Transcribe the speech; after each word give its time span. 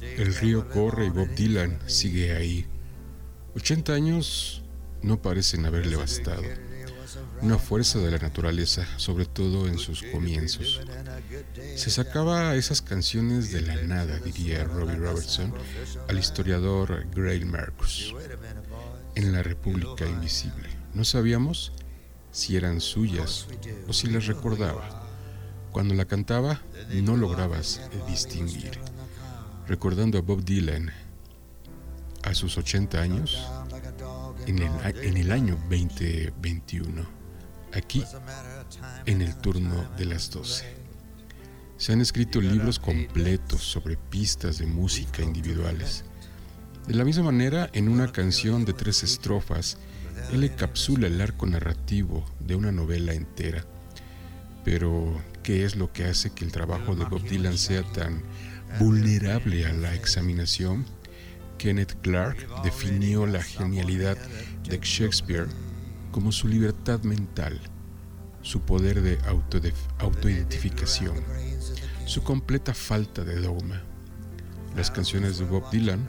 El 0.00 0.34
río 0.34 0.68
corre 0.70 1.06
y 1.06 1.10
Bob 1.10 1.28
Dylan 1.34 1.78
sigue 1.86 2.34
ahí. 2.34 2.66
80 3.54 3.92
años 3.92 4.62
no 5.02 5.20
parecen 5.20 5.66
haberle 5.66 5.96
bastado. 5.96 6.42
Una 7.42 7.58
fuerza 7.58 7.98
de 7.98 8.10
la 8.10 8.18
naturaleza, 8.18 8.86
sobre 8.96 9.26
todo 9.26 9.66
en 9.66 9.78
sus 9.78 10.02
comienzos. 10.04 10.80
Se 11.76 11.90
sacaba 11.90 12.54
esas 12.54 12.80
canciones 12.80 13.52
de 13.52 13.60
la 13.62 13.82
nada, 13.82 14.18
diría 14.18 14.64
Robbie 14.64 14.96
Robertson 14.96 15.52
al 16.08 16.18
historiador 16.18 17.06
Grail 17.14 17.46
Marcus, 17.46 18.14
en 19.14 19.32
La 19.32 19.42
República 19.42 20.06
Invisible. 20.06 20.68
No 20.94 21.04
sabíamos 21.04 21.72
si 22.30 22.56
eran 22.56 22.80
suyas 22.80 23.46
o 23.88 23.92
si 23.92 24.06
las 24.06 24.26
recordaba. 24.26 25.01
Cuando 25.72 25.94
la 25.94 26.04
cantaba 26.04 26.60
no 26.92 27.16
lograbas 27.16 27.80
distinguir. 28.06 28.78
Recordando 29.66 30.18
a 30.18 30.20
Bob 30.20 30.44
Dylan 30.44 30.92
a 32.22 32.34
sus 32.34 32.58
80 32.58 33.00
años, 33.00 33.38
en 34.46 34.58
el, 34.58 34.70
en 35.02 35.16
el 35.16 35.32
año 35.32 35.56
2021, 35.70 37.04
aquí 37.72 38.04
en 39.06 39.22
el 39.22 39.36
turno 39.36 39.88
de 39.96 40.04
las 40.04 40.30
12. 40.30 40.64
Se 41.76 41.92
han 41.92 42.00
escrito 42.00 42.40
libros 42.40 42.78
completos 42.78 43.62
sobre 43.62 43.96
pistas 43.96 44.58
de 44.58 44.66
música 44.66 45.22
individuales. 45.22 46.04
De 46.86 46.94
la 46.94 47.04
misma 47.04 47.24
manera, 47.24 47.70
en 47.72 47.88
una 47.88 48.10
canción 48.12 48.64
de 48.64 48.72
tres 48.72 49.02
estrofas, 49.02 49.78
él 50.32 50.44
encapsula 50.44 51.06
el 51.06 51.20
arco 51.20 51.46
narrativo 51.46 52.24
de 52.40 52.56
una 52.56 52.72
novela 52.72 53.14
entera. 53.14 53.64
Pero, 54.64 55.20
¿qué 55.42 55.64
es 55.64 55.76
lo 55.76 55.92
que 55.92 56.04
hace 56.04 56.30
que 56.30 56.44
el 56.44 56.52
trabajo 56.52 56.94
de 56.94 57.04
Bob 57.04 57.22
Dylan 57.22 57.58
sea 57.58 57.82
tan 57.92 58.22
vulnerable 58.78 59.66
a 59.66 59.72
la 59.72 59.94
examinación? 59.94 60.84
Kenneth 61.58 62.00
Clark 62.02 62.62
definió 62.64 63.26
la 63.26 63.42
genialidad 63.42 64.16
de 64.64 64.78
Shakespeare 64.82 65.46
como 66.10 66.32
su 66.32 66.48
libertad 66.48 67.02
mental, 67.02 67.60
su 68.42 68.60
poder 68.60 69.00
de 69.02 69.18
autoidentificación, 69.98 71.16
su 72.06 72.22
completa 72.22 72.74
falta 72.74 73.24
de 73.24 73.40
dogma. 73.40 73.82
Las 74.76 74.90
canciones 74.90 75.38
de 75.38 75.44
Bob 75.44 75.70
Dylan 75.70 76.08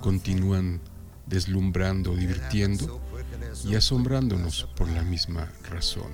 continúan 0.00 0.80
deslumbrando, 1.26 2.14
divirtiendo 2.14 3.00
y 3.64 3.74
asombrándonos 3.74 4.68
por 4.76 4.88
la 4.88 5.02
misma 5.02 5.50
razón. 5.70 6.10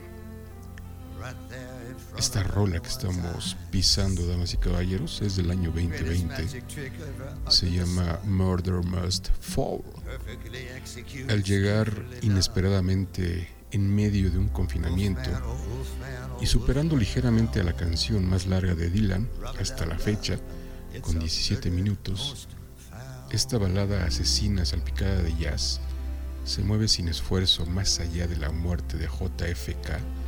Esta 2.17 2.43
rola 2.43 2.81
que 2.81 2.89
estamos 2.89 3.57
pisando, 3.71 4.27
damas 4.27 4.55
y 4.55 4.57
caballeros, 4.57 5.23
es 5.23 5.37
del 5.37 5.51
año 5.51 5.71
2020. 5.71 6.63
Se 7.49 7.71
llama 7.71 8.21
Murder 8.25 8.85
Must 8.85 9.29
Fall. 9.41 9.83
Al 11.29 11.43
llegar 11.43 12.05
inesperadamente 12.23 13.49
en 13.71 13.95
medio 13.95 14.31
de 14.31 14.39
un 14.39 14.49
confinamiento 14.49 15.31
y 16.41 16.47
superando 16.47 16.97
ligeramente 16.97 17.61
a 17.61 17.65
la 17.65 17.73
canción 17.73 18.29
más 18.29 18.47
larga 18.47 18.75
de 18.75 18.91
Dylan 18.91 19.29
hasta 19.59 19.87
la 19.87 19.99
fecha, 19.99 20.39
con 21.01 21.19
17 21.19 21.71
minutos, 21.71 22.49
esta 23.31 23.57
balada 23.57 24.05
asesina 24.05 24.65
salpicada 24.65 25.23
de 25.23 25.35
jazz 25.37 25.81
se 26.45 26.63
mueve 26.63 26.89
sin 26.89 27.09
esfuerzo 27.09 27.65
más 27.67 27.99
allá 28.01 28.27
de 28.27 28.37
la 28.37 28.51
muerte 28.51 28.99
de 28.99 29.07
JFK 29.07 30.22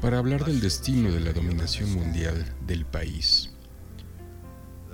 para 0.00 0.18
hablar 0.18 0.44
del 0.44 0.60
destino 0.60 1.10
de 1.10 1.20
la 1.20 1.32
dominación 1.32 1.92
mundial 1.92 2.54
del 2.66 2.84
país. 2.84 3.50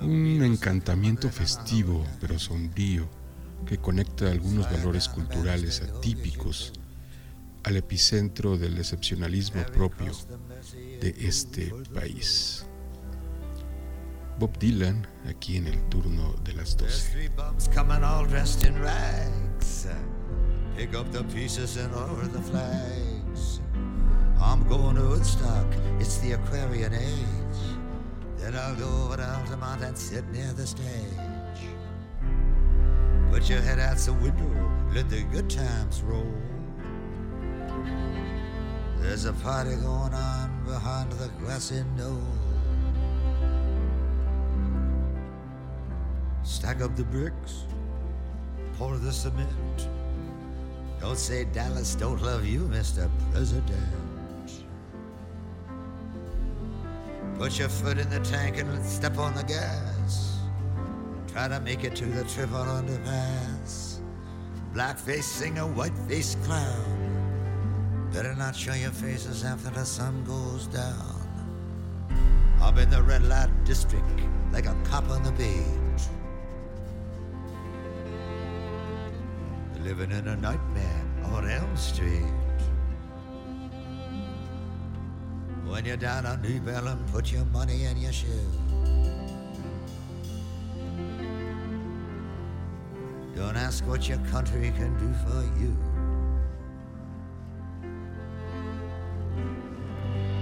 Un 0.00 0.42
encantamiento 0.42 1.30
festivo 1.30 2.04
pero 2.20 2.38
sombrío 2.38 3.08
que 3.66 3.78
conecta 3.78 4.30
algunos 4.30 4.70
valores 4.70 5.08
culturales 5.08 5.82
atípicos 5.82 6.72
al 7.62 7.76
epicentro 7.76 8.58
del 8.58 8.78
excepcionalismo 8.78 9.62
propio 9.66 10.12
de 11.00 11.14
este 11.18 11.72
país. 11.94 12.66
Bob 14.38 14.58
Dylan 14.58 15.06
aquí 15.28 15.56
en 15.56 15.68
el 15.68 15.80
turno 15.88 16.34
de 16.44 16.54
las 16.54 16.76
12. 16.76 17.30
Pick 20.76 20.92
up 20.92 21.08
the 21.12 21.22
pieces 21.32 21.76
and 21.76 21.94
lower 21.94 22.26
the 22.26 22.40
flags. 22.40 23.60
I'm 24.40 24.66
going 24.68 24.96
to 24.96 25.02
Woodstock, 25.02 25.66
it's 26.00 26.18
the 26.18 26.32
Aquarian 26.32 26.94
age. 26.94 27.78
Then 28.36 28.54
I'll 28.56 28.74
go 28.76 28.88
over 29.04 29.16
to 29.16 29.26
Altamont 29.26 29.82
and 29.82 29.96
sit 29.96 30.28
near 30.30 30.52
the 30.52 30.66
stage. 30.66 30.84
Put 33.30 33.48
your 33.48 33.60
head 33.60 33.78
out 33.78 33.96
the 33.96 34.12
window, 34.12 34.70
let 34.94 35.08
the 35.08 35.22
good 35.24 35.50
times 35.50 36.02
roll. 36.02 36.32
There's 39.00 39.24
a 39.24 39.32
party 39.32 39.76
going 39.76 40.14
on 40.14 40.64
behind 40.64 41.12
the 41.12 41.28
grassy 41.38 41.84
knoll. 41.96 42.22
Stack 46.42 46.80
up 46.80 46.94
the 46.96 47.04
bricks, 47.04 47.64
pour 48.78 48.96
the 48.98 49.12
cement. 49.12 49.88
Don't 51.00 51.18
say 51.18 51.44
Dallas 51.44 51.94
don't 51.94 52.22
love 52.22 52.46
you, 52.46 52.60
Mr. 52.60 53.10
President. 53.32 54.13
Put 57.38 57.58
your 57.58 57.68
foot 57.68 57.98
in 57.98 58.08
the 58.10 58.20
tank 58.20 58.58
and 58.58 58.84
step 58.84 59.18
on 59.18 59.34
the 59.34 59.42
gas. 59.42 60.38
Try 61.28 61.48
to 61.48 61.60
make 61.60 61.84
it 61.84 61.96
to 61.96 62.06
the 62.06 62.24
triple 62.24 62.58
underpass. 62.58 63.98
Blackface 64.72 65.24
singer, 65.24 65.62
whiteface 65.62 66.36
clown. 66.44 68.10
Better 68.12 68.34
not 68.34 68.54
show 68.54 68.74
your 68.74 68.90
faces 68.90 69.44
after 69.44 69.70
the 69.70 69.84
sun 69.84 70.24
goes 70.24 70.66
down. 70.68 71.20
I'm 72.60 72.78
in 72.78 72.90
the 72.90 73.02
red 73.02 73.24
light 73.24 73.50
district 73.64 74.04
like 74.52 74.66
a 74.66 74.76
cop 74.84 75.08
on 75.10 75.22
the 75.22 75.32
beat. 75.32 75.84
living 79.84 80.12
in 80.12 80.26
a 80.28 80.36
nightmare 80.36 81.04
on 81.24 81.46
Elm 81.46 81.76
Street. 81.76 82.43
When 85.84 85.90
you're 85.90 85.96
down 85.98 86.24
on 86.24 86.40
New 86.40 86.60
Bellum, 86.60 87.04
put 87.12 87.30
your 87.30 87.44
money 87.44 87.84
in 87.84 87.98
your 87.98 88.10
shoe. 88.10 88.26
Don't 93.36 93.54
ask 93.54 93.86
what 93.86 94.08
your 94.08 94.16
country 94.30 94.72
can 94.78 94.96
do 94.96 95.12
for 95.24 95.42
you. 95.60 95.76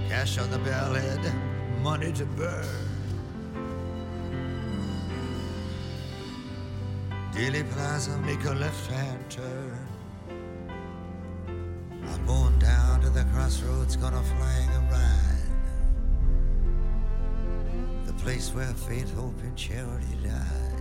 Cash 0.07 0.37
on 0.37 0.49
the 0.49 0.59
bellhead, 0.59 1.21
money 1.81 2.13
to 2.13 2.25
burn. 2.25 2.65
Dealey 7.33 7.69
Plaza, 7.71 8.17
make 8.19 8.45
a 8.45 8.53
left-hand 8.53 9.29
turn. 9.29 9.87
I'm 12.07 12.25
going 12.25 12.57
down 12.59 13.01
to 13.01 13.09
the 13.09 13.25
crossroads, 13.33 13.97
gonna 13.97 14.23
flag 14.23 14.82
place 18.23 18.53
where 18.53 18.73
faith, 18.87 19.13
hope, 19.15 19.37
and 19.41 19.55
charity 19.57 20.15
died. 20.23 20.79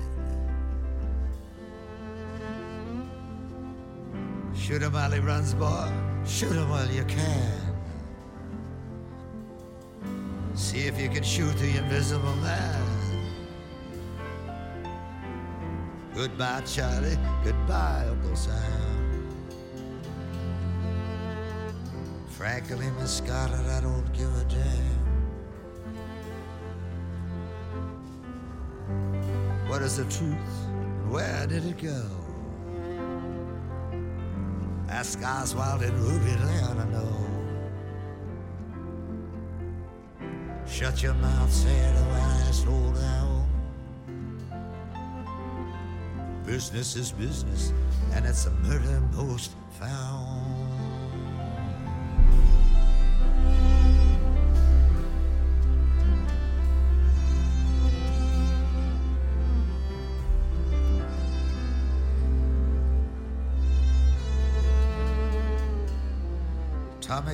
Shoot 4.55 4.83
'em 4.85 4.93
while 4.93 5.11
he 5.11 5.19
runs, 5.19 5.53
boy. 5.53 5.91
Shoot 6.25 6.56
'em 6.56 6.69
while 6.69 6.89
you 6.89 7.05
can. 7.05 7.75
See 10.55 10.87
if 10.87 11.00
you 11.00 11.09
can 11.09 11.25
shoot 11.25 11.56
the 11.59 11.79
invisible 11.79 12.37
man. 12.37 12.87
Goodbye, 16.15 16.61
Charlie. 16.61 17.19
Goodbye, 17.43 18.06
Uncle 18.09 18.37
Sam. 18.37 19.27
Frankly, 22.29 22.89
Miss 23.00 23.17
Scarlett, 23.17 23.67
I 23.67 23.81
don't 23.81 24.12
give 24.12 24.33
a 24.37 24.44
damn. 24.44 25.02
What 29.82 29.90
is 29.90 29.96
the 29.96 30.05
truth? 30.05 30.37
And 30.69 31.11
where 31.11 31.44
did 31.49 31.64
it 31.67 31.82
go? 31.82 32.06
Ask 34.88 35.20
Oswald 35.20 35.82
and 35.82 35.93
Ruby, 35.99 36.31
ought 36.62 36.75
to 36.75 36.84
know. 36.84 37.17
Shut 40.69 41.02
your 41.02 41.14
mouth, 41.14 41.52
said 41.52 41.96
the 41.96 42.05
wise 42.11 42.64
old 42.64 42.96
owl. 42.96 43.49
Business 46.46 46.94
is 46.94 47.11
business, 47.11 47.73
and 48.12 48.25
it's 48.25 48.46
a 48.46 48.52
murder 48.52 49.00
most 49.17 49.50
foul. 49.81 50.12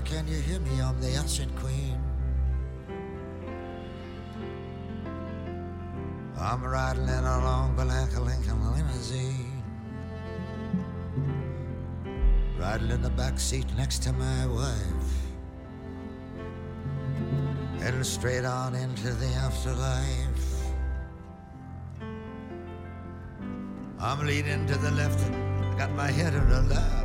Can 0.04 0.28
you 0.28 0.40
hear 0.40 0.60
me? 0.60 0.80
I'm 0.80 1.00
the 1.00 1.08
ancient 1.08 1.54
queen. 1.56 2.00
I'm 6.38 6.62
riding 6.62 7.02
in 7.02 7.24
a 7.24 7.38
long 7.44 7.74
black 7.74 8.16
Lincoln 8.16 8.72
limousine. 8.72 9.62
Riding 12.58 12.90
in 12.90 13.02
the 13.02 13.10
back 13.10 13.40
seat 13.40 13.66
next 13.76 14.02
to 14.04 14.12
my 14.12 14.46
wife. 14.46 15.10
Heading 17.80 18.04
straight 18.04 18.44
on 18.44 18.76
into 18.76 19.12
the 19.14 19.26
afterlife. 19.34 20.62
I'm 23.98 24.24
leaning 24.24 24.66
to 24.68 24.76
the 24.76 24.92
left 24.92 25.18
got 25.76 25.90
my 25.92 26.10
head 26.10 26.34
in 26.34 26.40
her 26.40 26.62
lap. 26.62 26.97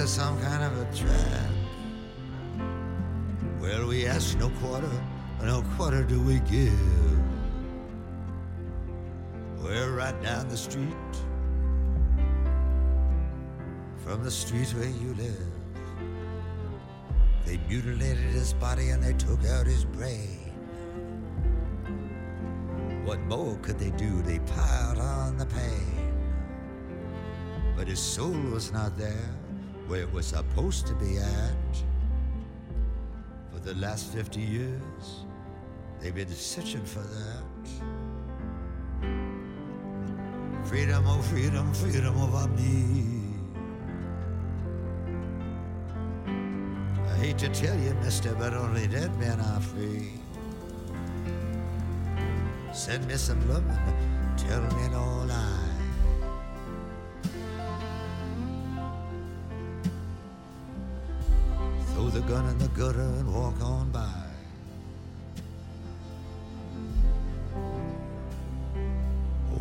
Into 0.00 0.10
some 0.10 0.40
kind 0.40 0.62
of 0.62 0.78
a 0.78 0.96
trap. 0.96 1.50
Well, 3.60 3.86
we 3.86 4.06
ask 4.06 4.38
no 4.38 4.48
quarter, 4.60 4.90
no 5.42 5.62
quarter 5.76 6.04
do 6.04 6.18
we 6.22 6.38
give. 6.50 6.72
We're 9.58 9.94
right 9.94 10.18
down 10.22 10.48
the 10.48 10.56
street 10.56 11.12
from 14.02 14.24
the 14.24 14.30
street 14.30 14.68
where 14.70 14.88
you 14.88 15.12
live. 15.18 15.52
They 17.44 17.58
mutilated 17.68 18.32
his 18.32 18.54
body 18.54 18.90
and 18.90 19.02
they 19.02 19.12
took 19.12 19.44
out 19.44 19.66
his 19.66 19.84
brain. 19.84 20.50
What 23.04 23.20
more 23.20 23.58
could 23.60 23.78
they 23.78 23.90
do? 23.90 24.22
They 24.22 24.38
piled 24.38 24.98
on 24.98 25.36
the 25.36 25.46
pain. 25.46 26.14
But 27.76 27.86
his 27.86 28.00
soul 28.00 28.40
was 28.50 28.72
not 28.72 28.96
there 28.96 29.28
where 29.90 30.02
it 30.02 30.12
was 30.12 30.26
supposed 30.26 30.86
to 30.86 30.94
be 30.94 31.18
at. 31.18 31.74
For 33.52 33.58
the 33.58 33.74
last 33.74 34.12
50 34.12 34.40
years, 34.40 35.24
they've 35.98 36.14
been 36.14 36.28
searching 36.28 36.84
for 36.84 37.00
that. 37.00 37.68
Freedom, 40.64 41.04
oh 41.08 41.20
freedom, 41.22 41.74
freedom 41.74 42.16
of 42.22 42.34
our 42.36 42.46
me. 42.46 43.04
I 47.08 47.16
hate 47.16 47.38
to 47.38 47.48
tell 47.48 47.76
you, 47.76 47.92
mister, 47.94 48.32
but 48.36 48.54
only 48.54 48.86
dead 48.86 49.12
men 49.18 49.40
are 49.40 49.60
free. 49.60 50.12
Send 52.72 53.08
me 53.08 53.16
some 53.16 53.40
loving, 53.48 53.76
tell 54.36 54.62
me 54.62 54.88
no 54.92 55.24
lie. 55.26 55.69
The 62.12 62.20
gun 62.22 62.48
in 62.48 62.58
the 62.58 62.68
gutter 62.68 63.00
and 63.00 63.32
walk 63.32 63.60
on 63.62 63.90
by. 63.92 64.04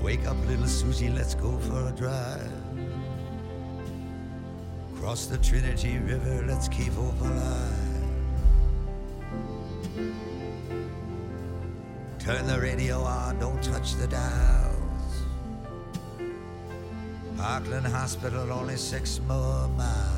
Wake 0.01 0.25
up, 0.25 0.35
little 0.47 0.65
Susie, 0.65 1.09
let's 1.09 1.35
go 1.35 1.55
for 1.59 1.87
a 1.87 1.91
drive. 1.91 2.51
Cross 4.95 5.27
the 5.27 5.37
Trinity 5.37 5.99
River, 5.99 6.43
let's 6.47 6.67
keep 6.67 6.91
hope 6.93 7.21
alive. 7.21 8.03
Turn 12.17 12.47
the 12.47 12.59
radio 12.59 13.01
on, 13.01 13.39
don't 13.39 13.61
touch 13.61 13.93
the 13.93 14.07
dials. 14.07 15.23
Parkland 17.37 17.85
Hospital, 17.85 18.51
only 18.51 18.75
six 18.75 19.21
more 19.27 19.67
miles. 19.77 20.08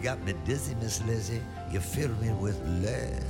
You 0.00 0.04
got 0.04 0.22
me 0.24 0.32
dizzy, 0.46 0.74
Miss 0.80 1.02
Lizzie. 1.02 1.42
You 1.70 1.78
fill 1.78 2.08
me 2.22 2.30
with 2.30 2.58
lead. 2.82 3.22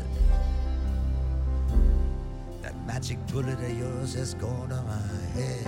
That 2.62 2.76
magic 2.86 3.18
bullet 3.32 3.58
of 3.58 3.76
yours 3.76 4.14
has 4.14 4.34
gone 4.34 4.68
to 4.68 4.80
my 4.82 5.00
head. 5.34 5.66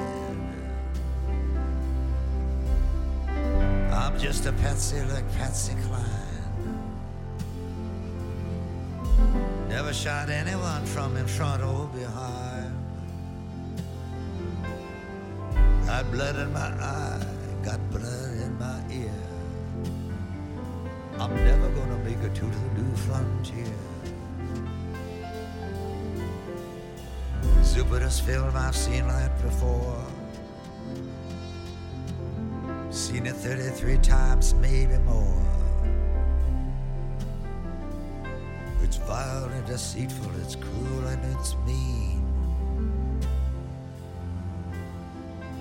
I'm 3.93 4.17
just 4.17 4.47
a 4.47 4.53
patsy 4.53 5.01
like 5.13 5.29
Patsy 5.33 5.75
Cline. 5.89 6.07
Never 9.69 9.93
shot 9.93 10.31
anyone 10.31 10.87
from 10.87 11.17
in 11.17 11.27
front 11.27 11.65
or 11.65 11.89
behind. 11.89 12.79
Got 15.85 16.13
blood 16.13 16.37
in 16.37 16.53
my 16.53 16.61
eye, 16.61 17.27
got 17.65 17.81
blood 17.91 18.12
I'm 21.33 21.45
never 21.47 21.71
gonna 21.71 21.97
make 22.05 22.19
it 22.19 22.35
to 22.35 22.45
the 22.45 22.83
new 22.83 22.95
frontier. 22.95 23.65
Stupidest 27.63 28.21
film 28.27 28.55
I've 28.55 28.77
seen 28.77 29.09
that 29.09 29.41
before. 29.41 30.05
Seen 32.91 33.25
it 33.25 33.35
33 33.35 33.97
times, 33.99 34.53
maybe 34.57 34.99
more. 34.99 35.47
It's 38.83 38.99
vile 38.99 39.47
and 39.47 39.67
deceitful, 39.67 40.31
it's 40.43 40.57
cruel 40.57 41.07
and 41.07 41.35
it's 41.35 41.57
mean. 41.67 42.23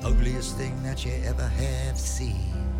Ugliest 0.03 0.57
thing 0.57 0.83
that 0.83 1.05
you 1.05 1.13
ever 1.23 1.47
have 1.47 1.97
seen. 1.97 2.70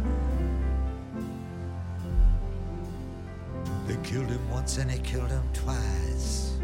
Killed 4.12 4.30
him 4.30 4.50
once 4.50 4.78
and 4.78 4.92
he 4.92 5.00
killed 5.00 5.30
him 5.30 5.44
twice. 5.54 6.58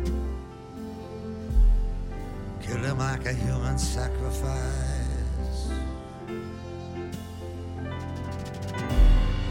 Killed 2.61 2.83
him 2.83 2.97
like 2.97 3.25
a 3.25 3.31
human 3.31 3.79
sacrifice. 3.79 5.69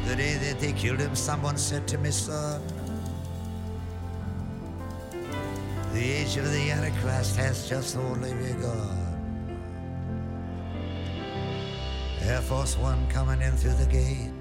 The 0.04 0.14
day 0.14 0.34
that 0.34 0.60
they 0.60 0.74
killed 0.74 1.00
him, 1.00 1.16
someone 1.16 1.56
said 1.56 1.88
to 1.88 1.96
me, 1.96 2.10
son, 2.10 2.60
the 5.94 6.12
age 6.18 6.36
of 6.36 6.52
the 6.52 6.70
Antichrist 6.70 7.36
has 7.36 7.66
just 7.66 7.96
only 7.96 8.34
begun. 8.34 9.06
Air 12.20 12.42
Force 12.42 12.76
One 12.76 13.06
coming 13.08 13.40
in 13.40 13.52
through 13.52 13.74
the 13.74 13.86
gate. 13.86 14.35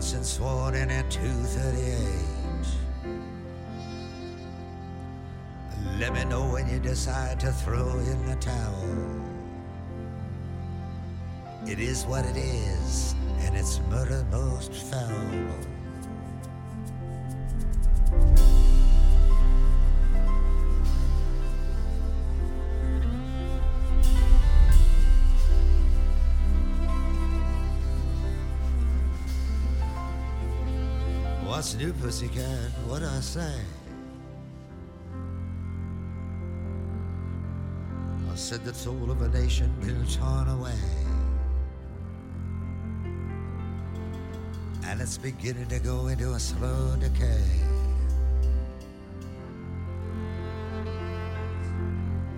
Johnson 0.00 0.24
sworn 0.24 0.74
in 0.76 0.90
at 0.90 1.10
238. 1.10 1.98
Let 5.98 6.14
me 6.14 6.24
know 6.24 6.50
when 6.50 6.66
you 6.70 6.78
decide 6.78 7.38
to 7.40 7.52
throw 7.52 7.98
in 7.98 8.26
the 8.26 8.36
towel. 8.36 9.20
It 11.68 11.80
is 11.80 12.06
what 12.06 12.24
it 12.24 12.38
is, 12.38 13.14
and 13.40 13.54
it's 13.54 13.80
murder 13.90 14.24
most 14.30 14.72
foul. 14.72 15.69
New, 31.80 31.92
pussycat? 31.94 32.70
What 32.86 33.02
I 33.02 33.20
say? 33.20 33.54
I 38.30 38.34
said 38.34 38.64
the 38.66 38.74
soul 38.74 39.10
of 39.10 39.22
a 39.22 39.28
nation 39.28 39.72
been 39.80 40.04
torn 40.06 40.48
away. 40.48 40.78
And 44.84 45.00
it's 45.00 45.16
beginning 45.16 45.68
to 45.68 45.78
go 45.78 46.08
into 46.08 46.34
a 46.34 46.38
slow 46.38 46.96
decay. 47.00 47.46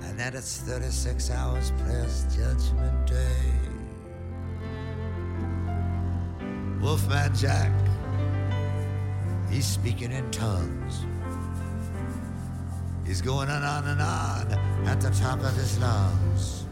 And 0.05 0.19
that 0.21 0.37
it's 0.37 0.59
36 0.59 1.31
hours 1.33 1.73
past 1.85 2.37
Judgment 2.37 3.07
Day. 3.09 3.51
Wolfman 6.81 7.35
Jack 7.35 7.73
He's 9.53 9.67
speaking 9.67 10.13
in 10.13 10.31
tongues. 10.31 11.05
He's 13.07 13.21
going 13.21 13.51
on 13.51 13.63
and 13.63 13.67
on 13.67 13.87
and 13.87 14.01
on 14.01 14.89
at 14.89 14.99
the 14.99 15.11
top 15.11 15.41
of 15.41 15.55
his 15.55 15.79
lungs. 15.79 16.65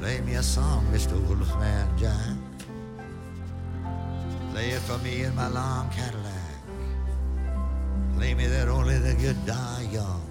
Play 0.00 0.20
me 0.22 0.34
a 0.34 0.42
song, 0.42 0.84
Mr. 0.92 1.12
Wolfman 1.28 1.96
Jack. 1.96 2.36
Play 4.50 4.70
it 4.70 4.80
for 4.80 4.98
me 4.98 5.22
in 5.22 5.34
my 5.36 5.46
long 5.46 5.88
Cadillac. 5.90 6.32
Play 8.16 8.34
me 8.34 8.46
that 8.48 8.66
only 8.66 8.98
the 8.98 9.14
good 9.14 9.46
die 9.46 9.88
young. 9.92 10.22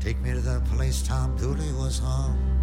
Take 0.00 0.18
me 0.22 0.30
to 0.30 0.40
the 0.40 0.62
place 0.72 1.02
Tom 1.02 1.36
Dooley 1.36 1.72
was 1.74 1.98
hung. 1.98 2.57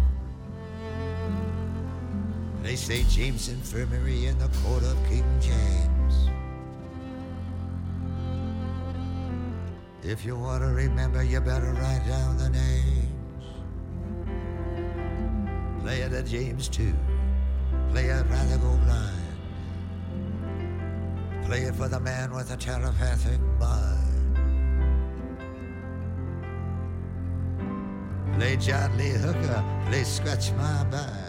They 2.66 2.74
say 2.74 3.04
James 3.04 3.48
Infirmary 3.48 4.26
in 4.26 4.36
the 4.40 4.48
court 4.64 4.82
of 4.82 4.96
King 5.08 5.24
James. 5.40 6.28
If 10.02 10.24
you 10.24 10.34
want 10.34 10.62
to 10.64 10.70
remember, 10.70 11.22
you 11.22 11.40
better 11.40 11.70
write 11.70 12.04
down 12.08 12.36
the 12.38 12.48
names. 12.50 13.06
Play 15.80 16.00
it 16.00 16.12
at 16.12 16.26
James 16.26 16.68
too. 16.68 16.92
Play 17.92 18.06
it 18.06 18.26
rather 18.28 18.58
go 18.58 18.76
blind. 18.78 19.36
Play 21.46 21.62
it 21.62 21.76
for 21.76 21.86
the 21.86 22.00
man 22.00 22.32
with 22.32 22.48
the 22.48 22.56
telepathic 22.56 23.40
mind. 23.60 24.36
Play 28.34 28.56
John 28.56 28.98
Lee 28.98 29.10
Hooker. 29.10 29.64
Play 29.86 30.02
Scratch 30.02 30.50
My 30.54 30.82
Back. 30.90 31.25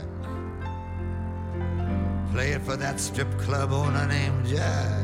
Play 2.37 2.51
it 2.51 2.61
for 2.61 2.75
that 2.75 2.99
strip 2.99 3.35
club 3.39 3.71
owner 3.71 4.05
named 4.05 4.45
Jack. 4.45 5.01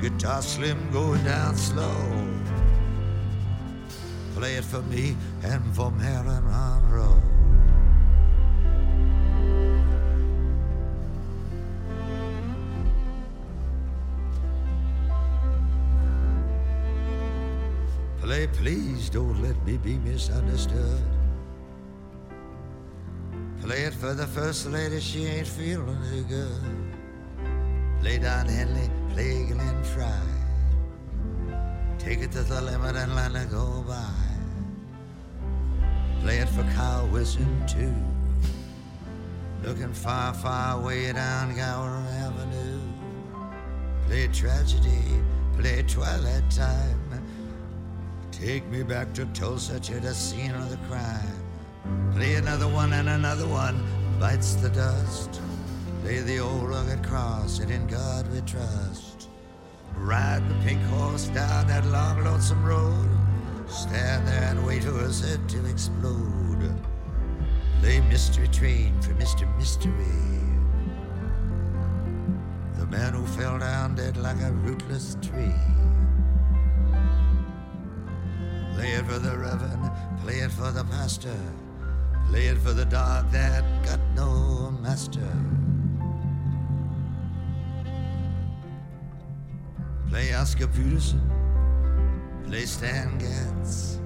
Guitar 0.00 0.40
slim 0.40 0.78
going 0.92 1.24
down 1.24 1.56
slow. 1.56 1.90
Play 4.36 4.54
it 4.54 4.64
for 4.64 4.82
me 4.82 5.16
and 5.42 5.74
for 5.74 5.90
Marilyn 5.90 6.44
Monroe. 6.44 7.20
Play, 18.20 18.46
please 18.46 19.10
don't 19.10 19.42
let 19.42 19.60
me 19.66 19.78
be 19.78 19.98
misunderstood. 19.98 21.15
For 24.06 24.14
the 24.14 24.28
first 24.28 24.66
lady, 24.66 25.00
she 25.00 25.26
ain't 25.26 25.48
feeling 25.48 25.98
too 26.12 26.22
good. 26.28 26.94
Play 28.00 28.18
Don 28.18 28.46
Henley, 28.46 28.88
play 29.12 29.46
Glenn 29.46 29.82
Fry. 29.82 30.20
Take 31.98 32.20
it 32.20 32.30
to 32.30 32.44
the 32.44 32.60
limit 32.60 32.94
and 32.94 33.16
let 33.16 33.34
it 33.34 33.50
go 33.50 33.84
by. 33.84 34.14
Play 36.20 36.38
it 36.38 36.48
for 36.50 36.62
Kyle 36.74 37.08
Wilson 37.08 37.66
too. 37.66 37.96
Looking 39.64 39.92
far, 39.92 40.32
far 40.34 40.80
way 40.80 41.12
down 41.12 41.56
Gower 41.56 42.00
Avenue. 42.26 42.80
Play 44.06 44.28
tragedy, 44.28 45.02
play 45.58 45.82
twilight 45.82 46.48
time. 46.48 47.24
Take 48.30 48.64
me 48.68 48.84
back 48.84 49.12
to 49.14 49.26
Tulsa 49.34 49.80
to 49.80 49.98
the 49.98 50.14
scene 50.14 50.52
of 50.52 50.70
the 50.70 50.76
crime. 50.86 51.45
Play 52.14 52.34
another 52.36 52.68
one 52.68 52.92
and 52.92 53.08
another 53.08 53.46
one 53.46 53.84
bites 54.18 54.54
the 54.54 54.70
dust. 54.70 55.40
Play 56.02 56.20
the 56.20 56.38
old 56.38 56.68
rugged 56.68 57.04
cross 57.04 57.58
and 57.58 57.70
in 57.70 57.86
God 57.86 58.26
we 58.32 58.40
trust. 58.42 59.28
Ride 59.96 60.48
the 60.48 60.54
pink 60.64 60.80
horse 60.82 61.26
down 61.28 61.66
that 61.66 61.84
long 61.86 62.22
lonesome 62.24 62.64
road. 62.64 63.08
Stand 63.68 64.26
there 64.28 64.44
and 64.44 64.64
wait 64.64 64.84
for 64.84 64.92
head 64.92 65.48
to 65.48 65.66
explode. 65.66 66.74
Play 67.80 68.00
mystery 68.00 68.48
train 68.48 69.00
for 69.02 69.12
Mr. 69.14 69.44
Mystery. 69.58 69.92
The 72.78 72.86
man 72.86 73.14
who 73.14 73.26
fell 73.26 73.58
down 73.58 73.94
dead 73.94 74.16
like 74.16 74.40
a 74.40 74.52
rootless 74.52 75.16
tree. 75.20 75.52
Play 78.74 78.92
it 78.92 79.06
for 79.06 79.18
the 79.18 79.36
reverend, 79.36 79.90
play 80.22 80.38
it 80.40 80.52
for 80.52 80.70
the 80.70 80.84
pastor. 80.84 81.36
Play 82.28 82.46
it 82.48 82.58
for 82.58 82.72
the 82.72 82.84
dog 82.84 83.30
that 83.30 83.64
got 83.84 84.00
no 84.14 84.70
master. 84.82 85.28
Play 90.08 90.34
Oscar 90.34 90.66
Peterson. 90.66 91.20
Play 92.46 92.66
Stan 92.66 93.18
Getz. 93.18 94.00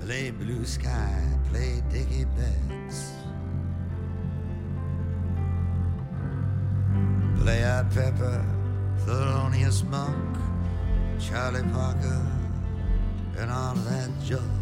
Play 0.00 0.30
Blue 0.30 0.64
Sky. 0.64 1.22
Play 1.50 1.82
Dickie 1.90 2.26
Betts. 2.36 3.12
Play 7.40 7.64
Out 7.64 7.90
Pepper. 7.92 8.44
Thelonious 9.06 9.82
Monk. 9.88 10.36
Charlie 11.18 11.62
Parker. 11.72 12.26
And 13.38 13.50
all 13.50 13.74
that 13.74 14.10
junk. 14.24 14.59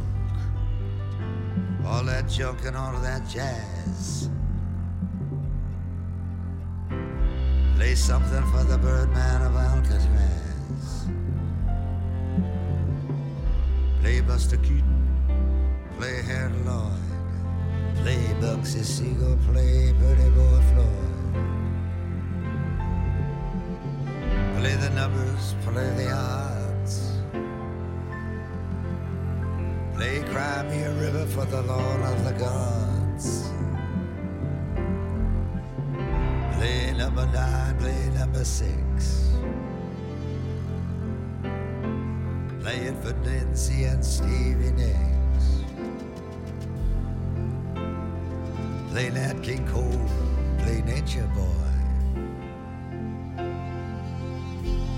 All 1.91 2.05
that 2.05 2.29
junk 2.29 2.65
and 2.67 2.77
all 2.77 2.95
of 2.95 3.03
that 3.03 3.27
jazz. 3.27 4.29
Play 7.77 7.95
something 7.95 8.45
for 8.53 8.63
the 8.65 8.77
Birdman 8.77 9.41
of 9.43 9.57
Alcatraz. 9.57 11.09
Play 14.01 14.21
Buster 14.21 14.59
Keaton. 14.59 15.09
Play 15.99 16.23
Harold 16.23 16.67
Lloyd. 16.67 16.93
Play 18.03 18.23
Bugsy 18.39 18.85
Siegel. 18.85 19.39
Play 19.51 19.95
Pretty 19.99 20.31
Boy 20.31 20.61
Floyd. 20.71 21.37
Play 24.59 24.77
the 24.77 24.91
numbers. 24.91 25.55
Play 25.65 25.91
the 25.97 26.13
odds. 26.13 26.48
Play 29.99 30.23
Cry 30.31 30.63
Me 30.71 30.83
a 30.85 30.93
River 30.93 31.27
for 31.27 31.45
the 31.45 31.61
Lord 31.61 32.01
of 32.03 32.25
the 32.25 32.31
Gods. 32.35 33.51
Play 36.57 36.93
number 36.97 37.27
nine, 37.27 37.77
play 37.79 38.09
number 38.15 38.45
six. 38.45 39.33
Play 42.63 42.77
it 42.77 42.97
for 43.03 43.13
Nancy 43.27 43.87
and 43.87 44.05
Stevie 44.05 44.71
Nicks. 44.71 45.47
Play 48.93 49.11
Nat 49.11 49.43
King 49.43 49.67
Cole, 49.67 50.09
play 50.59 50.81
Nature 50.83 51.29
Boy. 51.35 51.73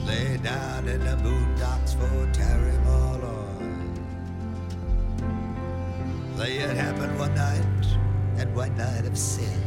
Lay 0.04 0.36
down 0.42 0.88
in 0.88 1.00
the 1.00 1.16
boondocks 1.24 1.94
for 1.94 2.30
Terry 2.34 2.76
Malloy. 2.84 3.29
Play 6.40 6.56
it 6.56 6.74
happened 6.74 7.18
one 7.18 7.34
night, 7.34 7.86
and 8.38 8.56
one 8.56 8.74
night 8.74 9.04
of 9.04 9.14
sin. 9.18 9.60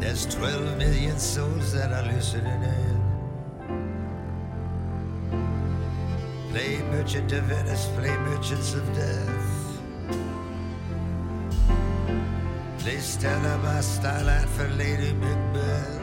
There's 0.00 0.26
12 0.26 0.76
million 0.76 1.16
souls 1.20 1.72
that 1.74 1.92
are 1.92 2.02
listening 2.12 2.64
in. 2.64 3.00
Play 6.50 6.82
Merchant 6.90 7.30
of 7.30 7.44
Venice, 7.44 7.86
play 7.96 8.16
Merchants 8.16 8.74
of 8.74 8.84
Death. 8.92 9.78
Play 12.80 12.98
Stella 12.98 13.56
by 13.62 13.80
Starlight 13.82 14.48
for 14.48 14.68
Lady 14.70 15.12
Macbeth. 15.12 16.00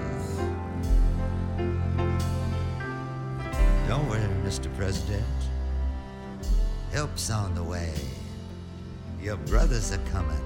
Don't 3.90 4.08
worry, 4.08 4.22
Mr. 4.46 4.74
President. 4.78 5.37
Help's 6.92 7.30
on 7.30 7.54
the 7.56 7.64
way. 7.64 7.94
Your 9.22 9.38
brothers 9.38 9.92
are 9.92 10.06
coming, 10.12 10.42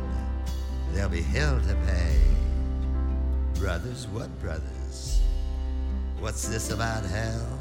There'll 0.94 1.10
be 1.10 1.22
hell 1.22 1.60
to 1.68 1.76
pay. 1.88 2.20
Brothers, 3.56 4.08
what 4.08 4.30
brothers? 4.42 5.22
What's 6.20 6.48
this 6.48 6.72
about 6.72 7.06
hell? 7.06 7.60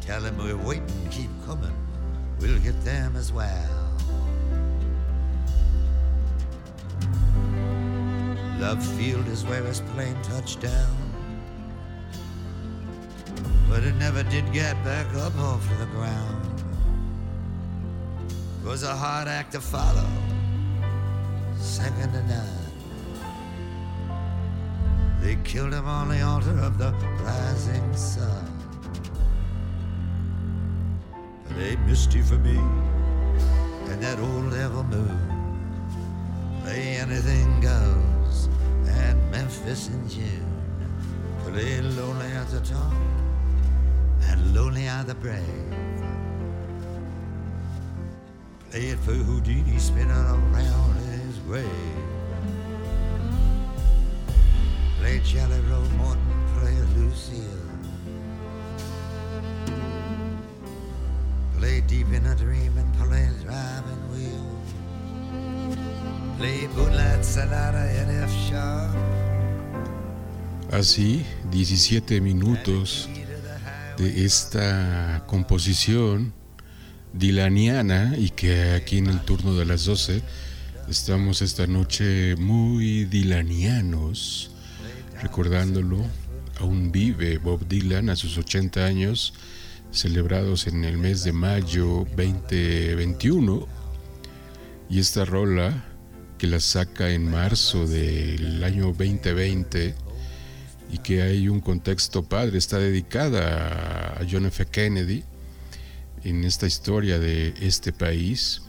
Tell 0.00 0.20
them 0.20 0.36
we're 0.38 0.56
waiting, 0.56 1.08
keep 1.10 1.30
coming, 1.46 1.74
we'll 2.40 2.58
get 2.58 2.82
them 2.84 3.14
as 3.14 3.32
well. 3.32 3.90
Love 8.58 8.84
Field 8.96 9.26
is 9.28 9.44
where 9.44 9.62
his 9.62 9.80
plane 9.94 10.16
touched 10.22 10.60
down. 10.60 10.96
But 13.68 13.84
it 13.84 13.94
never 13.96 14.22
did 14.24 14.52
get 14.52 14.74
back 14.84 15.06
up 15.14 15.36
off 15.38 15.66
the 15.78 15.86
ground. 15.86 16.49
It 18.62 18.66
was 18.66 18.82
a 18.82 18.94
hard 18.94 19.26
act 19.26 19.52
to 19.52 19.60
follow, 19.60 20.06
second 21.56 22.12
to 22.12 22.22
none. 22.26 22.60
They 25.20 25.36
killed 25.44 25.72
him 25.72 25.86
on 25.86 26.08
the 26.08 26.20
altar 26.20 26.58
of 26.60 26.76
the 26.76 26.92
rising 27.24 27.96
sun. 27.96 28.46
But 31.46 31.56
they 31.56 31.76
misty 31.76 32.20
for 32.20 32.38
me 32.38 32.58
and 33.90 34.02
that 34.02 34.18
old 34.18 34.50
devil 34.50 34.84
moon. 34.84 35.18
Play 36.62 36.96
anything 36.96 37.60
goes 37.60 38.48
at 38.88 39.16
Memphis 39.30 39.88
in 39.88 40.08
June. 40.08 40.46
Play 41.44 41.80
lonely 41.80 42.26
at 42.26 42.48
the 42.48 42.60
top 42.60 42.92
and 44.28 44.54
lonely 44.54 44.86
are 44.88 45.04
the 45.04 45.14
brave. 45.14 45.79
Play 48.70 48.90
it 48.90 48.98
for 49.00 49.12
Houdini 49.14 49.78
spinning 49.80 50.10
around 50.10 50.94
his 51.10 51.38
grave. 51.38 51.66
Play 55.00 55.20
Jelly 55.24 55.60
Roll 55.68 55.82
Morton, 55.98 56.22
play 56.54 56.76
Lucille. 56.96 57.34
Play 61.58 61.80
deep 61.80 62.12
in 62.12 62.24
a 62.26 62.36
dream 62.36 62.78
and 62.78 62.94
play 62.94 63.28
driving 63.42 64.12
wheel. 64.12 64.50
Así, 70.70 71.26
17 71.50 72.20
minutos 72.20 73.08
de 73.98 74.24
esta 74.24 75.24
composición 75.26 76.39
dilaniana 77.12 78.14
y 78.16 78.30
que 78.30 78.72
aquí 78.72 78.98
en 78.98 79.06
el 79.06 79.20
turno 79.20 79.54
de 79.54 79.64
las 79.64 79.84
12 79.84 80.22
estamos 80.88 81.42
esta 81.42 81.66
noche 81.66 82.36
muy 82.36 83.04
dilanianos, 83.04 84.50
recordándolo. 85.22 86.04
Aún 86.58 86.92
vive 86.92 87.38
Bob 87.38 87.66
Dylan 87.66 88.10
a 88.10 88.16
sus 88.16 88.36
80 88.36 88.84
años, 88.84 89.32
celebrados 89.92 90.66
en 90.66 90.84
el 90.84 90.98
mes 90.98 91.24
de 91.24 91.32
mayo 91.32 92.06
2021. 92.16 93.66
Y 94.90 94.98
esta 94.98 95.24
rola 95.24 95.84
que 96.38 96.46
la 96.46 96.60
saca 96.60 97.10
en 97.10 97.30
marzo 97.30 97.86
del 97.86 98.62
año 98.64 98.86
2020 98.86 99.94
y 100.92 100.98
que 100.98 101.22
hay 101.22 101.48
un 101.48 101.60
contexto 101.60 102.24
padre, 102.24 102.58
está 102.58 102.78
dedicada 102.78 104.14
a 104.18 104.26
John 104.28 104.46
F. 104.46 104.66
Kennedy 104.66 105.22
en 106.24 106.44
esta 106.44 106.66
historia 106.66 107.18
de 107.18 107.54
este 107.60 107.92
país. 107.92 108.62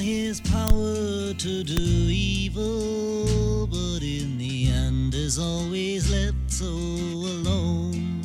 his 0.00 0.40
power 0.40 1.32
to 1.34 1.62
do 1.62 1.80
evil, 2.10 3.68
but 3.68 4.02
in 4.02 4.36
the 4.36 4.68
end 4.68 5.14
is 5.14 5.38
always 5.38 6.10
left 6.10 6.50
so 6.50 6.66
alone. 6.66 8.20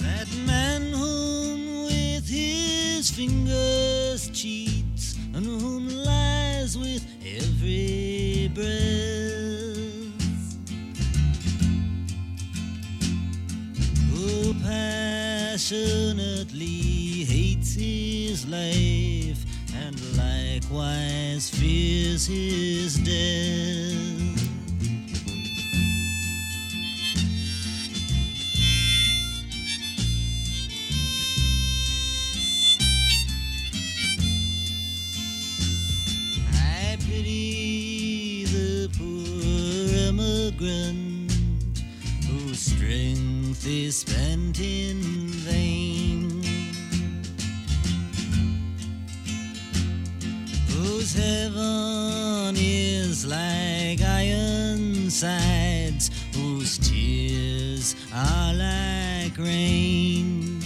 That 0.00 0.28
man 0.46 0.92
whom 0.92 1.84
with 1.84 2.28
his 2.28 3.10
fingers 3.10 4.28
cheats 4.34 5.16
and 5.32 5.46
whom 5.46 5.88
lies 5.88 6.76
with 6.76 7.06
every 7.24 8.50
breath. 8.54 8.85
Passionately 15.56 17.24
hates 17.24 17.72
his 17.72 18.46
life 18.46 19.42
and 19.74 19.98
likewise 20.14 21.48
fears 21.48 22.26
his 22.26 22.98
death. 22.98 23.96
I 36.52 36.98
pity 37.08 38.44
the 38.44 38.90
poor 38.98 39.96
immigrant 40.10 41.32
whose 42.28 42.58
strength 42.60 43.66
is 43.66 44.00
spent 44.00 44.60
in 44.60 45.25
heaven 51.26 52.54
is 52.56 53.26
like 53.26 54.00
iron 54.00 55.10
sides, 55.10 56.10
whose 56.34 56.78
tears 56.78 57.96
are 58.14 58.54
like 58.54 59.36
rain. 59.36 60.60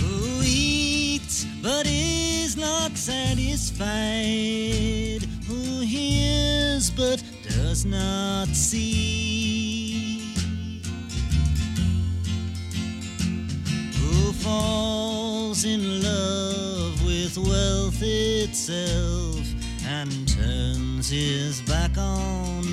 Who 0.00 0.42
eats 0.44 1.46
but 1.62 1.86
is 1.86 2.56
not 2.58 2.94
satisfied, 2.96 3.82
who 5.48 5.80
hears 5.80 6.90
but 6.90 7.22
does 7.48 7.86
not 7.86 8.48
see. 8.48 10.20
Who 13.98 14.32
falls 14.32 15.13
in 15.62 16.02
love 16.02 17.04
with 17.04 17.38
wealth 17.38 18.02
itself 18.02 19.46
and 19.86 20.26
turns 20.26 21.08
his 21.08 21.62
back 21.62 21.96
on 21.96 22.63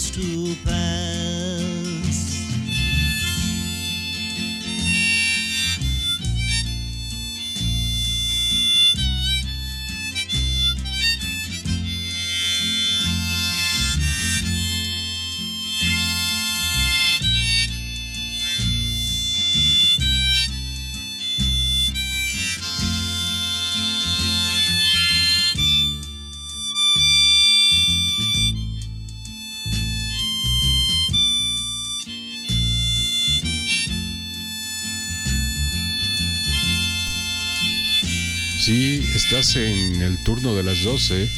Si 0.00 0.56
en 39.40 40.02
el 40.02 40.22
turno 40.22 40.54
de 40.54 40.62
las 40.62 40.82
12 40.82 41.30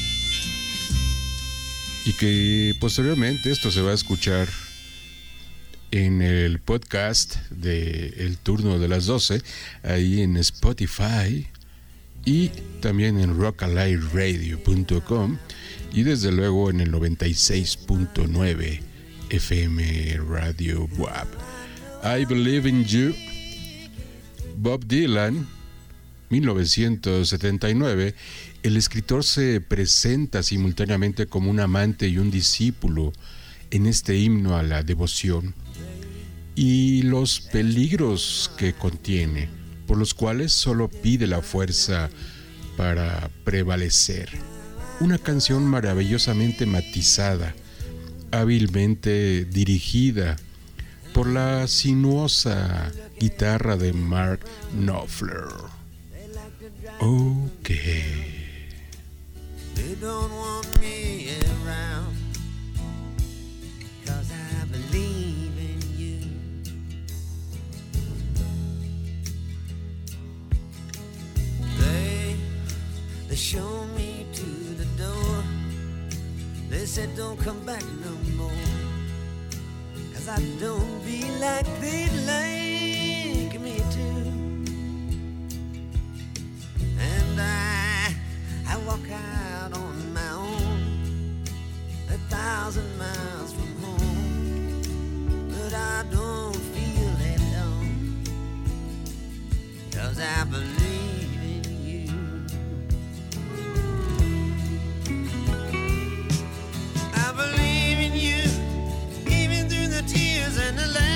y 2.04 2.12
que 2.14 2.74
posteriormente 2.80 3.52
esto 3.52 3.70
se 3.70 3.80
va 3.80 3.92
a 3.92 3.94
escuchar 3.94 4.48
en 5.92 6.20
el 6.20 6.58
podcast 6.58 7.36
de 7.50 8.08
El 8.18 8.38
turno 8.38 8.80
de 8.80 8.88
las 8.88 9.06
12, 9.06 9.40
ahí 9.84 10.20
en 10.20 10.36
Spotify 10.38 11.46
y 12.24 12.48
también 12.80 13.20
en 13.20 13.38
rockaliveradio.com 13.38 15.38
y 15.92 16.02
desde 16.02 16.32
luego 16.32 16.70
en 16.70 16.80
el 16.80 16.90
96.9 16.90 18.80
FM 19.30 20.18
Radio 20.28 20.88
WAP. 20.98 21.28
I 22.02 22.24
Believe 22.24 22.68
in 22.68 22.84
You, 22.84 23.14
Bob 24.56 24.86
Dylan 24.86 25.46
1979, 26.33 28.14
el 28.62 28.77
escritor 28.79 29.23
se 29.23 29.61
presenta 29.61 30.42
simultáneamente 30.42 31.27
como 31.27 31.51
un 31.51 31.61
amante 31.61 32.09
y 32.09 32.16
un 32.16 32.31
discípulo 32.31 33.12
en 33.71 33.87
este 33.87 34.16
himno 34.16 34.57
a 34.57 34.62
la 34.62 34.83
devoción 34.83 35.55
y 36.55 37.03
los 37.03 37.40
peligros 37.40 38.51
que 38.57 38.73
contiene, 38.73 39.51
por 39.87 39.99
los 39.99 40.14
cuales 40.14 40.53
solo 40.53 40.88
pide 40.88 41.27
la 41.27 41.42
fuerza 41.42 42.09
para 42.79 43.31
prevalecer. 43.45 44.31
Una 45.01 45.18
canción 45.18 45.66
maravillosamente 45.66 46.64
matizada, 46.64 47.55
hábilmente 48.31 49.45
dirigida 49.45 50.37
por 51.12 51.27
la 51.27 51.68
sinuosa 51.68 52.90
guitarra 53.21 53.77
de 53.77 53.92
Mark 53.92 54.40
Knopfler. 54.75 55.82
Okay. 57.02 58.04
They 59.74 59.94
don't 60.00 60.30
want 60.30 60.80
me 60.80 61.34
around. 61.50 62.14
Cause 64.06 64.30
I 64.30 64.64
believe 64.66 65.52
in 65.58 65.80
you. 65.98 66.20
They, 71.80 72.36
they 73.26 73.34
show 73.34 73.84
me 73.96 74.24
to 74.34 74.46
the 74.78 74.86
door. 74.96 75.42
They 76.70 76.86
said 76.86 77.16
don't 77.16 77.36
come 77.40 77.58
back 77.66 77.82
no 78.04 78.12
more. 78.36 78.52
Cause 80.14 80.28
I 80.28 80.40
don't 80.60 81.04
be 81.04 81.28
like 81.40 81.66
they 81.80 82.06
like. 82.28 82.71
I, 87.42 88.76
walk 88.87 89.11
out 89.11 89.72
on 89.76 90.12
my 90.12 90.33
own, 90.33 91.44
a 92.11 92.18
thousand 92.28 92.98
miles 92.98 93.52
from 93.52 93.72
home, 93.83 95.48
but 95.48 95.74
I 95.74 96.05
don't 96.11 96.57
feel 96.74 97.14
alone, 97.37 98.24
cause 99.92 100.18
I 100.20 100.44
believe 100.44 101.33
in 101.55 101.64
you. 101.87 102.11
I 107.14 107.33
believe 107.42 107.98
in 108.07 108.14
you, 108.14 108.42
even 109.31 109.68
through 109.68 109.88
the 109.88 110.02
tears 110.07 110.57
and 110.59 110.78
the 110.78 110.87
laughter. 110.87 111.12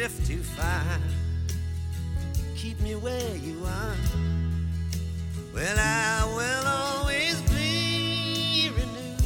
Drift 0.00 0.26
too 0.26 0.42
far. 0.42 0.98
Keep 2.56 2.80
me 2.80 2.94
where 2.94 3.36
you 3.36 3.62
are. 3.66 3.96
Well, 5.54 5.78
I 5.78 6.24
will 6.36 6.66
always 6.66 7.38
be 7.50 8.70
renewed. 8.74 9.20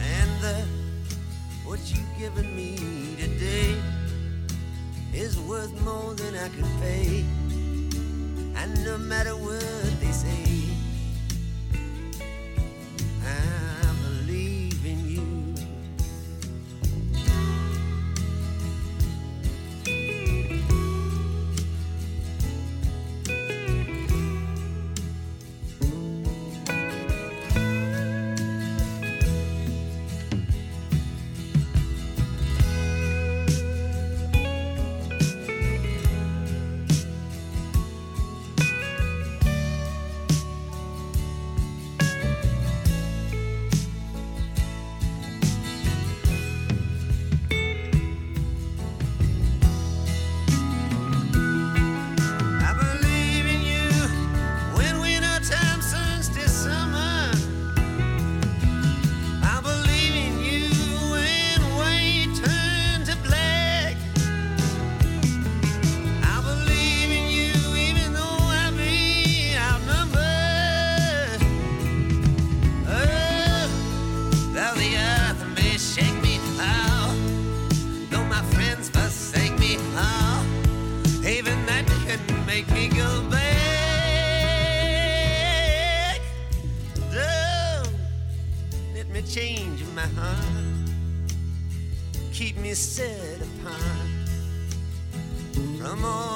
And 0.00 0.30
the, 0.40 0.64
what 1.64 1.80
you've 1.90 2.16
given 2.16 2.54
me 2.54 2.76
today 3.18 3.74
is 5.12 5.36
worth 5.40 5.74
more 5.82 6.14
than 6.14 6.36
I 6.36 6.48
could 6.50 6.70
pay. 6.80 7.24
And 8.54 8.84
no 8.84 8.98
matter 8.98 9.34
what 9.34 10.00
they 10.00 10.12
say, 10.12 10.62
I 13.24 13.57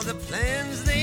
the 0.05 0.15
plans 0.15 0.83
they 0.83 1.02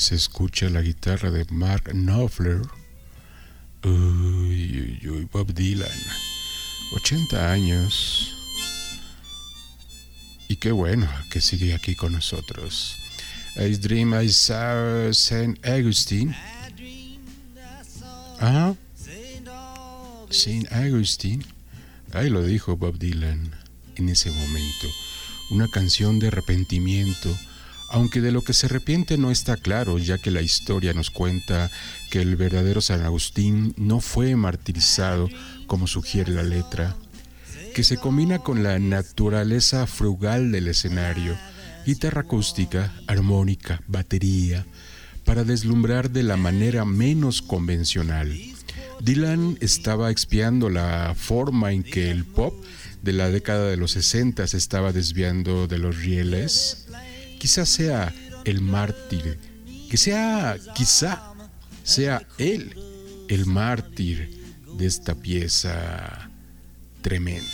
se 0.00 0.14
escucha 0.14 0.70
la 0.70 0.80
guitarra 0.80 1.30
de 1.30 1.44
Mark 1.50 1.90
Knopfler. 1.92 2.62
Uy, 3.84 4.98
uy, 5.02 5.08
uy, 5.10 5.28
Bob 5.30 5.52
Dylan. 5.52 5.90
80 6.96 7.52
años. 7.52 8.34
Y 10.48 10.56
qué 10.56 10.72
bueno 10.72 11.06
que 11.30 11.42
sigue 11.42 11.74
aquí 11.74 11.94
con 11.96 12.12
nosotros. 12.12 12.96
I 13.56 13.76
Dream 13.76 14.18
I 14.18 14.30
Saw 14.30 15.10
St. 15.10 15.60
Augustine. 15.68 16.34
Ajá. 18.38 18.74
Saint 20.30 20.72
Augustine. 20.72 21.44
Ahí 22.14 22.30
lo 22.30 22.42
dijo 22.42 22.78
Bob 22.78 22.98
Dylan 22.98 23.54
en 23.96 24.08
ese 24.08 24.30
momento. 24.30 24.88
Una 25.50 25.68
canción 25.68 26.18
de 26.18 26.28
arrepentimiento 26.28 27.36
aunque 27.90 28.20
de 28.20 28.30
lo 28.30 28.42
que 28.42 28.52
se 28.52 28.66
arrepiente 28.66 29.18
no 29.18 29.30
está 29.30 29.56
claro, 29.56 29.98
ya 29.98 30.16
que 30.16 30.30
la 30.30 30.42
historia 30.42 30.94
nos 30.94 31.10
cuenta 31.10 31.70
que 32.10 32.22
el 32.22 32.36
verdadero 32.36 32.80
San 32.80 33.02
Agustín 33.02 33.74
no 33.76 34.00
fue 34.00 34.36
martirizado 34.36 35.28
como 35.66 35.88
sugiere 35.88 36.32
la 36.32 36.44
letra, 36.44 36.96
que 37.74 37.82
se 37.82 37.96
combina 37.96 38.38
con 38.38 38.62
la 38.62 38.78
naturaleza 38.78 39.86
frugal 39.88 40.52
del 40.52 40.68
escenario, 40.68 41.36
guitarra 41.84 42.22
acústica, 42.22 42.92
armónica, 43.08 43.82
batería, 43.88 44.66
para 45.24 45.42
deslumbrar 45.44 46.10
de 46.10 46.22
la 46.22 46.36
manera 46.36 46.84
menos 46.84 47.42
convencional. 47.42 48.32
Dylan 49.00 49.58
estaba 49.60 50.10
expiando 50.10 50.70
la 50.70 51.14
forma 51.16 51.72
en 51.72 51.82
que 51.82 52.10
el 52.10 52.24
pop 52.24 52.54
de 53.02 53.12
la 53.12 53.30
década 53.30 53.68
de 53.68 53.76
los 53.76 53.92
60 53.92 54.46
se 54.46 54.56
estaba 54.56 54.92
desviando 54.92 55.66
de 55.66 55.78
los 55.78 55.98
rieles 55.98 56.86
quizás 57.40 57.70
sea 57.70 58.14
el 58.44 58.60
mártir, 58.60 59.38
que 59.88 59.96
sea, 59.96 60.58
quizá 60.74 61.32
sea 61.82 62.22
él 62.36 62.76
el 63.28 63.46
mártir 63.46 64.38
de 64.76 64.86
esta 64.86 65.14
pieza 65.14 66.30
tremenda. 67.00 67.48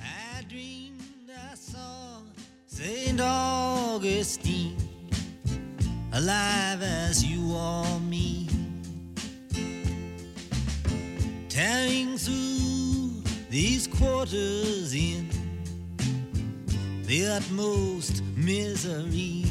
I 0.00 0.44
dreamed 0.48 1.28
I 1.28 1.54
saw 1.54 2.22
St. 2.66 3.20
Augustine 3.20 4.76
alive 6.12 6.82
as 6.82 7.22
you 7.22 7.54
or 7.54 8.00
me, 8.00 8.41
tearing 11.62 12.18
through 12.18 13.22
these 13.48 13.86
quarters 13.86 14.94
in 14.94 15.28
the 17.04 17.26
utmost 17.28 18.20
misery. 18.36 19.44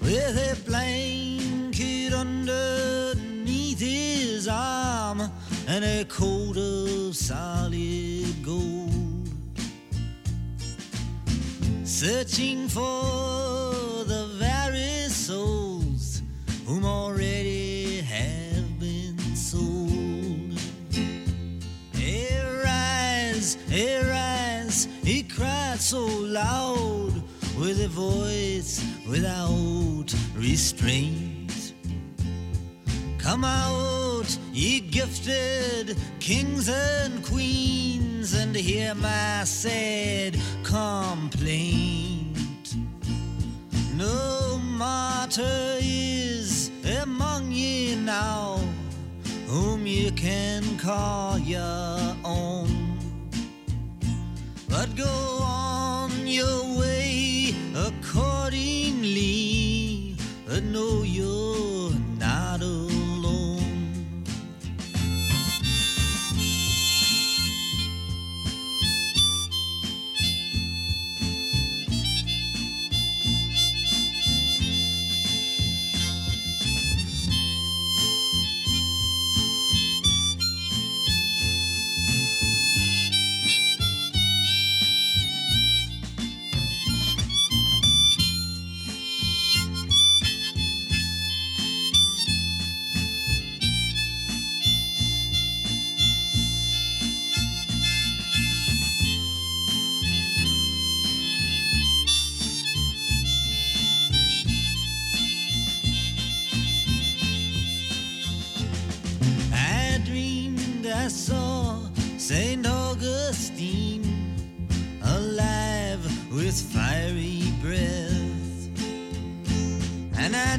With 0.00 0.36
a 0.50 0.56
blanket 0.66 2.12
underneath 2.12 3.78
his 3.78 4.48
arm 4.48 5.20
and 5.68 5.84
a 5.84 6.04
coat 6.06 6.56
of 6.56 7.14
solid 7.14 8.34
gold 8.42 9.28
searching 11.84 12.68
for 12.68 14.04
the 14.12 14.24
very 14.44 15.08
souls 15.10 16.22
whom 16.66 16.84
already 16.84 17.57
Arise, 23.48 24.04
arise, 24.04 24.88
he 25.02 25.22
cried 25.22 25.80
so 25.80 26.04
loud 26.04 27.12
with 27.58 27.82
a 27.82 27.88
voice 27.88 28.84
without 29.08 30.12
restraint. 30.36 31.72
Come 33.18 33.44
out, 33.44 34.36
ye 34.52 34.80
gifted 34.80 35.96
kings 36.20 36.68
and 36.68 37.24
queens, 37.24 38.34
and 38.34 38.54
hear 38.54 38.94
my 38.94 39.44
sad 39.44 40.38
complaint. 40.62 42.36
No 43.94 44.58
martyr 44.58 45.78
is 45.80 46.70
among 47.02 47.52
ye 47.52 47.96
now, 47.96 48.60
whom 49.46 49.86
ye 49.86 50.10
can 50.10 50.62
call 50.76 51.38
your 51.38 52.16
own. 52.24 52.77
But 54.78 54.94
go 54.94 55.37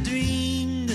Dylan. 0.05 0.87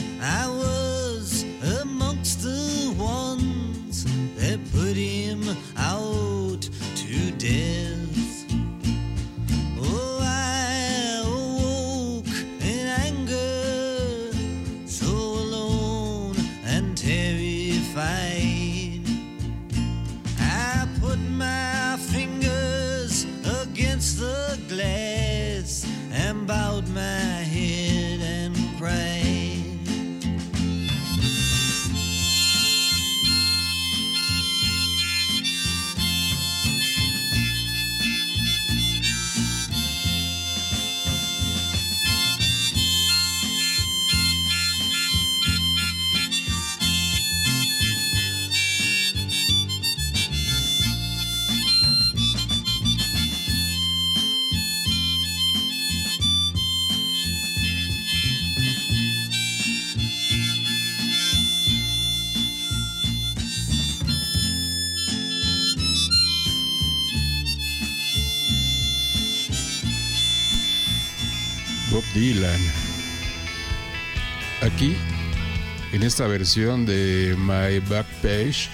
Esta 76.14 76.28
versión 76.28 76.86
de 76.86 77.34
My 77.36 77.80
Back 77.88 78.06
Page 78.22 78.68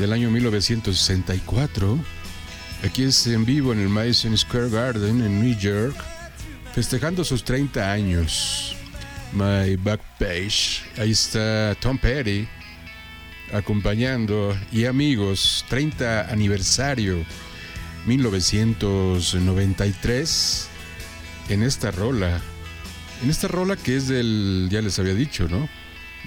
del 0.00 0.12
año 0.12 0.32
1964, 0.32 1.96
aquí 2.84 3.04
es 3.04 3.24
en 3.28 3.44
vivo 3.44 3.72
en 3.72 3.78
el 3.78 3.88
Madison 3.88 4.36
Square 4.36 4.70
Garden 4.70 5.22
en 5.22 5.40
New 5.40 5.56
York, 5.56 5.94
festejando 6.74 7.22
sus 7.22 7.44
30 7.44 7.92
años. 7.92 8.74
My 9.32 9.76
Back 9.76 10.00
Page, 10.18 10.82
ahí 10.98 11.12
está 11.12 11.76
Tom 11.80 11.98
Petty 11.98 12.48
acompañando 13.52 14.58
y 14.72 14.86
amigos, 14.86 15.64
30 15.68 16.32
aniversario 16.32 17.24
1993 18.06 20.68
en 21.48 21.62
esta 21.62 21.92
rola 21.92 22.40
en 23.22 23.30
esta 23.30 23.46
rola 23.46 23.76
que 23.76 23.94
es 23.94 24.08
del, 24.08 24.66
ya 24.68 24.82
les 24.82 24.98
había 24.98 25.14
dicho, 25.14 25.46
¿no? 25.48 25.68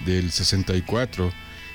Del 0.06 0.32
64, 0.32 1.32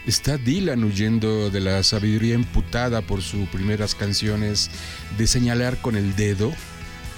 está 0.07 0.37
Dylan 0.37 0.85
huyendo 0.85 1.51
de 1.51 1.61
la 1.61 1.83
sabiduría 1.83 2.35
imputada 2.35 3.03
por 3.03 3.23
sus 3.23 3.49
primeras 3.49 3.95
canciones 3.95 4.71
de 5.17 5.27
señalar 5.27 5.81
con 5.81 5.97
el 5.97 6.15
dedo 6.17 6.53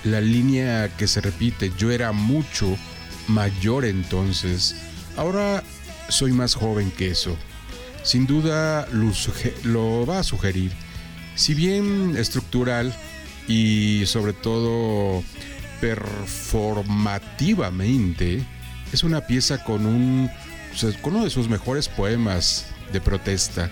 la 0.04 0.20
línea 0.20 0.94
que 0.96 1.06
se 1.06 1.20
repite, 1.20 1.70
yo 1.78 1.90
era 1.90 2.12
mucho 2.12 2.76
mayor 3.28 3.84
entonces, 3.84 4.74
ahora 5.16 5.62
soy 6.08 6.32
más 6.32 6.54
joven 6.54 6.90
que 6.90 7.10
eso. 7.10 7.36
Sin 8.02 8.26
duda 8.26 8.88
lo, 8.90 9.12
lo 9.62 10.06
va 10.06 10.20
a 10.20 10.24
sugerir, 10.24 10.72
si 11.36 11.52
bien 11.54 12.16
estructural 12.16 12.92
y 13.46 14.04
sobre 14.06 14.32
todo 14.32 15.22
performativamente 15.80 18.42
es 18.92 19.04
una 19.04 19.26
pieza 19.26 19.62
con, 19.64 19.86
un, 19.86 20.30
con 21.02 21.14
uno 21.14 21.24
de 21.24 21.30
sus 21.30 21.48
mejores 21.48 21.88
poemas 21.88 22.66
de 22.92 23.00
protesta. 23.00 23.70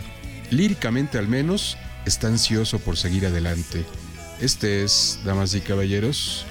Líricamente 0.51 1.19
al 1.19 1.29
menos 1.29 1.77
está 2.07 2.29
ansioso 2.29 2.79
por 2.79 2.97
seguir 2.97 3.27
adelante. 3.27 3.85
Este 4.41 4.85
es, 4.85 5.21
damas 5.25 5.55
y 5.55 5.61
caballeros, 5.61 6.47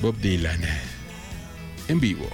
Bob 0.00 0.16
Dylan, 0.18 0.60
en 1.88 2.00
vivo. 2.00 2.28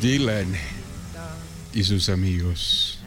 Dylan 0.00 0.48
y 1.74 1.84
sus 1.84 2.08
amigos 2.08 2.98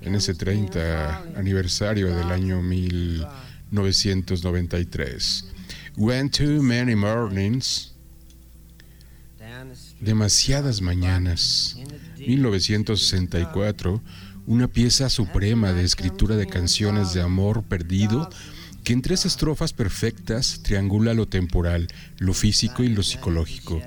en 0.00 0.14
ese 0.14 0.34
30 0.34 1.32
aniversario 1.34 2.14
del 2.14 2.30
año 2.30 2.62
1993. 2.62 5.46
Went 5.96 6.36
too 6.36 6.62
many 6.62 6.94
mornings. 6.94 7.96
Demasiadas 10.00 10.80
mañanas. 10.80 11.76
1964, 12.18 14.00
una 14.46 14.68
pieza 14.68 15.10
suprema 15.10 15.72
de 15.72 15.82
escritura 15.82 16.36
de 16.36 16.46
canciones 16.46 17.12
de 17.12 17.22
amor 17.22 17.64
perdido 17.64 18.30
que 18.84 18.92
en 18.92 19.02
tres 19.02 19.26
estrofas 19.26 19.72
perfectas 19.72 20.60
triangula 20.62 21.12
lo 21.12 21.26
temporal, 21.26 21.88
lo 22.18 22.34
físico 22.34 22.84
y 22.84 22.88
lo 22.88 23.02
psicológico. 23.02 23.82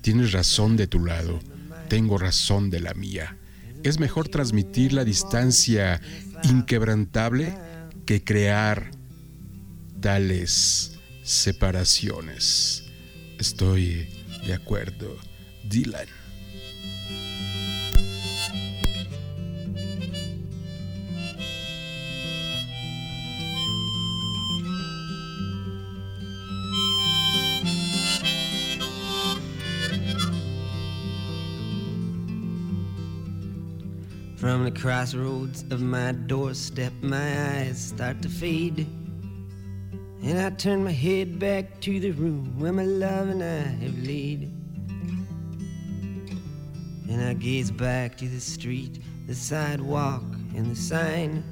Tienes 0.00 0.32
razón 0.32 0.78
de 0.78 0.86
tu 0.86 1.04
lado, 1.04 1.40
tengo 1.88 2.18
razón 2.18 2.70
de 2.70 2.80
la 2.80 2.94
mía. 2.94 3.36
Es 3.82 3.98
mejor 3.98 4.28
transmitir 4.28 4.92
la 4.92 5.04
distancia 5.04 6.00
inquebrantable 6.42 7.54
que 8.06 8.22
crear 8.24 8.90
tales 10.00 10.98
separaciones. 11.22 12.84
Estoy 13.38 14.08
de 14.46 14.54
acuerdo. 14.54 15.16
Dylan. 15.64 16.13
From 34.44 34.64
the 34.64 34.70
crossroads 34.70 35.62
of 35.70 35.80
my 35.80 36.12
doorstep, 36.12 36.92
my 37.00 37.62
eyes 37.62 37.78
start 37.78 38.20
to 38.20 38.28
fade. 38.28 38.86
And 40.22 40.38
I 40.38 40.50
turn 40.50 40.84
my 40.84 40.92
head 40.92 41.38
back 41.38 41.80
to 41.80 41.98
the 41.98 42.10
room 42.10 42.58
where 42.58 42.70
my 42.70 42.84
love 42.84 43.30
and 43.30 43.42
I 43.42 43.62
have 43.82 43.98
laid. 44.06 44.52
And 47.08 47.24
I 47.24 47.32
gaze 47.32 47.70
back 47.70 48.18
to 48.18 48.28
the 48.28 48.38
street, 48.38 49.00
the 49.26 49.34
sidewalk, 49.34 50.24
and 50.54 50.70
the 50.70 50.76
sign. 50.76 51.42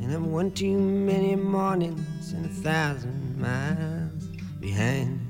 And 0.00 0.14
I'm 0.14 0.32
one 0.32 0.52
too 0.52 0.78
many 0.78 1.36
mornings 1.36 2.32
and 2.32 2.46
a 2.46 2.48
thousand 2.48 3.38
miles 3.38 4.28
behind. 4.60 5.29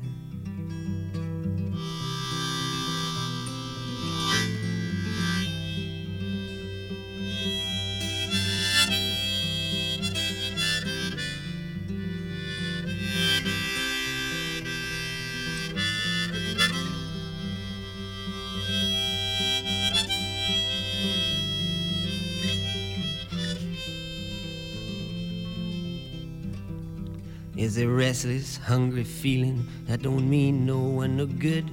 Is 27.70 27.78
a 27.78 27.86
restless, 27.86 28.56
hungry 28.56 29.04
feeling 29.04 29.64
that 29.86 30.02
don't 30.02 30.28
mean 30.28 30.66
no 30.66 30.78
one 30.80 31.16
no 31.16 31.24
good. 31.24 31.70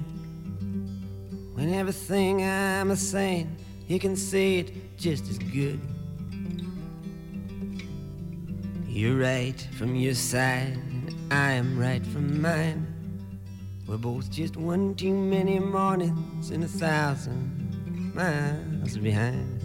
When 1.56 1.74
everything 1.74 2.44
I'm 2.44 2.92
a 2.92 2.96
saying, 2.96 3.56
you 3.88 3.98
can 3.98 4.14
say 4.14 4.58
it 4.60 4.96
just 4.96 5.28
as 5.28 5.38
good. 5.38 5.80
You're 8.86 9.18
right 9.18 9.60
from 9.76 9.96
your 9.96 10.14
side, 10.14 10.78
I 11.32 11.50
am 11.54 11.76
right 11.76 12.06
from 12.06 12.40
mine. 12.40 12.86
We're 13.88 13.96
both 13.96 14.30
just 14.30 14.56
one 14.56 14.94
too 14.94 15.12
many 15.12 15.58
mornings 15.58 16.50
and 16.50 16.62
a 16.62 16.68
thousand 16.68 18.14
miles 18.14 18.96
behind. 18.98 19.57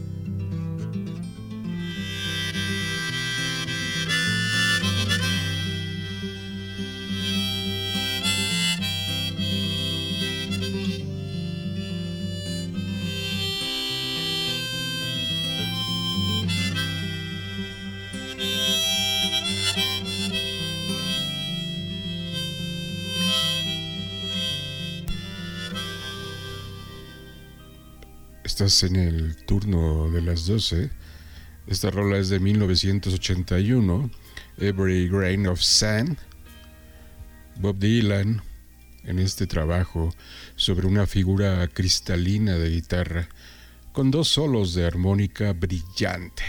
En 28.63 28.95
el 28.95 29.35
turno 29.45 30.09
de 30.09 30.21
las 30.21 30.47
12. 30.47 30.89
Esta 31.67 31.91
rola 31.91 32.17
es 32.17 32.29
de 32.29 32.39
1981. 32.39 34.09
Every 34.57 35.09
Grain 35.09 35.47
of 35.47 35.59
Sand. 35.59 36.17
Bob 37.59 37.77
Dylan 37.77 38.41
en 39.03 39.19
este 39.19 39.47
trabajo 39.47 40.15
sobre 40.55 40.87
una 40.87 41.05
figura 41.07 41.67
cristalina 41.67 42.53
de 42.53 42.69
guitarra 42.69 43.27
con 43.91 44.11
dos 44.11 44.29
solos 44.29 44.73
de 44.73 44.85
armónica 44.85 45.51
brillante. 45.51 46.43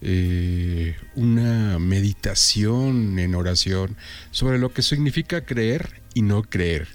Eh, 0.00 0.96
una 1.14 1.78
meditación 1.78 3.20
en 3.20 3.36
oración 3.36 3.96
sobre 4.32 4.58
lo 4.58 4.72
que 4.72 4.82
significa 4.82 5.44
creer 5.44 6.02
y 6.14 6.22
no 6.22 6.42
creer. 6.42 6.88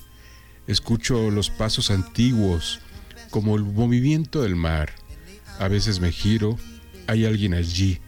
Escucho 0.67 1.31
los 1.31 1.49
pasos 1.49 1.89
antiguos 1.89 2.81
como 3.33 3.55
el 3.55 3.63
movimiento 3.63 4.43
del 4.43 4.55
mar. 4.55 4.93
A 5.57 5.67
veces 5.67 5.99
me 5.99 6.11
giro, 6.11 6.55
hay 7.07 7.25
alguien 7.25 7.55
allí. 7.55 7.99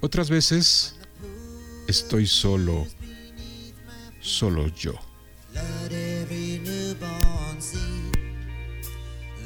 Otras 0.00 0.28
veces 0.28 0.96
estoy 1.86 2.26
solo, 2.26 2.84
solo 4.20 4.66
yo. 4.74 4.94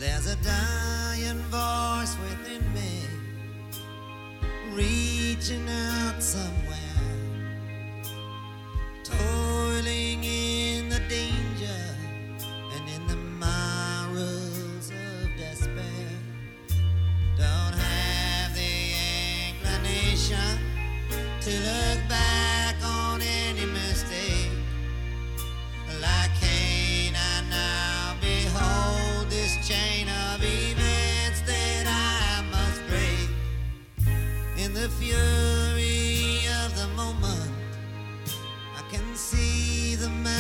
There's 0.00 0.28
a 0.28 0.36
dying 0.36 1.42
voice 1.50 2.16
within 2.22 2.62
me, 2.72 3.02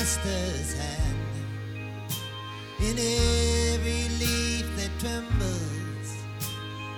Master's 0.08 0.72
hand. 0.72 1.18
In 2.80 2.96
every 2.96 4.08
leaf 4.18 4.64
that 4.78 4.90
trembles, 4.98 6.08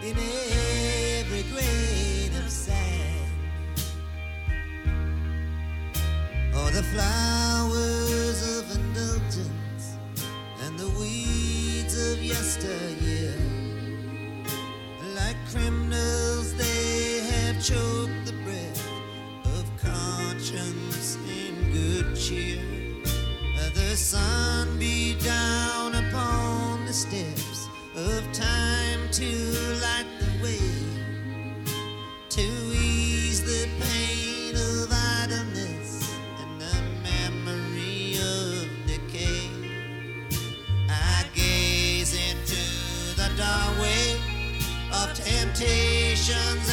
in 0.00 0.16
every 1.18 1.42
grain 1.50 2.30
of 2.40 2.48
sand. 2.48 3.32
or 6.54 6.70
the 6.70 6.84
flowers 6.92 8.58
of 8.58 8.76
indulgence 8.76 9.96
and 10.62 10.78
the 10.78 10.88
weeds 10.90 11.96
of 12.12 12.22
yesteryear. 12.22 13.34
Like 15.16 15.36
criminals, 15.50 16.54
they 16.54 17.22
have 17.32 17.56
choked 17.60 18.24
the 18.26 18.36
breath 18.44 18.86
of 19.56 19.64
conscience 19.82 21.18
in 21.26 21.72
good 21.72 22.14
cheer. 22.14 22.69
Sun 24.00 24.78
be 24.78 25.14
down 25.20 25.94
upon 25.94 26.86
the 26.86 26.92
steps 26.92 27.68
of 27.94 28.32
time 28.32 29.08
to 29.12 29.30
light 29.82 30.06
the 30.18 30.42
way 30.42 30.58
to 32.30 32.40
ease 32.40 33.44
the 33.44 33.68
pain 33.78 34.56
of 34.56 34.90
idleness 34.90 36.10
and 36.40 36.60
the 36.60 36.82
memory 37.04 38.16
of 38.16 38.68
decay. 38.86 39.50
I 40.88 41.24
gaze 41.34 42.14
into 42.14 43.14
the 43.16 43.30
doorway 43.36 44.18
of 44.92 45.14
temptation's 45.14 46.68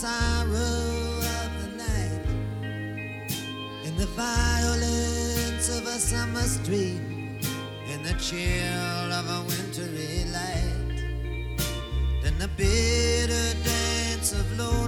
sorrow 0.00 1.20
of 1.36 1.50
the 1.60 1.68
night, 1.76 2.24
in 3.84 3.94
the 3.98 4.06
violence 4.16 5.68
of 5.76 5.86
a 5.86 5.98
summer 5.98 6.40
stream, 6.40 7.38
in 7.92 8.02
the 8.02 8.14
chill 8.14 9.12
of 9.12 9.26
a 9.28 9.40
wintry 9.46 10.24
light, 10.32 11.02
then 12.22 12.32
the 12.38 12.48
bitter 12.56 13.48
dance 13.62 14.32
of 14.32 14.46
loneliness 14.58 14.79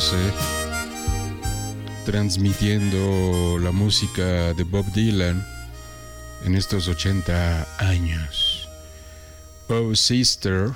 12, 0.00 0.16
transmitiendo 2.06 3.58
la 3.58 3.70
música 3.70 4.54
de 4.54 4.64
Bob 4.64 4.90
Dylan 4.94 5.46
en 6.46 6.54
estos 6.54 6.88
80 6.88 7.66
años. 7.78 8.66
Oh 9.68 9.94
Sister, 9.94 10.70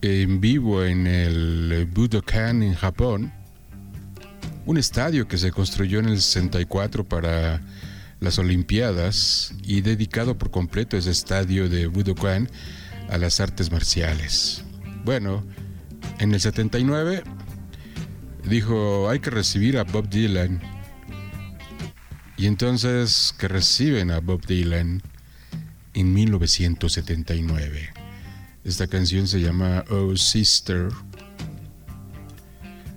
en 0.00 0.40
vivo 0.40 0.84
en 0.84 1.06
el 1.06 1.86
Budokan 1.92 2.62
en 2.62 2.72
Japón, 2.72 3.30
un 4.64 4.78
estadio 4.78 5.28
que 5.28 5.36
se 5.36 5.52
construyó 5.52 5.98
en 5.98 6.08
el 6.08 6.22
64 6.22 7.04
para 7.04 7.60
las 8.20 8.38
Olimpiadas 8.38 9.52
y 9.62 9.82
dedicado 9.82 10.38
por 10.38 10.50
completo 10.50 10.96
ese 10.96 11.10
estadio 11.10 11.68
de 11.68 11.88
Budokan 11.88 12.48
a 13.10 13.18
las 13.18 13.38
artes 13.40 13.70
marciales. 13.70 14.64
Bueno, 15.04 15.44
en 16.20 16.32
el 16.32 16.40
79 16.40 17.22
dijo 18.48 19.08
hay 19.08 19.20
que 19.20 19.30
recibir 19.30 19.78
a 19.78 19.84
Bob 19.84 20.08
Dylan. 20.08 20.60
Y 22.36 22.46
entonces 22.46 23.32
que 23.38 23.46
reciben 23.48 24.10
a 24.10 24.18
Bob 24.20 24.44
Dylan 24.46 25.02
en 25.94 26.14
1979. 26.14 27.90
Esta 28.64 28.86
canción 28.86 29.26
se 29.26 29.40
llama 29.40 29.84
Oh 29.90 30.14
Sister. 30.16 30.90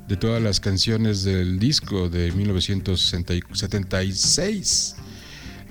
De 0.08 0.18
todas 0.18 0.44
las 0.44 0.60
canciones 0.60 1.24
del 1.24 1.58
disco 1.58 2.10
de 2.10 2.32
1976, 2.34 4.96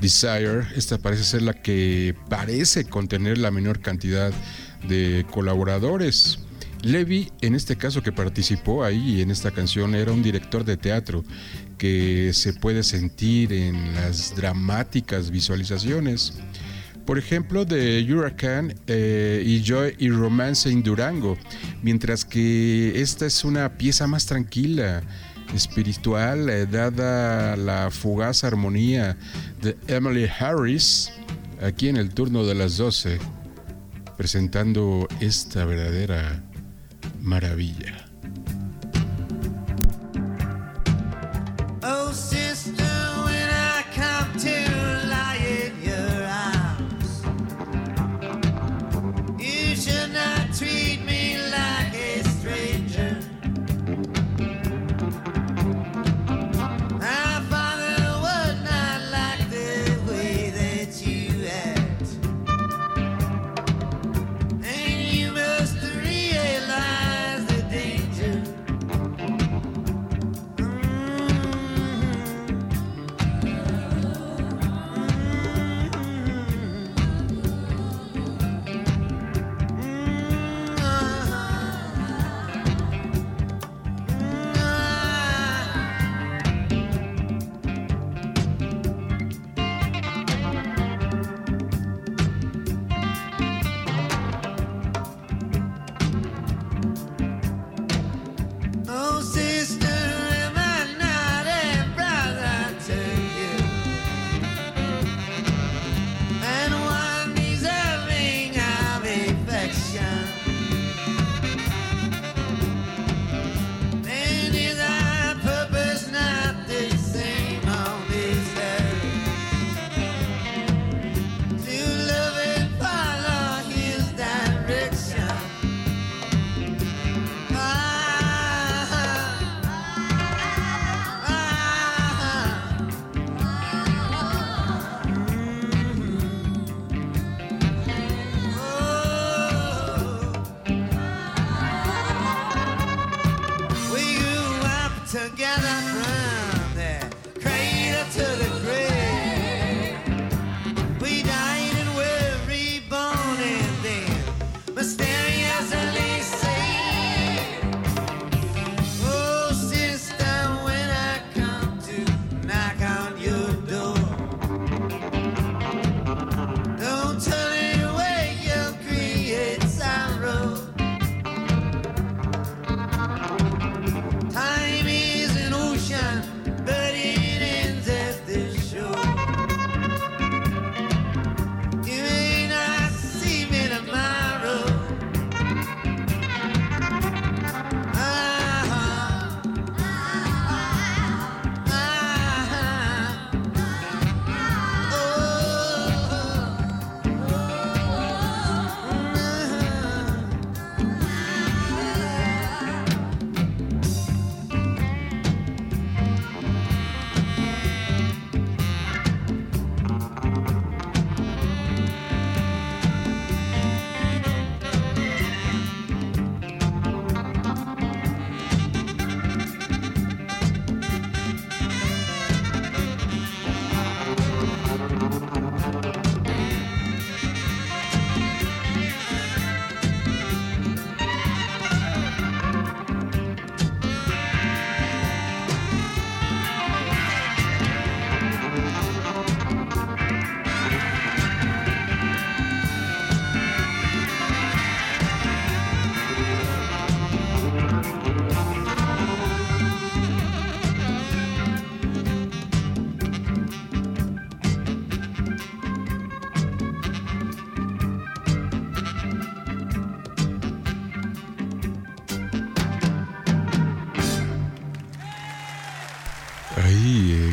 Desire, 0.01 0.67
esta 0.75 0.97
parece 0.97 1.25
ser 1.25 1.43
la 1.43 1.53
que 1.53 2.15
parece 2.31 2.87
contener 2.87 3.37
la 3.37 3.51
menor 3.51 3.81
cantidad 3.81 4.33
de 4.89 5.27
colaboradores. 5.31 6.39
Levi, 6.83 7.31
en 7.43 7.55
este 7.55 7.77
caso 7.77 8.03
que 8.03 8.13
participó 8.13 8.85
ahí 8.85 9.21
en 9.21 9.31
esta 9.31 9.51
canción, 9.51 9.95
era 9.95 10.13
un 10.13 10.23
director 10.23 10.65
de 10.65 10.77
teatro 10.77 11.25
que 11.77 12.33
se 12.33 12.55
puede 12.55 12.83
sentir 12.83 13.53
en 13.53 13.95
las 13.95 14.35
dramáticas 14.35 15.31
visualizaciones. 15.31 16.35
Por 17.05 17.19
ejemplo, 17.19 17.65
de 17.65 18.07
Hurricane 18.09 18.75
eh, 18.87 19.43
y 19.45 19.63
Joy 19.63 19.95
y 19.99 20.11
Romance 20.11 20.71
en 20.71 20.83
Durango, 20.83 21.37
mientras 21.83 22.25
que 22.25 23.01
esta 23.01 23.27
es 23.27 23.45
una 23.45 23.77
pieza 23.77 24.07
más 24.07 24.27
tranquila, 24.27 25.03
espiritual, 25.55 26.49
eh, 26.49 26.67
dada 26.67 27.57
la 27.57 27.91
fugaz 27.91 28.45
armonía 28.45 29.17
de 29.61 29.77
Emily 29.89 30.29
Harris, 30.39 31.11
aquí 31.61 31.89
en 31.89 31.97
el 31.97 32.11
turno 32.11 32.45
de 32.47 32.55
las 32.55 32.77
12, 32.77 33.19
presentando 34.17 35.09
esta 35.21 35.65
verdadera 35.65 36.43
maravilla. 37.21 37.93
Oh, 41.83 42.13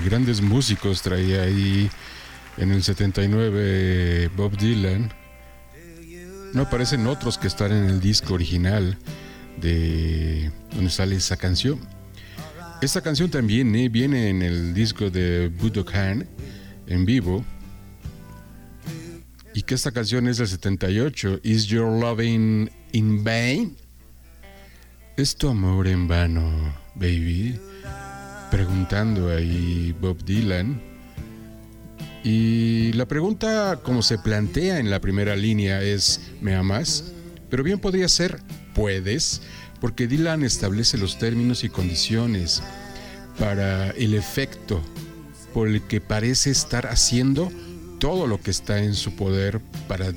grandes 0.05 0.41
músicos 0.41 1.01
traía 1.01 1.43
ahí 1.43 1.89
en 2.58 2.72
el 2.72 2.84
79 2.84 4.30
Bob 4.36 4.58
Dylan. 4.58 5.12
No 6.53 6.64
aparecen 6.64 7.08
otros 7.08 7.38
que 7.38 7.47
están 7.47 7.72
en 7.72 7.86
el 7.86 7.99
disco 7.99 8.34
original 8.34 8.97
de 9.62 10.51
donde 10.74 10.89
sale 10.89 11.16
esa 11.16 11.38
canción. 11.38 11.80
Esta 12.82 13.01
canción 13.01 13.30
también 13.30 13.76
eh, 13.76 13.89
viene 13.89 14.30
en 14.30 14.41
el 14.41 14.74
disco 14.74 15.10
de 15.10 15.49
Budokan 15.49 16.28
en 16.86 17.05
vivo. 17.05 17.43
Y 19.53 19.64
que 19.64 19.74
esta 19.74 19.91
canción 19.91 20.28
es 20.28 20.38
del 20.38 20.47
78, 20.47 21.39
Is 21.41 21.66
Your 21.66 21.99
Loving 21.99 22.70
in 22.91 23.24
Vain? 23.24 23.76
¿Es 25.18 25.36
tu 25.36 25.49
amor 25.49 25.88
en 25.88 26.08
vano, 26.08 26.76
baby? 26.93 27.60
Preguntando 28.52 29.30
ahí 29.30 29.95
Bob 30.00 30.24
Dylan. 30.24 30.82
Y 32.24 32.91
la 32.93 33.06
pregunta 33.06 33.80
como 33.84 34.02
se 34.02 34.18
plantea 34.18 34.80
en 34.80 34.89
la 34.89 35.00
primera 35.00 35.36
línea 35.36 35.82
es 35.82 36.22
¿me 36.41 36.56
amas? 36.56 37.14
Pero 37.50 37.64
bien 37.64 37.80
podría 37.80 38.08
ser 38.10 38.41
¿puedes? 38.74 39.41
Porque 39.80 40.08
Dylan 40.08 40.43
establece 40.43 40.98
los 40.98 41.20
términos 41.20 41.64
y 41.64 41.70
condiciones 41.70 42.62
para 43.39 43.91
el 43.91 44.14
efecto 44.14 44.82
por 45.54 45.68
el 45.68 45.82
que 45.84 46.02
parece 46.02 46.52
estar 46.52 46.88
haciendo 46.88 47.52
todo 48.00 48.28
lo 48.28 48.39
que 48.41 48.52
está 48.52 48.80
en 48.80 48.93
su 48.93 49.16
poder 49.16 49.60
para, 49.88 50.12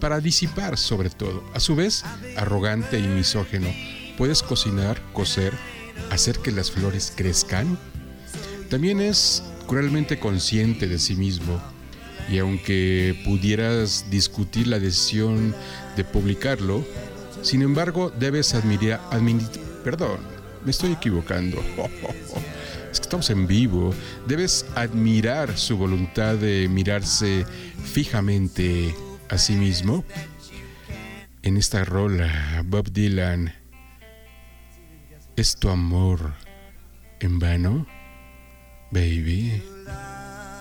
para 0.00 0.20
disipar 0.20 0.76
sobre 0.76 1.10
todo. 1.10 1.44
A 1.54 1.60
su 1.60 1.76
vez, 1.76 2.04
arrogante 2.36 2.98
y 2.98 3.06
misógeno, 3.06 3.68
puedes 4.16 4.42
cocinar, 4.42 5.00
coser, 5.12 5.54
hacer 6.10 6.38
que 6.38 6.52
las 6.52 6.70
flores 6.70 7.12
crezcan. 7.14 7.78
También 8.70 9.00
es 9.00 9.42
cruelmente 9.66 10.18
consciente 10.18 10.86
de 10.86 10.98
sí 10.98 11.14
mismo 11.14 11.60
y 12.30 12.38
aunque 12.38 13.20
pudieras 13.24 14.06
discutir 14.10 14.66
la 14.66 14.78
decisión 14.78 15.54
de 15.96 16.04
publicarlo, 16.04 16.84
sin 17.42 17.62
embargo 17.62 18.10
debes 18.10 18.54
admirar, 18.54 19.00
perdón, 19.84 20.18
me 20.64 20.70
estoy 20.70 20.92
equivocando. 20.92 21.62
Es 22.90 23.00
que 23.00 23.04
estamos 23.04 23.28
en 23.28 23.46
vivo. 23.46 23.94
Debes 24.26 24.64
admirar 24.74 25.58
su 25.58 25.76
voluntad 25.76 26.36
de 26.36 26.68
mirarse 26.70 27.44
fijamente 27.84 28.94
a 29.28 29.36
sí 29.36 29.52
mismo. 29.56 30.04
En 31.42 31.58
esta 31.58 31.84
rola, 31.84 32.64
Bob 32.66 32.90
Dylan, 32.90 33.52
¿es 35.38 35.54
tu 35.54 35.68
amor 35.68 36.34
en 37.20 37.38
vano? 37.38 37.86
Baby. 38.90 39.62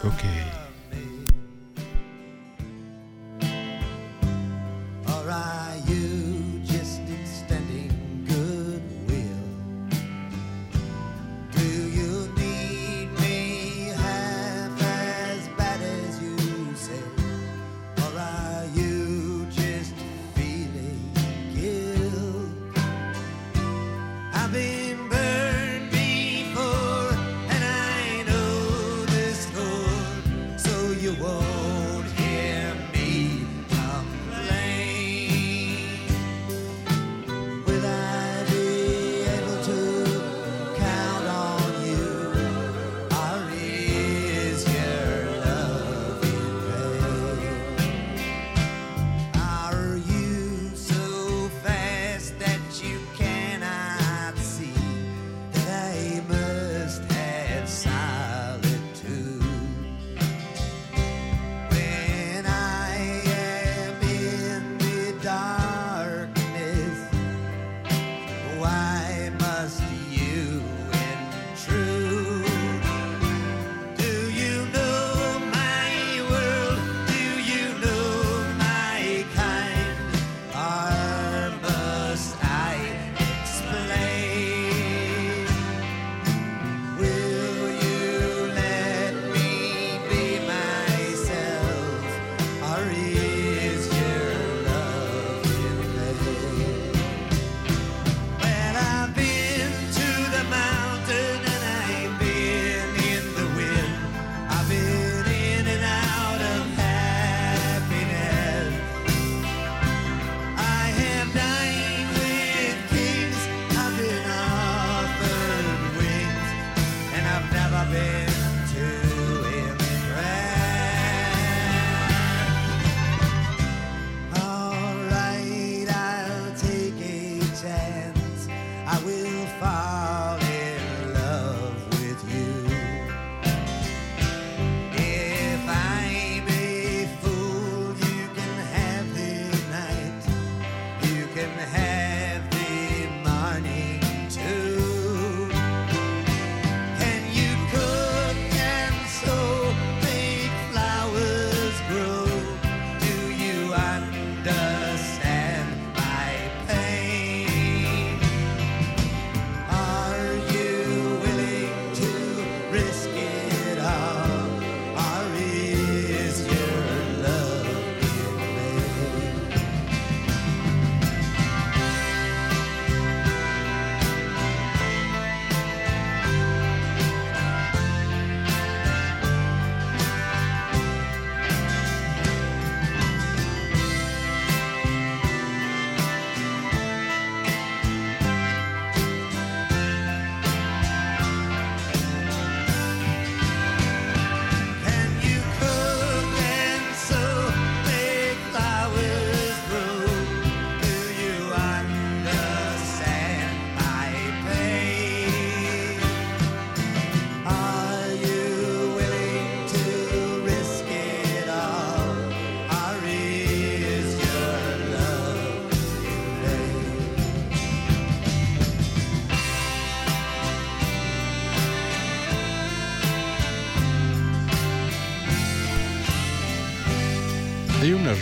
Ok. 0.04 0.57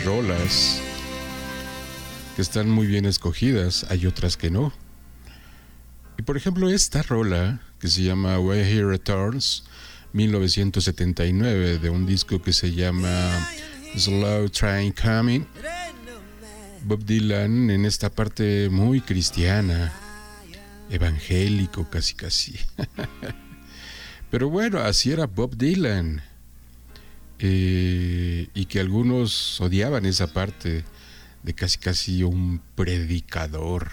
Rolas 0.06 0.80
que 2.36 2.42
están 2.42 2.70
muy 2.70 2.86
bien 2.86 3.06
escogidas, 3.06 3.84
hay 3.90 4.06
otras 4.06 4.36
que 4.36 4.50
no. 4.50 4.72
Y 6.16 6.22
por 6.22 6.36
ejemplo, 6.36 6.70
esta 6.70 7.02
rola 7.02 7.60
que 7.80 7.88
se 7.88 8.04
llama 8.04 8.38
Way 8.38 8.60
He 8.60 8.84
Returns, 8.84 9.64
1979, 10.12 11.78
de 11.78 11.90
un 11.90 12.06
disco 12.06 12.40
que 12.40 12.52
se 12.52 12.72
llama 12.72 13.48
Slow 13.96 14.48
Train 14.48 14.92
Coming. 14.92 15.44
Bob 16.84 17.04
Dylan 17.04 17.70
en 17.70 17.84
esta 17.84 18.08
parte 18.08 18.68
muy 18.70 19.00
cristiana, 19.00 19.92
evangélico 20.88 21.90
casi 21.90 22.14
casi. 22.14 22.54
Pero 24.30 24.50
bueno, 24.50 24.78
así 24.78 25.10
era 25.10 25.26
Bob 25.26 25.56
Dylan. 25.56 26.22
Eh, 27.38 28.48
y 28.54 28.64
que 28.66 28.80
algunos 28.80 29.60
odiaban 29.60 30.06
esa 30.06 30.32
parte 30.32 30.84
de 31.42 31.54
casi 31.54 31.78
casi 31.78 32.22
un 32.22 32.60
predicador, 32.74 33.90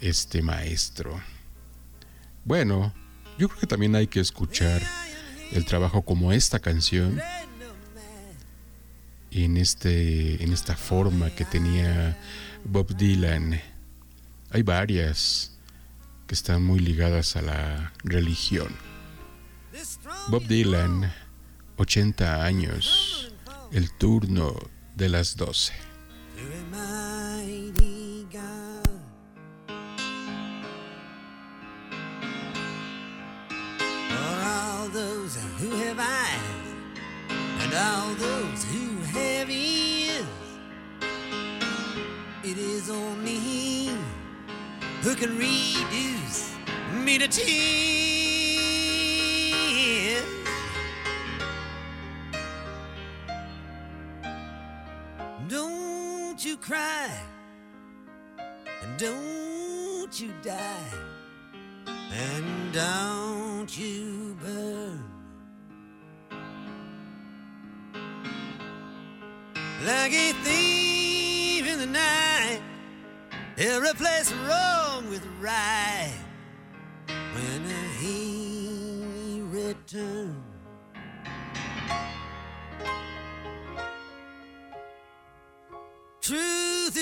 este 0.00 0.42
maestro. 0.42 1.20
Bueno, 2.44 2.94
yo 3.38 3.48
creo 3.48 3.60
que 3.60 3.66
también 3.66 3.96
hay 3.96 4.06
que 4.06 4.20
escuchar 4.20 4.82
el 5.52 5.64
trabajo 5.64 6.02
como 6.02 6.32
esta 6.32 6.58
canción 6.58 7.20
en 9.30 9.56
este 9.56 10.42
en 10.42 10.52
esta 10.52 10.76
forma 10.76 11.30
que 11.30 11.44
tenía 11.44 12.16
Bob 12.64 12.96
Dylan. 12.96 13.60
Hay 14.50 14.62
varias 14.62 15.52
que 16.26 16.34
están 16.34 16.62
muy 16.62 16.78
ligadas 16.78 17.36
a 17.36 17.42
la 17.42 17.92
religión. 18.04 18.74
Bob 20.28 20.46
Dylan 20.46 21.12
80 21.76 22.44
años, 22.44 23.32
el 23.72 23.90
turno 23.92 24.54
de 24.94 25.08
las 25.08 25.36
12. 25.36 25.72
It 42.48 42.58
is 42.58 42.88
only 42.90 43.38
Him 43.40 43.98
who 45.02 45.16
can 45.16 45.36
reduce 45.36 46.54
me 47.04 47.18
to 47.18 47.26
tears. 47.26 48.45
Don't 55.48 56.44
you 56.44 56.56
cry 56.56 57.08
and 58.82 58.98
don't 58.98 60.20
you 60.20 60.32
die 60.42 60.92
and 62.10 62.72
don't 62.72 63.78
you 63.78 64.36
burn 64.42 65.04
like 69.84 70.12
a 70.12 70.32
thief 70.42 71.66
in 71.68 71.78
the 71.78 71.86
night. 71.86 72.60
Every 73.56 73.94
place 73.94 74.32
wrong 74.48 75.08
with 75.08 75.24
right 75.40 76.12
when 77.08 77.62
he 78.00 79.42
returns. 79.42 80.55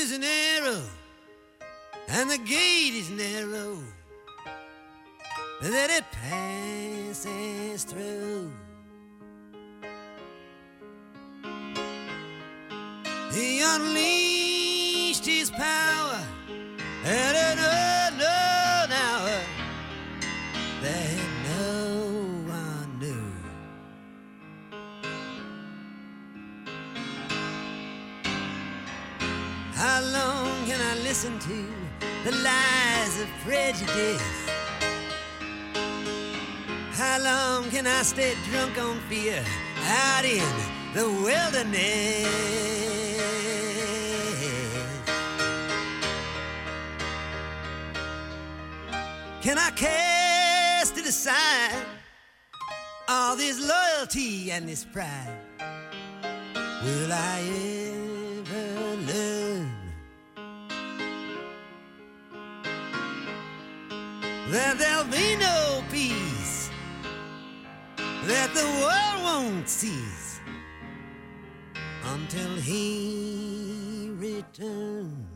Is 0.05 0.13
an 0.13 0.23
arrow, 0.23 0.83
and 2.09 2.31
the 2.31 2.37
gate 2.37 2.93
is 2.93 3.09
narrow 3.09 3.79
that 5.63 5.89
it 5.89 6.05
passes 6.13 7.85
through. 7.85 8.53
He 13.33 13.63
unleashed 13.63 14.34
listen 31.25 31.39
to 31.39 32.31
the 32.31 32.37
lies 32.43 33.21
of 33.21 33.29
prejudice? 33.45 34.23
How 36.93 37.19
long 37.23 37.71
can 37.71 37.87
I 37.87 38.03
stay 38.03 38.35
drunk 38.51 38.79
on 38.79 38.99
fear 39.09 39.43
out 39.83 40.25
in 40.25 40.45
the 40.95 41.09
wilderness? 41.23 42.29
Can 49.41 49.59
I 49.59 49.71
cast 49.71 50.97
aside? 50.99 51.87
All 53.09 53.37
this 53.37 53.61
loyalty 53.61 54.51
and 54.51 54.69
this 54.69 54.85
pride. 54.85 55.39
Will 56.83 57.13
I 57.13 57.94
that 64.55 64.79
there'll 64.79 65.05
be 65.11 65.35
no 65.37 65.83
peace? 65.91 66.71
That 67.97 68.55
the 68.55 68.65
world 68.81 69.25
won't 69.25 69.69
cease 69.69 70.39
until 72.05 72.55
he 72.55 74.11
returns. 74.17 75.27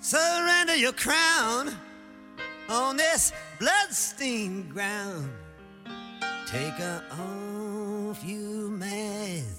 Surrender 0.00 0.74
your 0.74 0.92
crown 0.92 1.76
on 2.68 2.96
this 2.96 3.32
bloodstained 3.60 4.72
ground. 4.72 5.30
Take 6.46 6.80
off, 6.80 8.24
you 8.24 8.70
mask. 8.76 9.51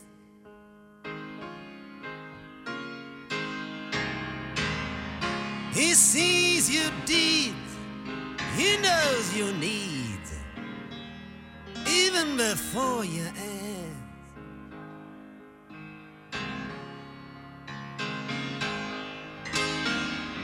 He 5.74 5.96
sees 5.96 6.70
your 6.70 6.92
deeds, 7.06 7.56
he 8.56 8.78
knows 8.78 9.36
your 9.36 9.52
needs, 9.54 10.38
even 11.88 12.38
before 12.38 13.04
you 13.04 13.24
ask. 13.24 13.64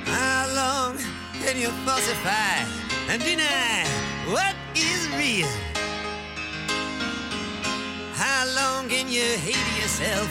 How 0.05 0.47
long 0.55 0.97
can 1.43 1.61
you 1.61 1.69
falsify 1.85 2.65
and 3.09 3.21
deny 3.23 3.85
what 4.33 4.55
is 4.75 5.07
real? 5.09 5.47
How 8.15 8.47
long 8.55 8.89
can 8.89 9.07
you 9.07 9.37
hate 9.37 9.79
yourself 9.79 10.27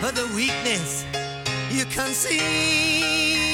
for 0.00 0.12
the 0.12 0.32
weakness 0.36 1.04
you 1.72 1.84
conceal? 1.86 3.47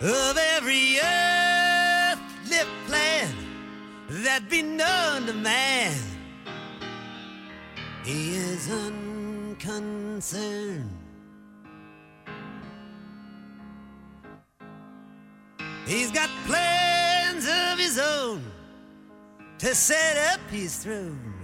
Of 0.00 0.38
every 0.56 0.98
earthly 1.00 2.58
plan 2.86 3.34
that 4.24 4.48
be 4.48 4.62
known 4.62 5.26
to 5.26 5.32
man, 5.32 5.92
he 8.04 8.36
is 8.36 8.70
unconcerned. 8.70 10.88
He's 15.84 16.12
got 16.12 16.30
plans 16.46 17.48
of 17.48 17.78
his 17.78 17.98
own 17.98 18.42
to 19.58 19.74
set 19.74 20.16
up 20.32 20.40
his 20.48 20.76
throne. 20.76 21.34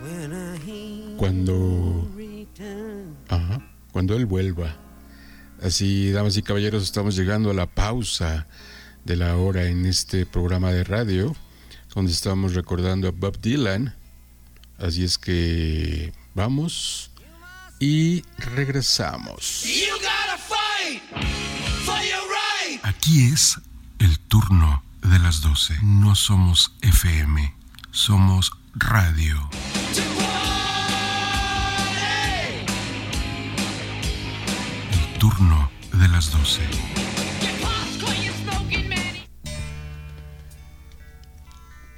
When 0.00 0.56
he 0.64 1.14
Cuando, 1.18 2.08
returns. 2.14 3.14
ajá, 3.28 3.60
cuando 3.92 4.14
él 4.16 4.24
vuelva. 4.26 4.74
Así, 5.62 6.10
damas 6.12 6.36
y 6.36 6.42
caballeros, 6.42 6.82
estamos 6.82 7.16
llegando 7.16 7.50
a 7.50 7.54
la 7.54 7.66
pausa 7.66 8.46
de 9.04 9.16
la 9.16 9.36
hora 9.36 9.66
en 9.66 9.86
este 9.86 10.26
programa 10.26 10.70
de 10.70 10.84
radio, 10.84 11.34
donde 11.94 12.12
estamos 12.12 12.54
recordando 12.54 13.08
a 13.08 13.10
Bob 13.10 13.40
Dylan. 13.40 13.94
Así 14.78 15.04
es 15.04 15.16
que 15.16 16.12
vamos 16.34 17.10
y 17.80 18.22
regresamos. 18.38 19.64
Aquí 22.82 23.28
es 23.32 23.58
el 23.98 24.18
turno 24.18 24.82
de 25.02 25.18
las 25.18 25.40
12. 25.40 25.78
No 25.82 26.14
somos 26.14 26.72
FM, 26.82 27.54
somos 27.90 28.52
radio. 28.74 29.48
Turno 35.18 35.70
de 35.92 36.08
las 36.08 36.30
12. 36.30 36.60
Get 37.40 37.60
pops, 37.62 37.96
quit 37.98 38.24
your 38.24 38.34
smoking, 38.34 38.88
man. 38.88 38.98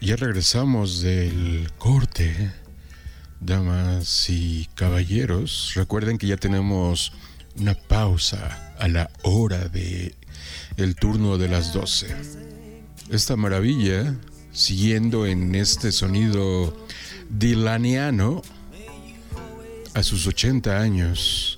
Ya 0.00 0.16
regresamos 0.16 1.00
del 1.00 1.70
corte, 1.78 2.52
damas 3.40 4.30
y 4.30 4.68
caballeros. 4.74 5.72
Recuerden 5.74 6.18
que 6.18 6.28
ya 6.28 6.36
tenemos 6.36 7.12
una 7.56 7.74
pausa 7.74 8.74
a 8.78 8.88
la 8.88 9.10
hora 9.22 9.68
de 9.68 10.14
el 10.76 10.94
turno 10.94 11.38
de 11.38 11.48
las 11.48 11.72
12. 11.72 12.14
Esta 13.10 13.36
maravilla, 13.36 14.14
siguiendo 14.52 15.26
en 15.26 15.54
este 15.54 15.90
sonido 15.90 16.76
dilaniano, 17.28 18.42
a 19.94 20.02
sus 20.04 20.26
80 20.28 20.78
años, 20.78 21.57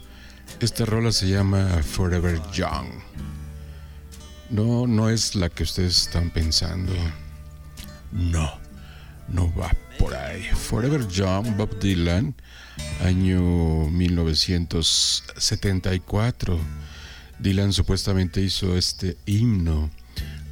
esta 0.60 0.84
rola 0.84 1.10
se 1.10 1.26
llama 1.28 1.82
Forever 1.82 2.38
Young. 2.52 2.86
No, 4.50 4.86
no 4.86 5.08
es 5.08 5.34
la 5.34 5.48
que 5.48 5.62
ustedes 5.62 6.02
están 6.02 6.28
pensando. 6.30 6.92
No, 8.12 8.52
no 9.28 9.50
va 9.54 9.74
por 9.98 10.14
ahí. 10.14 10.42
Forever 10.42 11.08
Young, 11.08 11.56
Bob 11.56 11.80
Dylan, 11.80 12.34
año 13.02 13.88
1974. 13.88 16.60
Dylan 17.38 17.72
supuestamente 17.72 18.42
hizo 18.42 18.76
este 18.76 19.16
himno 19.24 19.88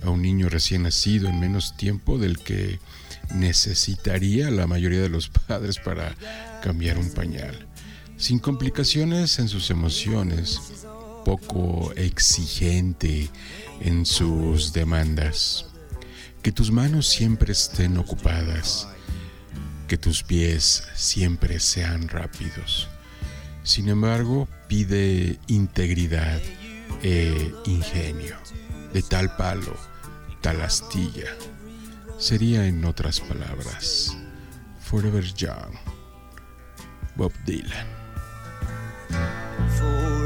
a 0.02 0.08
un 0.10 0.22
niño 0.22 0.48
recién 0.48 0.84
nacido 0.84 1.28
en 1.28 1.38
menos 1.38 1.76
tiempo 1.76 2.16
del 2.18 2.38
que 2.38 2.80
necesitaría 3.34 4.50
la 4.50 4.66
mayoría 4.66 5.02
de 5.02 5.10
los 5.10 5.28
padres 5.28 5.78
para 5.78 6.14
cambiar 6.62 6.96
un 6.96 7.10
pañal. 7.10 7.67
Sin 8.18 8.40
complicaciones 8.40 9.38
en 9.38 9.48
sus 9.48 9.70
emociones, 9.70 10.60
poco 11.24 11.92
exigente 11.94 13.30
en 13.80 14.04
sus 14.04 14.72
demandas. 14.72 15.66
Que 16.42 16.50
tus 16.50 16.72
manos 16.72 17.06
siempre 17.06 17.52
estén 17.52 17.96
ocupadas, 17.96 18.88
que 19.86 19.96
tus 19.96 20.24
pies 20.24 20.82
siempre 20.96 21.60
sean 21.60 22.08
rápidos. 22.08 22.88
Sin 23.62 23.88
embargo, 23.88 24.48
pide 24.66 25.38
integridad 25.46 26.40
e 27.04 27.54
ingenio, 27.66 28.36
de 28.92 29.02
tal 29.02 29.36
palo, 29.36 29.76
tal 30.40 30.60
astilla. 30.60 31.30
Sería 32.18 32.66
en 32.66 32.84
otras 32.84 33.20
palabras, 33.20 34.16
Forever 34.80 35.24
Young, 35.34 35.76
Bob 37.14 37.32
Dylan. 37.46 37.97
Dylan. 39.10 40.17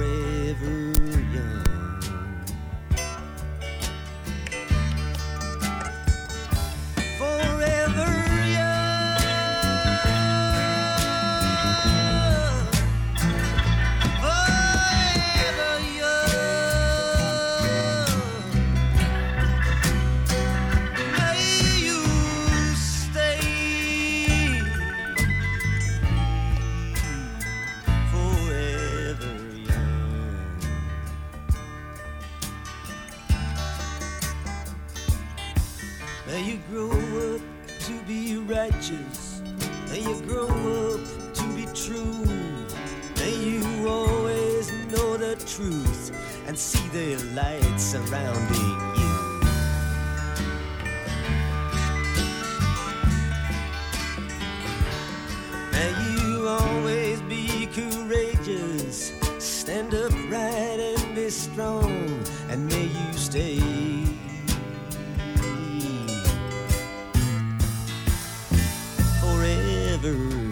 light 47.34 47.80
surrounding 47.80 48.78
you. 48.96 49.40
May 55.72 55.92
you 56.04 56.48
always 56.48 57.22
be 57.22 57.66
courageous, 57.66 59.12
stand 59.38 59.94
upright 59.94 60.80
and 60.80 61.14
be 61.14 61.30
strong, 61.30 62.22
and 62.50 62.66
may 62.66 62.84
you 62.84 63.12
stay. 63.14 63.60
Forever. 69.20 70.51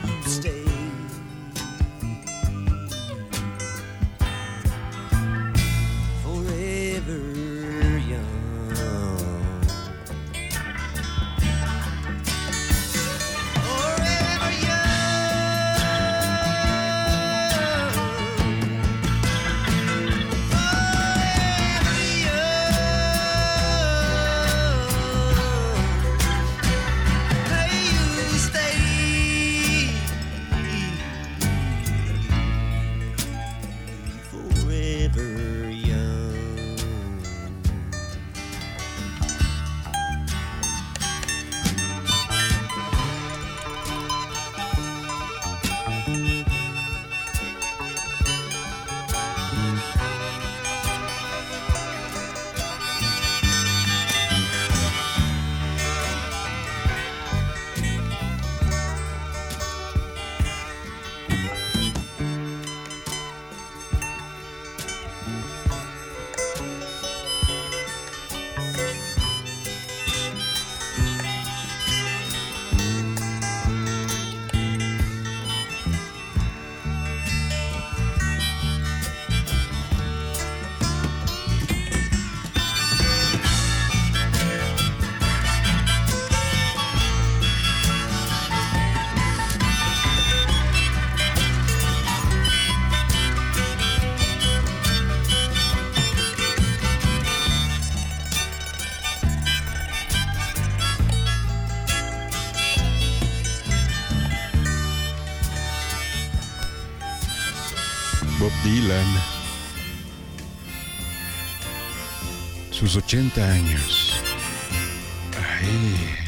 Sus 112.91 113.03
80 113.03 113.53
años. 113.53 114.21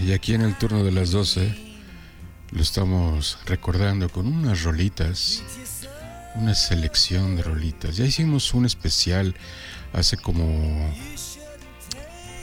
Y 0.02 0.14
aquí 0.14 0.34
en 0.34 0.44
el 0.44 0.58
turno 0.58 0.86
de 0.86 0.94
las 0.94 1.12
12 1.12 1.54
lo 2.52 2.62
estamos 2.62 3.38
recordando 3.46 4.08
con 4.08 4.28
unas 4.28 4.64
rolitas, 4.64 5.44
una 6.36 6.56
selección 6.56 7.36
de 7.36 7.44
rolitas. 7.44 7.98
Ya 7.98 8.06
hicimos 8.06 8.54
un 8.54 8.66
especial 8.66 9.36
hace 9.92 10.16
como... 10.16 10.90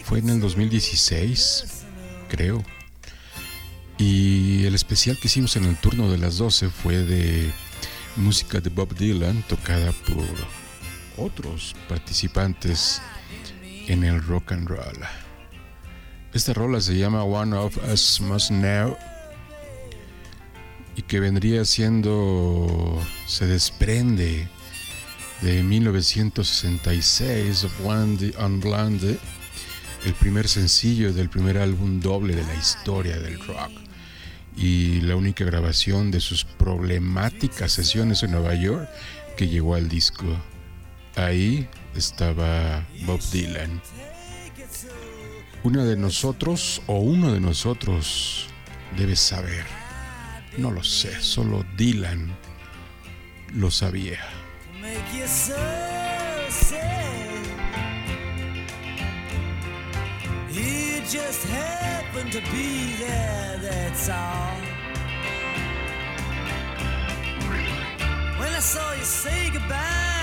Fue 0.04 0.18
en 0.18 0.28
el 0.28 0.40
2016, 0.40 1.64
creo. 2.28 2.62
Y 3.96 4.66
el 4.66 4.74
especial 4.74 5.18
que 5.18 5.28
hicimos 5.28 5.56
en 5.56 5.64
el 5.64 5.76
turno 5.76 6.10
de 6.10 6.18
las 6.18 6.36
12 6.36 6.68
fue 6.68 6.98
de 6.98 7.50
música 8.16 8.60
de 8.60 8.68
Bob 8.68 8.94
Dylan 8.94 9.42
tocada 9.48 9.92
por 9.92 10.26
otros 11.16 11.74
participantes 11.88 13.00
en 13.90 14.04
el 14.04 14.22
rock 14.22 14.52
and 14.52 14.68
roll. 14.68 15.00
Esta 16.32 16.54
rola 16.54 16.80
se 16.80 16.96
llama 16.96 17.24
One 17.24 17.56
of 17.56 17.76
Us 17.92 18.20
Must 18.20 18.50
Know 18.50 18.96
y 20.94 21.02
que 21.02 21.18
vendría 21.18 21.64
siendo, 21.64 23.02
se 23.26 23.48
desprende 23.48 24.46
de 25.42 25.64
1966, 25.64 27.66
Blonde 27.80 28.32
on 28.38 28.60
Blonde, 28.60 29.18
el 30.04 30.14
primer 30.14 30.46
sencillo 30.46 31.12
del 31.12 31.28
primer 31.28 31.58
álbum 31.58 31.98
doble 31.98 32.36
de 32.36 32.44
la 32.44 32.54
historia 32.54 33.18
del 33.18 33.44
rock 33.44 33.72
y 34.56 35.00
la 35.00 35.16
única 35.16 35.44
grabación 35.44 36.12
de 36.12 36.20
sus 36.20 36.44
problemáticas 36.44 37.72
sesiones 37.72 38.22
en 38.22 38.30
Nueva 38.30 38.54
York 38.54 38.88
que 39.36 39.48
llegó 39.48 39.74
al 39.74 39.88
disco. 39.88 40.26
Ahí 41.16 41.68
estaba 41.94 42.86
Bob 43.06 43.20
Dylan. 43.32 43.80
Una 45.62 45.84
de 45.84 45.96
nosotros 45.96 46.82
o 46.86 46.98
uno 47.00 47.32
de 47.32 47.40
nosotros 47.40 48.46
debe 48.96 49.16
saber. 49.16 49.64
No 50.56 50.70
lo 50.70 50.82
sé, 50.82 51.20
solo 51.20 51.64
Dylan 51.76 52.34
lo 53.54 53.70
sabía. 53.70 54.18
Just 61.10 61.44
happen 61.48 62.30
to 62.30 62.40
be 62.52 62.94
there, 63.00 63.58
that's 63.60 64.08
all. 64.08 64.54
When 68.38 68.52
I 68.52 68.60
saw 68.60 68.92
you 68.92 69.02
say 69.02 69.50
goodbye 69.50 70.19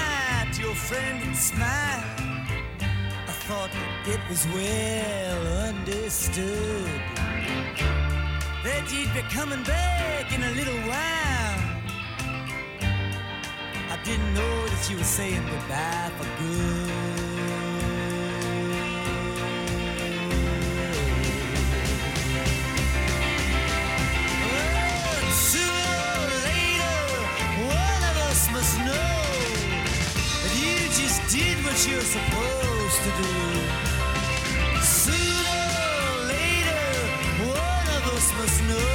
your 0.59 0.73
friend 0.73 1.23
and 1.23 1.35
smile, 1.35 2.03
I 3.27 3.33
thought 3.47 3.69
it 4.05 4.19
was 4.29 4.47
well 4.47 5.47
understood 5.69 7.01
that 8.63 8.91
you'd 8.91 9.13
be 9.13 9.21
coming 9.29 9.63
back 9.63 10.33
in 10.33 10.41
a 10.41 10.51
little 10.51 10.79
while. 10.89 11.59
I 13.89 13.99
didn't 14.03 14.33
know 14.33 14.67
that 14.67 14.89
you 14.89 14.97
were 14.97 15.03
saying 15.03 15.45
goodbye 15.45 16.11
for 16.17 16.27
good. 16.41 17.06
You're 31.85 32.01
supposed 32.01 33.01
to 33.03 33.11
do. 33.21 33.33
Sooner 34.81 35.59
or 36.01 36.25
later, 36.25 36.85
one 37.45 37.87
of 37.97 38.03
us 38.15 38.27
must 38.39 38.63
know 38.63 38.93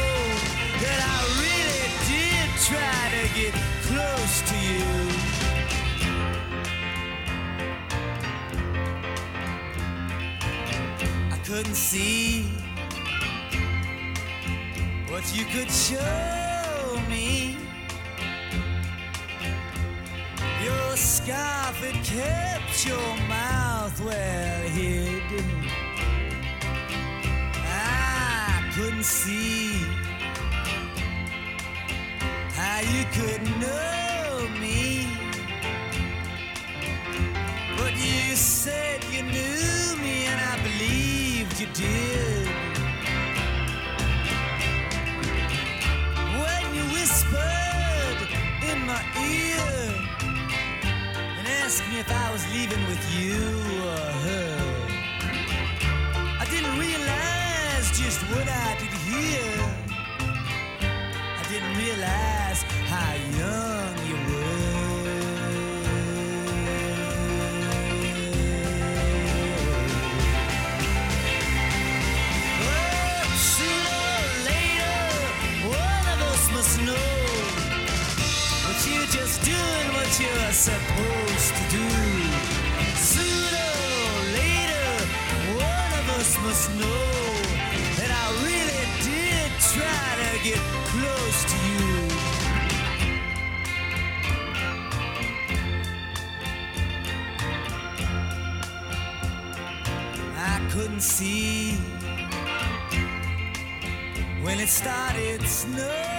that 0.83 0.99
I 1.13 1.19
really 1.43 1.87
did 2.11 2.49
try 2.67 3.01
to 3.17 3.23
get 3.39 3.55
close 3.87 4.35
to 4.51 4.57
you. 4.69 4.87
I 11.31 11.39
couldn't 11.45 11.77
see 11.77 12.47
what 15.09 15.25
you 15.37 15.45
could 15.45 15.71
show 15.71 17.01
me. 17.09 17.42
Your 20.93 20.99
scarf, 20.99 21.83
it 21.83 22.05
kept 22.05 22.87
your 22.87 23.17
mouth 23.27 23.99
well 24.05 24.63
hid. 24.69 25.23
I 27.57 27.65
ah, 27.65 28.71
couldn't 28.75 29.03
see 29.03 29.73
how 32.53 32.81
you 32.81 33.07
could 33.17 33.43
know 33.59 34.47
me. 34.61 35.09
But 37.79 37.93
you 37.95 38.37
said 38.37 39.03
you 39.05 39.23
knew 39.23 39.97
me, 39.97 40.27
and 40.27 40.41
I 40.43 40.63
believed 40.63 41.59
you 41.59 41.69
did. 41.73 42.42
Asked 51.73 51.89
me 51.89 52.01
if 52.01 52.11
I 52.11 52.31
was 52.33 52.45
leaving 52.53 52.85
with 52.87 53.03
you 53.19 53.41
or 53.89 54.05
her. 54.27 54.57
I 56.43 56.45
didn't 56.51 56.77
realize 56.79 57.87
just 57.99 58.21
what 58.31 58.47
I 58.47 58.77
did 58.81 58.93
hear. 59.09 59.49
I 61.41 61.43
didn't 61.51 61.75
realize 61.85 62.61
how 62.93 63.13
young 63.41 63.82
you're 80.23 80.53
supposed 80.53 81.53
to 81.59 81.65
do. 81.77 81.89
Sooner 83.13 83.71
or 84.07 84.21
later, 84.39 84.91
one 85.59 85.93
of 86.01 86.07
us 86.19 86.31
must 86.45 86.67
know 86.81 87.09
that 87.99 88.11
I 88.23 88.25
really 88.47 88.85
did 89.09 89.51
try 89.75 90.07
to 90.23 90.31
get 90.49 90.63
close 90.93 91.39
to 91.53 91.59
you. 91.71 91.95
I 100.37 100.57
couldn't 100.73 101.03
see 101.03 101.75
when 104.43 104.61
it 104.61 104.69
started 104.69 105.43
snowing. 105.43 106.12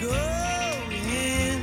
Going, 0.00 1.60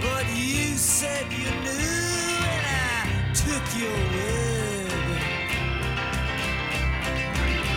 but 0.00 0.26
you 0.34 0.76
said 0.76 1.24
you 1.32 1.50
knew, 1.64 2.04
and 2.54 2.64
I 2.66 3.32
took 3.32 3.64
your 3.80 3.98
word. 4.14 5.22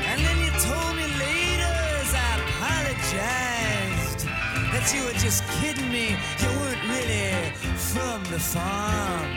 And 0.09 0.19
then 0.19 0.37
you 0.43 0.51
told 0.59 0.95
me 0.97 1.05
later 1.25 1.73
as 2.03 2.13
I 2.13 2.31
apologized 2.43 4.21
that 4.73 4.85
you 4.93 5.01
were 5.05 5.19
just 5.19 5.43
kidding 5.59 5.89
me. 5.89 6.17
You 6.41 6.49
weren't 6.59 6.83
really 6.91 7.53
from 7.75 8.23
the 8.25 8.39
farm. 8.39 9.31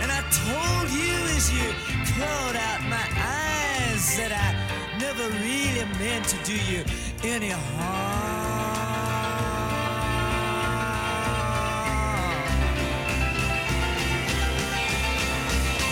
And 0.00 0.10
I 0.12 0.22
told 0.30 0.90
you 0.90 1.14
as 1.36 1.50
you 1.52 1.66
clawed 2.14 2.56
out 2.56 2.80
my 2.88 3.06
eyes 3.18 4.16
that 4.18 4.32
I 4.32 4.71
never 5.14 5.28
really 5.38 5.84
meant 5.98 6.26
to 6.26 6.36
do 6.44 6.54
you 6.54 6.84
any 7.24 7.50
harm. 7.50 7.60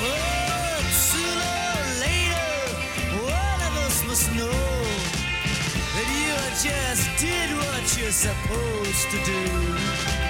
But 0.01 0.85
sooner 0.91 1.55
or 1.77 1.87
later, 2.01 2.51
one 3.21 3.61
of 3.69 3.77
us 3.85 4.05
must 4.07 4.33
know 4.35 4.63
that 5.95 6.09
you 6.21 6.35
just 6.71 7.05
did 7.19 7.51
what 7.57 7.99
you're 7.99 8.13
supposed 8.13 9.11
to 9.11 9.19
do. 9.25 10.30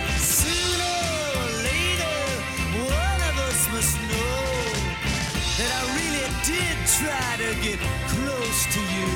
Try 7.01 7.37
to 7.39 7.51
get 7.63 7.81
close 8.13 8.61
to 8.75 8.81
you. 8.95 9.09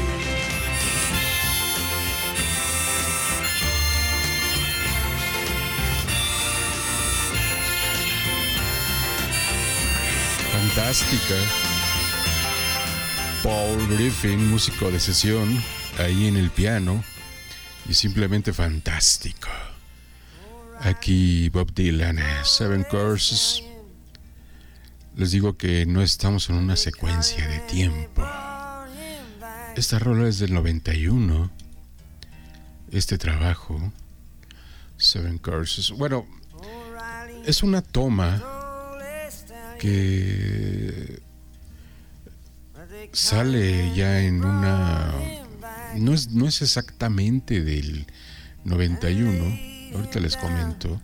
Fantástica. 10.52 11.38
Paul 13.42 13.86
Griffin, 13.88 14.50
músico 14.50 14.90
de 14.90 14.98
sesión, 14.98 15.62
ahí 15.98 16.28
en 16.28 16.36
el 16.36 16.50
piano. 16.50 17.04
Y 17.86 17.92
simplemente 17.92 18.54
fantástico. 18.54 19.50
Aquí 20.80 21.50
Bob 21.50 21.74
Dylan, 21.74 22.18
Seven 22.44 22.84
Courses. 22.84 23.62
Les 25.16 25.30
digo 25.30 25.56
que 25.56 25.86
no 25.86 26.02
estamos 26.02 26.50
en 26.50 26.56
una 26.56 26.74
secuencia 26.74 27.46
de 27.46 27.60
tiempo. 27.60 28.26
Esta 29.76 30.00
rola 30.00 30.28
es 30.28 30.40
del 30.40 30.52
91. 30.52 31.52
Este 32.90 33.16
trabajo, 33.16 33.92
Seven 34.96 35.38
Courses. 35.38 35.92
Bueno, 35.92 36.26
es 37.46 37.62
una 37.62 37.80
toma 37.80 38.42
que 39.78 41.22
sale 43.12 43.94
ya 43.94 44.20
en 44.20 44.44
una... 44.44 45.14
No 45.96 46.12
es, 46.12 46.30
no 46.30 46.48
es 46.48 46.60
exactamente 46.60 47.62
del 47.62 48.06
91, 48.64 49.94
ahorita 49.94 50.18
les 50.18 50.36
comento. 50.36 51.00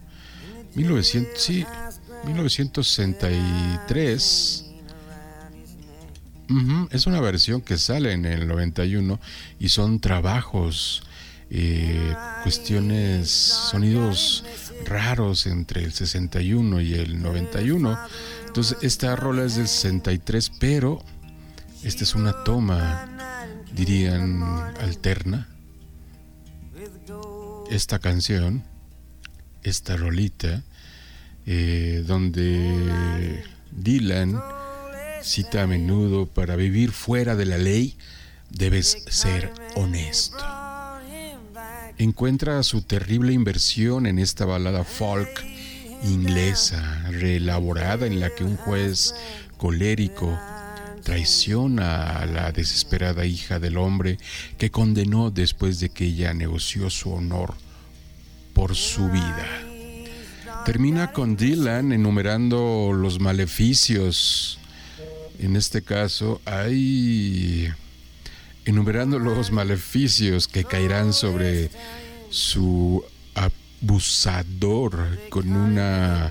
1900, 0.75 1.41
sí, 1.41 1.65
1963. 2.25 4.67
Ujú, 6.51 6.89
es 6.91 7.07
una 7.07 7.21
versión 7.21 7.61
que 7.61 7.79
sale 7.79 8.13
en 8.13 8.27
el 8.27 8.49
91 8.49 9.21
y 9.61 9.69
son 9.69 10.01
trabajos, 10.01 11.05
eh, 11.49 12.15
cuestiones, 12.43 13.31
sonidos 13.31 14.45
raros 14.85 15.47
entre 15.47 15.85
el 15.85 15.93
61 15.93 16.81
y 16.81 16.95
el 16.95 17.23
91. 17.23 17.97
Entonces, 18.47 18.79
esta 18.83 19.15
rola 19.15 19.45
es 19.45 19.57
del 19.57 19.69
63, 19.69 20.51
pero 20.59 21.03
esta 21.85 22.05
es 22.05 22.15
una 22.15 22.45
toma, 22.45 23.09
dirían, 23.73 24.43
alterna. 24.81 25.49
Esta 27.71 28.01
canción, 28.01 28.65
esta 29.63 29.97
rolita, 29.97 30.65
eh, 31.47 32.03
donde 32.07 33.43
Dylan 33.71 34.41
cita 35.23 35.63
a 35.63 35.67
menudo, 35.67 36.27
para 36.27 36.57
vivir 36.57 36.93
fuera 36.93 37.37
de 37.37 37.47
la 37.47 37.59
ley, 37.59 37.97
debes 38.51 39.05
ser 39.09 39.53
honesto. 39.77 40.45
Encuentra 41.99 42.63
su 42.63 42.83
terrible 42.83 43.33
inversión 43.33 44.07
en 44.07 44.19
esta 44.19 44.45
balada 44.45 44.85
folk 44.85 45.45
inglesa, 46.03 47.05
reelaborada, 47.11 48.07
en 48.07 48.21
la 48.21 48.31
que 48.31 48.45
un 48.45 48.57
juez 48.57 49.15
colérico 49.59 50.39
traiciona 51.03 52.19
a 52.19 52.27
la 52.27 52.53
desesperada 52.53 53.27
hija 53.27 53.59
del 53.59 53.77
hombre 53.77 54.19
que 54.57 54.71
condenó 54.71 55.31
después 55.31 55.81
de 55.81 55.91
que 55.91 56.07
ella 56.07 56.33
negoció 56.33 56.89
su 56.89 57.13
honor 57.13 57.55
por 58.55 58.75
su 58.77 59.09
vida. 59.11 59.70
Termina 60.65 61.13
con 61.13 61.37
Dylan 61.37 61.93
enumerando 61.93 62.93
los 62.93 63.19
maleficios. 63.19 64.59
En 65.39 65.57
este 65.57 65.83
caso, 65.83 66.41
hay 66.45 67.73
enumerando 68.65 69.19
los 69.19 69.51
maleficios 69.51 70.47
que 70.47 70.65
caerán 70.65 71.13
sobre 71.13 71.71
su 72.29 73.03
abusador 73.35 75.19
con 75.31 75.57
una 75.57 76.31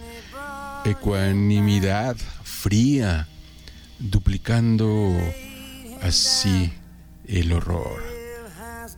ecuanimidad 0.85 2.15
fría, 2.43 3.27
duplicando 3.97 5.17
así 6.01 6.71
el 7.27 7.51
horror. 7.51 8.03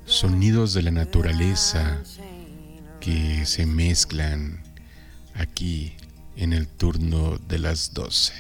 Sonidos 0.06 0.74
de 0.74 0.82
la 0.84 0.92
naturaleza 0.92 2.02
que 3.00 3.46
se 3.46 3.66
mezclan 3.66 4.61
aquí 5.36 5.96
en 6.36 6.54
el 6.54 6.68
turno 6.68 7.38
de 7.38 7.60
las 7.60 7.94
12. 7.94 8.34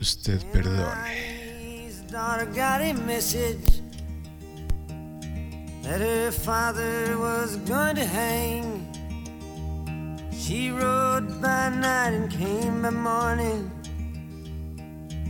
Usted 0.00 0.42
perdone. 0.52 0.86
That 5.82 6.00
her 6.00 6.32
father 6.32 7.16
was 7.16 7.56
going 7.58 7.94
to 7.94 8.04
hang. 8.04 8.86
She 10.32 10.70
rode 10.70 11.40
by 11.40 11.68
night 11.68 12.12
and 12.12 12.28
came 12.28 12.82
by 12.82 12.90
morning 12.90 13.70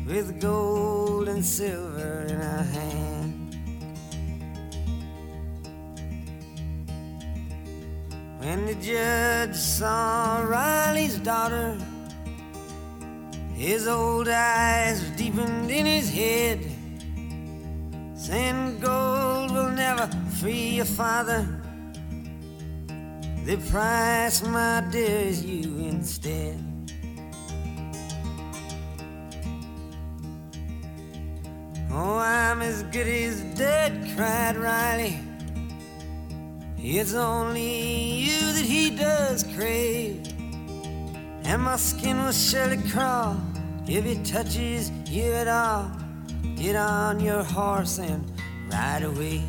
with 0.07 0.41
gold 0.41 1.29
and 1.29 1.45
silver 1.45 2.25
in 2.27 2.37
her 2.37 2.63
hand. 2.73 3.16
When 8.47 8.65
the 8.65 8.77
judge 8.77 9.57
saw 9.57 10.41
Riley's 10.41 11.19
daughter, 11.19 11.77
his 13.55 13.89
old 13.89 14.29
eyes 14.29 15.03
deepened 15.17 15.69
in 15.69 15.85
his 15.85 16.09
head, 16.09 16.61
saying, 18.15 18.79
Gold 18.79 19.51
will 19.51 19.71
never 19.71 20.09
free 20.39 20.77
your 20.79 20.85
father. 20.85 21.43
The 23.45 23.57
price, 23.69 24.45
my 24.45 24.81
dear, 24.93 25.27
is 25.27 25.45
you 25.45 25.79
instead. 25.81 26.63
Oh, 31.91 32.19
I'm 32.19 32.63
as 32.63 32.85
good 32.95 33.09
as 33.09 33.41
dead, 33.59 34.15
cried 34.15 34.57
Riley. 34.57 35.26
It's 36.79 37.15
only 37.15 38.21
you 38.21 38.53
that 38.53 38.65
he 38.65 38.91
does 38.91 39.45
crave. 39.57 40.27
And 41.45 41.63
my 41.63 41.77
skin 41.77 42.23
will 42.23 42.33
surely 42.33 42.77
crawl 42.91 43.41
if 43.87 44.05
he 44.05 44.23
touches 44.23 44.91
you 45.09 45.33
at 45.33 45.49
all. 45.49 45.91
Get 46.57 46.77
on 46.77 47.21
your 47.21 47.43
horse 47.43 47.99
and 47.99 48.31
ride 48.71 49.05
away. 49.05 49.43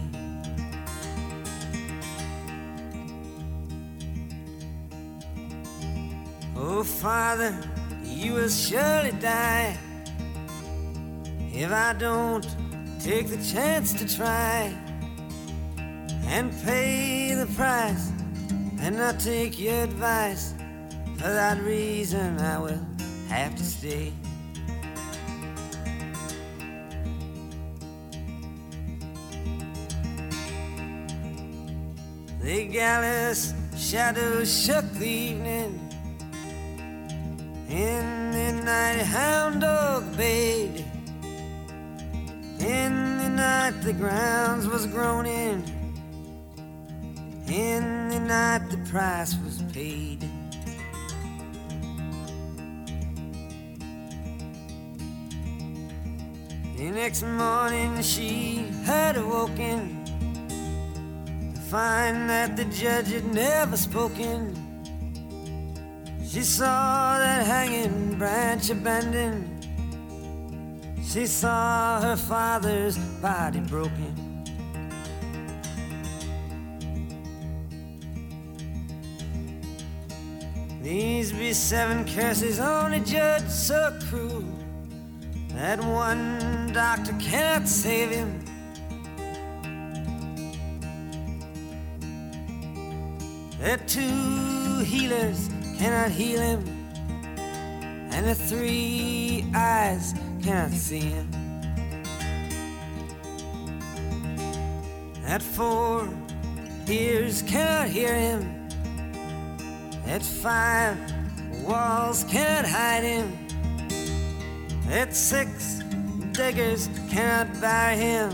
Oh, 6.55 6.83
Father, 6.83 7.55
you 8.03 8.33
will 8.33 8.49
surely 8.49 9.11
die 9.11 9.77
if 11.53 11.71
I 11.71 11.93
don't 11.93 12.47
take 12.99 13.27
the 13.27 13.37
chance 13.37 13.93
to 13.93 14.15
try 14.15 14.73
and 16.27 16.51
pay 16.63 17.33
the 17.33 17.45
price 17.55 18.11
and 18.81 18.97
not 18.97 19.19
take 19.19 19.57
your 19.59 19.83
advice. 19.83 20.53
For 21.15 21.23
that 21.23 21.61
reason, 21.61 22.39
I 22.39 22.59
will 22.59 22.85
have 23.29 23.55
to 23.55 23.63
stay. 23.63 24.13
The 32.41 32.67
gallows 32.67 33.53
shadows 33.75 34.65
shook 34.65 34.85
the 34.93 35.07
evening. 35.07 35.79
In 37.69 38.31
the 38.31 38.63
night, 38.63 39.01
hound 39.01 39.61
dog 39.61 40.15
bayed. 40.15 40.85
In 42.59 43.17
the 43.17 43.29
night, 43.29 43.81
the 43.81 43.93
grounds 43.93 44.67
was 44.67 44.87
groaning. 44.87 45.76
In 47.49 48.09
the 48.09 48.19
night, 48.19 48.69
the 48.69 48.77
price 48.89 49.35
was 49.45 49.61
paid. 49.71 50.19
The 56.75 56.91
next 56.91 57.23
morning, 57.23 58.01
she 58.01 58.67
had 58.83 59.15
awoken 59.15 60.03
to 61.55 61.61
find 61.61 62.29
that 62.29 62.57
the 62.57 62.65
judge 62.65 63.11
had 63.11 63.33
never 63.33 63.77
spoken. 63.77 64.53
She 66.27 66.41
saw 66.41 67.17
that 67.17 67.45
hanging 67.45 68.17
branch 68.17 68.69
abandoned. 68.69 69.65
She 71.01 71.25
saw 71.25 72.01
her 72.01 72.17
father's 72.17 72.97
body 73.21 73.61
broken. 73.61 74.26
These 80.87 81.33
be 81.33 81.51
seven 81.51 82.05
curses 82.05 82.61
on 82.61 82.93
a 82.93 83.01
judge 83.01 83.49
so 83.49 83.93
cruel 84.07 84.45
that 85.49 85.83
one 85.83 86.71
doctor 86.71 87.11
cannot 87.19 87.67
save 87.67 88.11
him. 88.11 88.39
That 93.59 93.85
two 93.85 94.79
healers 94.85 95.49
cannot 95.77 96.09
heal 96.09 96.39
him, 96.39 96.63
and 98.13 98.25
the 98.25 98.35
three 98.35 99.43
eyes 99.53 100.13
cannot 100.41 100.71
see 100.71 101.01
him. 101.01 101.29
That 105.25 105.41
four 105.41 106.07
ears 106.87 107.41
cannot 107.41 107.89
hear 107.89 108.15
him, 108.15 108.56
that 110.07 110.23
five 110.23 110.97
walls 111.63 112.23
cannot 112.23 112.65
hide 112.65 113.03
him, 113.03 113.27
that 114.87 115.13
six 115.13 115.83
diggers 116.31 116.89
cannot 117.09 117.47
bury 117.59 117.97
him, 117.97 118.31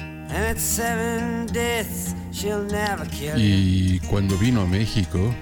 and 0.00 0.30
that 0.30 0.58
seven 0.58 1.46
deaths 1.46 2.14
she'll 2.32 2.64
never 2.64 3.04
kill 3.06 3.36
him. 3.36 3.38
Y 3.38 4.00
cuando 4.08 4.38
vino 4.38 4.62
a 4.62 4.66
México, 4.66 5.34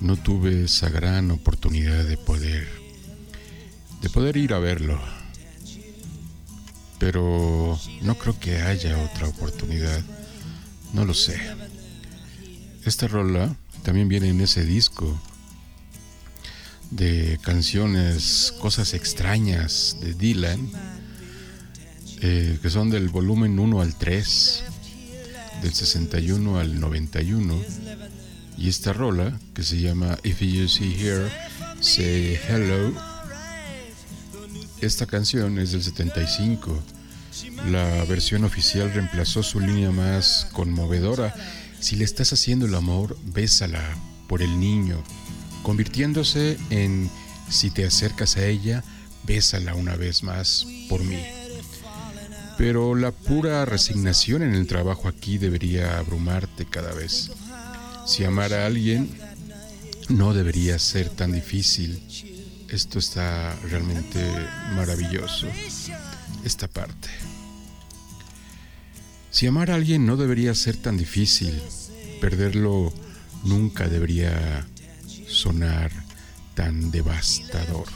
no 0.00 0.16
tuve 0.16 0.64
esa 0.64 0.88
gran 0.88 1.30
oportunidad 1.30 2.04
de 2.04 2.16
poder 2.16 2.80
de 4.00 4.08
poder 4.08 4.36
ir 4.36 4.54
a 4.54 4.58
verlo. 4.58 4.98
Pero 6.98 7.78
no 8.02 8.14
creo 8.16 8.38
que 8.38 8.60
haya 8.60 8.98
otra 8.98 9.28
oportunidad. 9.28 10.02
No 10.92 11.04
lo 11.04 11.14
sé. 11.14 11.38
Esta 12.84 13.08
rola 13.08 13.54
también 13.82 14.08
viene 14.08 14.28
en 14.28 14.40
ese 14.40 14.64
disco 14.64 15.20
de 16.90 17.38
canciones, 17.42 18.52
cosas 18.60 18.94
extrañas 18.94 19.96
de 20.00 20.14
Dylan, 20.14 20.70
eh, 22.20 22.58
que 22.60 22.70
son 22.70 22.90
del 22.90 23.08
volumen 23.08 23.58
1 23.58 23.80
al 23.80 23.94
3, 23.94 24.64
del 25.62 25.72
61 25.72 26.58
al 26.58 26.80
91. 26.80 27.54
Y 28.58 28.68
esta 28.68 28.92
rola, 28.92 29.38
que 29.54 29.62
se 29.62 29.80
llama 29.80 30.18
If 30.22 30.40
You 30.40 30.68
See 30.68 30.94
Here, 31.00 31.30
Say 31.80 32.38
Hello, 32.48 32.92
esta 34.80 35.06
canción 35.06 35.58
es 35.58 35.72
del 35.72 35.82
75. 35.82 36.82
La 37.70 38.04
versión 38.04 38.44
oficial 38.44 38.92
reemplazó 38.92 39.42
su 39.42 39.60
línea 39.60 39.90
más 39.90 40.48
conmovedora. 40.52 41.34
Si 41.80 41.96
le 41.96 42.04
estás 42.04 42.32
haciendo 42.32 42.66
el 42.66 42.74
amor, 42.74 43.16
bésala 43.24 43.82
por 44.28 44.42
el 44.42 44.60
niño, 44.60 45.02
convirtiéndose 45.62 46.58
en 46.70 47.10
si 47.48 47.70
te 47.70 47.84
acercas 47.84 48.36
a 48.36 48.46
ella, 48.46 48.84
bésala 49.24 49.74
una 49.74 49.96
vez 49.96 50.22
más 50.22 50.66
por 50.88 51.02
mí. 51.02 51.22
Pero 52.58 52.94
la 52.94 53.10
pura 53.10 53.64
resignación 53.64 54.42
en 54.42 54.54
el 54.54 54.66
trabajo 54.66 55.08
aquí 55.08 55.38
debería 55.38 55.98
abrumarte 55.98 56.66
cada 56.66 56.92
vez. 56.92 57.30
Si 58.06 58.24
amar 58.24 58.52
a 58.52 58.66
alguien 58.66 59.10
no 60.10 60.34
debería 60.34 60.78
ser 60.78 61.08
tan 61.08 61.32
difícil. 61.32 62.02
Esto 62.68 62.98
está 62.98 63.54
realmente 63.70 64.20
maravilloso. 64.74 65.46
Esta 66.44 66.68
parte. 66.68 67.08
Si 69.30 69.46
amar 69.46 69.70
a 69.70 69.76
alguien 69.76 70.06
no 70.06 70.16
debería 70.16 70.54
ser 70.54 70.76
tan 70.76 70.96
difícil, 70.96 71.62
perderlo 72.20 72.92
nunca 73.44 73.88
debería 73.88 74.66
sonar 75.28 75.92
tan 76.54 76.90
devastador. 76.90 77.86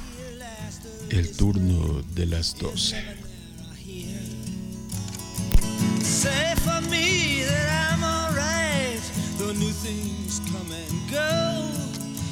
El 1.10 1.36
turno 1.36 2.02
de 2.14 2.26
las 2.26 2.54
12. 2.54 2.96
Say 6.02 6.54
for 6.64 6.80
me 6.88 7.44
that 7.44 7.92
I'm 7.92 8.04
alright, 8.04 9.02
though 9.36 9.52
new 9.52 9.72
things 9.72 10.40
come 10.46 10.72
and 10.72 11.10
go. 11.10 11.68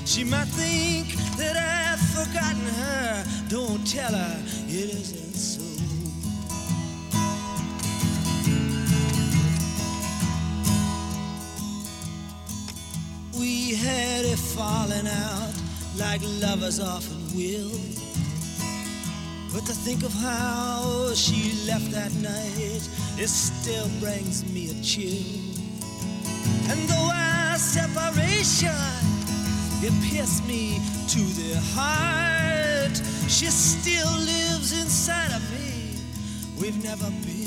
She 0.06 0.24
might 0.24 0.48
think 0.48 1.14
that 1.36 1.56
I've 1.56 2.00
forgotten 2.00 2.66
her. 2.78 3.24
Don't 3.48 3.84
tell 3.84 4.12
her 4.12 4.38
it 4.68 4.94
isn't 4.94 5.34
so. 5.34 5.61
We 13.42 13.74
had 13.74 14.24
a 14.24 14.36
falling 14.36 15.08
out 15.08 15.54
like 15.96 16.20
lovers 16.40 16.78
often 16.78 17.18
will. 17.34 17.72
But 19.52 19.66
to 19.66 19.72
think 19.72 20.04
of 20.04 20.12
how 20.12 21.12
she 21.14 21.50
left 21.66 21.90
that 21.90 22.12
night, 22.22 22.88
it 23.18 23.26
still 23.26 23.88
brings 23.98 24.44
me 24.54 24.70
a 24.70 24.80
chill. 24.80 25.42
And 26.70 26.78
though 26.88 27.10
our 27.12 27.58
separation, 27.58 28.70
it 29.82 29.92
pierced 30.08 30.46
me 30.46 30.80
to 31.08 31.18
the 31.18 31.58
heart, 31.74 32.96
she 33.26 33.46
still 33.46 34.12
lives 34.20 34.70
inside 34.80 35.32
of 35.32 35.42
me. 35.50 35.98
We've 36.60 36.80
never 36.84 37.10
been 37.26 37.41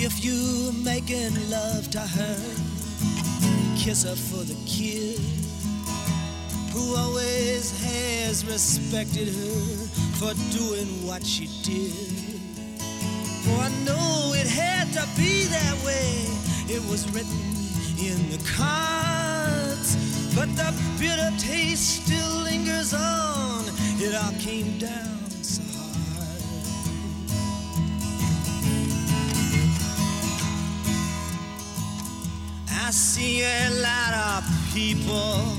If 0.00 0.24
you're 0.24 0.72
making 0.84 1.34
love 1.50 1.90
to 1.90 1.98
her, 1.98 2.38
kiss 3.76 4.04
her 4.04 4.14
for 4.14 4.44
the 4.44 4.56
kid 4.64 5.18
who 6.72 6.94
always 6.94 7.74
has 7.82 8.46
respected 8.46 9.26
her 9.26 9.86
for 10.20 10.34
doing 10.56 10.86
what 11.04 11.26
she 11.26 11.48
did. 11.64 12.38
For 13.42 13.58
I 13.58 13.70
know 13.84 14.34
it 14.36 14.46
had 14.46 14.86
to 14.92 15.04
be 15.16 15.46
that 15.46 15.74
way. 15.84 16.26
It 16.72 16.80
was 16.88 17.10
written 17.10 17.42
in 17.98 18.30
the 18.30 18.38
cards, 18.56 19.96
but 20.36 20.46
the 20.54 20.72
bitter 21.00 21.32
taste 21.38 22.04
still 22.04 22.42
lingers 22.44 22.94
on. 22.94 23.64
It 23.98 24.14
all 24.14 24.32
came 24.38 24.78
down 24.78 25.17
I 32.88 32.90
see 32.90 33.42
a 33.42 33.68
lot 33.82 34.14
of 34.14 34.72
people 34.72 35.52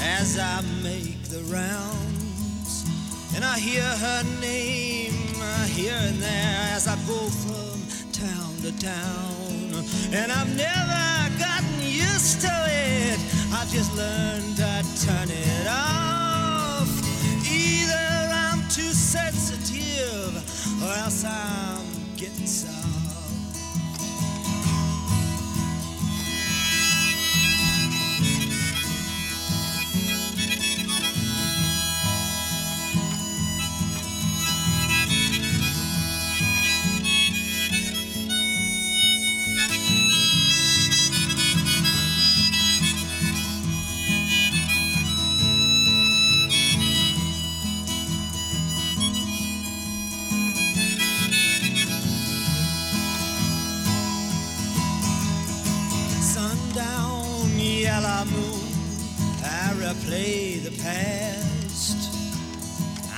as 0.00 0.38
I 0.38 0.62
make 0.82 1.22
the 1.24 1.42
rounds, 1.52 2.86
and 3.36 3.44
I 3.44 3.58
hear 3.58 3.82
her 3.84 4.22
name 4.40 5.12
here 5.66 5.92
and 6.00 6.16
there 6.16 6.70
as 6.72 6.88
I 6.88 6.96
go 7.06 7.28
from 7.28 7.76
town 8.12 8.56
to 8.62 8.72
town, 8.80 9.84
and 10.14 10.32
I've 10.32 10.56
never 10.56 11.38
gotten 11.38 11.78
used 11.82 12.40
to 12.40 12.54
it. 12.68 13.20
I've 13.52 13.70
just 13.70 13.94
learned 13.94 14.56
to 14.56 14.84
turn 15.04 15.28
it 15.28 15.66
off. 15.68 16.88
Either 17.52 18.32
I'm 18.32 18.62
too 18.70 18.94
sensitive, 18.96 20.32
or 20.82 20.90
else 21.04 21.22
I'm 21.22 21.79
I 60.10 60.12
replay 60.12 60.62
the 60.62 60.82
past. 60.82 62.10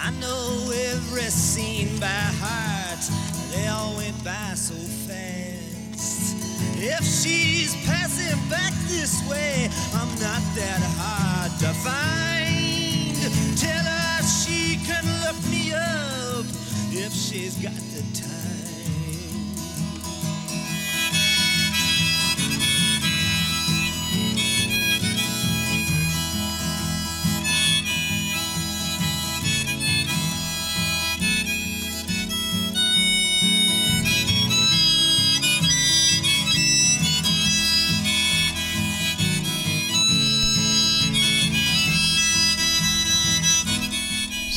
I 0.04 0.10
know 0.20 0.70
every 0.90 1.22
scene 1.22 1.98
by 1.98 2.06
heart, 2.06 3.00
they 3.50 3.68
all 3.68 3.96
went 3.96 4.22
by 4.24 4.54
so 4.54 4.74
fast. 4.74 6.36
If 6.76 7.04
she's 7.04 7.74
passing 7.86 8.38
back 8.50 8.72
this 8.88 9.26
way, 9.28 9.70
I'm 9.94 10.08
not 10.20 10.42
that 10.56 10.80
hard 10.98 11.52
to 11.60 11.68
find. 11.80 13.16
Tell 13.56 13.84
her 13.84 14.22
she 14.22 14.76
can 14.84 15.04
look 15.24 15.38
me 15.50 15.72
up 15.72 16.44
if 16.92 17.12
she's 17.12 17.56
got 17.56 17.91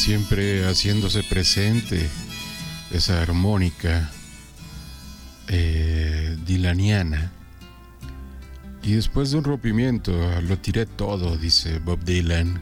siempre 0.05 0.63
haciéndose 0.65 1.23
presente 1.23 2.07
esa 2.91 3.23
armónica 3.23 4.11
eh, 5.47 6.37
dilaniana. 6.45 7.31
Y 8.83 8.93
después 8.93 9.31
de 9.31 9.39
un 9.39 9.43
rompimiento, 9.43 10.11
lo 10.41 10.59
tiré 10.59 10.85
todo, 10.85 11.35
dice 11.37 11.79
Bob 11.79 12.03
Dylan. 12.03 12.61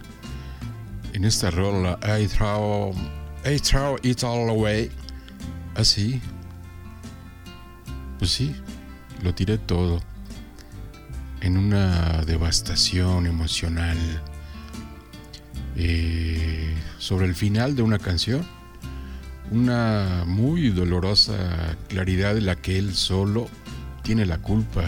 En 1.12 1.26
esta 1.26 1.52
rola, 1.52 2.00
I 2.18 2.28
throw, 2.28 2.96
I 3.46 3.60
throw 3.60 3.98
it 4.04 4.24
all 4.24 4.50
away. 4.50 4.90
Así. 5.76 6.22
pues 8.20 8.32
sí, 8.32 8.56
lo 9.22 9.36
tiré 9.36 9.58
todo. 9.58 10.02
En 11.42 11.58
una 11.58 12.24
devastación 12.24 13.28
emocional. 13.28 13.98
Eh, 15.76 16.76
sobre 17.00 17.26
el 17.26 17.36
final 17.36 17.76
de 17.76 17.82
una 17.82 18.00
canción 18.00 18.46
una 19.52 20.24
muy 20.26 20.70
dolorosa 20.70 21.78
claridad 21.88 22.34
de 22.34 22.42
la 22.42 22.56
que 22.56 22.78
él 22.78 22.96
solo 22.96 23.48
tiene 24.02 24.26
la 24.26 24.40
culpa. 24.40 24.84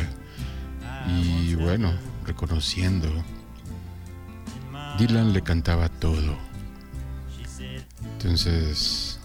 Y 1.07 1.53
bueno, 1.56 1.94
reconociendo, 2.26 3.07
Dylan 4.98 5.34
le 5.34 5.41
cantaba 5.44 5.88
todo. 5.90 6.36
Entonces, 8.14 9.20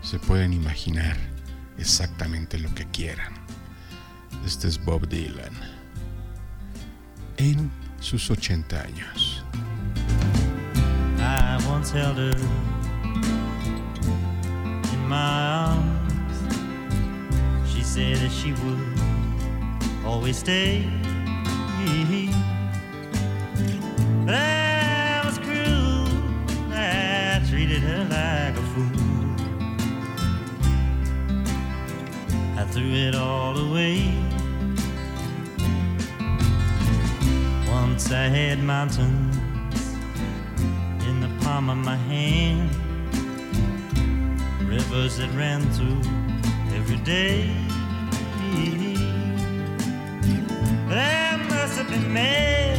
se 0.00 0.18
pueden 0.18 0.54
imaginar 0.54 1.18
exactamente 1.76 2.58
lo 2.58 2.74
que 2.74 2.86
quieran. 2.86 3.34
Este 4.46 4.68
es 4.68 4.82
Bob 4.82 5.06
Dylan 5.06 5.52
en 7.36 7.70
sus 8.00 8.30
80 8.30 8.80
años. 8.80 9.29
My 15.10 15.42
arms. 15.66 16.38
She 17.68 17.82
said 17.82 18.16
that 18.18 18.30
she 18.30 18.52
would 18.52 18.80
always 20.06 20.38
stay. 20.38 20.88
But 24.24 24.34
I 24.34 25.22
was 25.24 25.38
cruel, 25.38 26.06
I 26.72 27.44
treated 27.48 27.82
her 27.82 28.04
like 28.04 28.56
a 28.56 28.62
fool. 28.72 29.34
I 32.56 32.64
threw 32.70 32.92
it 33.08 33.16
all 33.16 33.58
away. 33.58 34.14
Once 37.68 38.12
I 38.12 38.28
had 38.28 38.60
mountains 38.62 39.36
in 39.36 39.49
palm 41.50 41.68
of 41.68 41.78
my 41.78 41.96
hand 41.96 42.70
rivers 44.72 45.18
that 45.18 45.30
ran 45.34 45.60
through 45.74 46.00
every 46.78 46.98
day. 46.98 47.50
But 50.88 50.98
I 50.98 51.36
must 51.52 51.74
have 51.78 51.88
been 51.88 52.08
mad, 52.12 52.78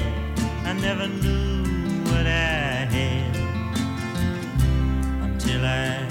I 0.66 0.74
never 0.88 1.08
knew 1.08 1.66
what 2.12 2.26
I 2.26 2.88
had 2.96 3.36
until 5.26 5.62
I 5.66 6.08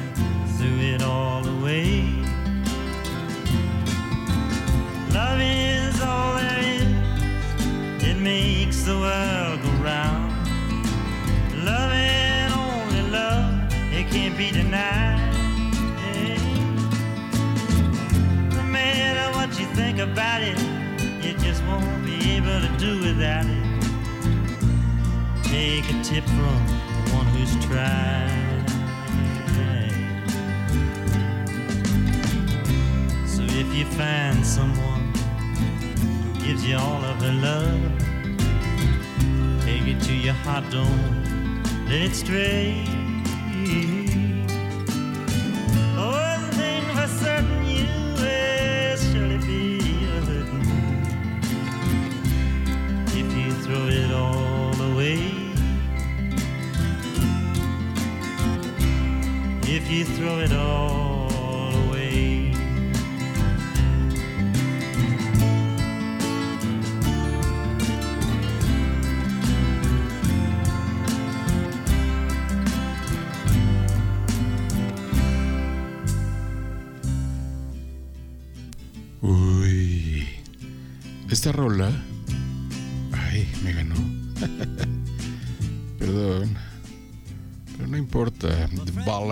threw 0.57 0.77
it 0.93 1.03
all 1.03 1.43
away. 1.57 1.89
Love 5.19 5.41
is 5.41 5.99
all 6.03 6.35
there 6.41 6.62
is, 6.77 8.05
it 8.11 8.19
makes 8.32 8.82
the 8.82 8.97
world 9.05 9.62
go 9.62 9.70
round. 9.82 10.28
Love 11.65 11.93
it 11.93 12.19
can't 14.11 14.37
be 14.37 14.51
denied. 14.51 15.35
Yeah. 16.15 16.37
No 18.57 18.62
matter 18.65 19.31
what 19.37 19.59
you 19.59 19.66
think 19.66 20.01
about 20.01 20.43
it, 20.43 20.59
you 21.24 21.32
just 21.39 21.62
won't 21.65 22.05
be 22.05 22.32
able 22.32 22.61
to 22.61 22.77
do 22.78 23.01
without 23.01 23.47
it. 23.47 23.66
Take 25.45 25.85
a 25.91 26.03
tip 26.03 26.24
from 26.24 26.66
the 27.05 27.11
one 27.15 27.27
who's 27.27 27.55
tried. 27.65 28.39
So 33.27 33.43
if 33.43 33.73
you 33.74 33.85
find 33.85 34.45
someone 34.45 35.15
who 36.35 36.41
gives 36.45 36.65
you 36.65 36.77
all 36.77 37.05
of 37.05 37.23
her 37.23 37.32
love, 37.32 37.81
take 39.65 39.87
it 39.87 40.03
to 40.03 40.12
your 40.12 40.35
heart, 40.35 40.65
don't 40.70 41.62
let 41.87 42.01
it 42.03 42.15
stray. 42.15 42.99
It 60.39 60.52
all 60.52 60.89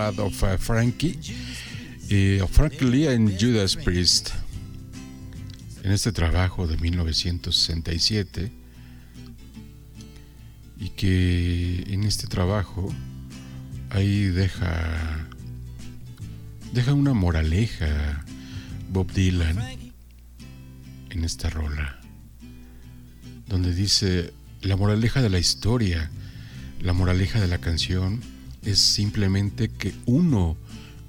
Ballad 0.08 0.26
of 0.26 0.42
uh, 0.42 0.56
Frankie. 0.56 1.18
Y 2.08 2.38
Frankie 2.50 2.84
Lee 2.84 3.08
en 3.08 3.38
Judas 3.38 3.76
Priest. 3.76 4.30
En 5.82 5.92
este 5.92 6.12
trabajo 6.12 6.66
de 6.66 6.78
1967. 6.78 8.50
Y 10.80 10.88
que 10.90 11.84
en 11.88 12.04
este 12.04 12.26
trabajo 12.26 12.90
ahí 13.90 14.24
deja 14.24 15.26
deja 16.72 16.94
una 16.94 17.12
moraleja 17.12 18.24
Bob 18.90 19.12
Dylan 19.12 19.58
en 21.10 21.24
esta 21.24 21.48
rola 21.48 21.98
donde 23.46 23.74
dice 23.74 24.34
la 24.60 24.76
moraleja 24.76 25.22
de 25.22 25.30
la 25.30 25.38
historia 25.38 26.10
la 26.80 26.92
moraleja 26.92 27.40
de 27.40 27.48
la 27.48 27.58
canción 27.58 28.20
es 28.62 28.78
simplemente 28.78 29.68
que 29.68 29.94
uno 30.06 30.56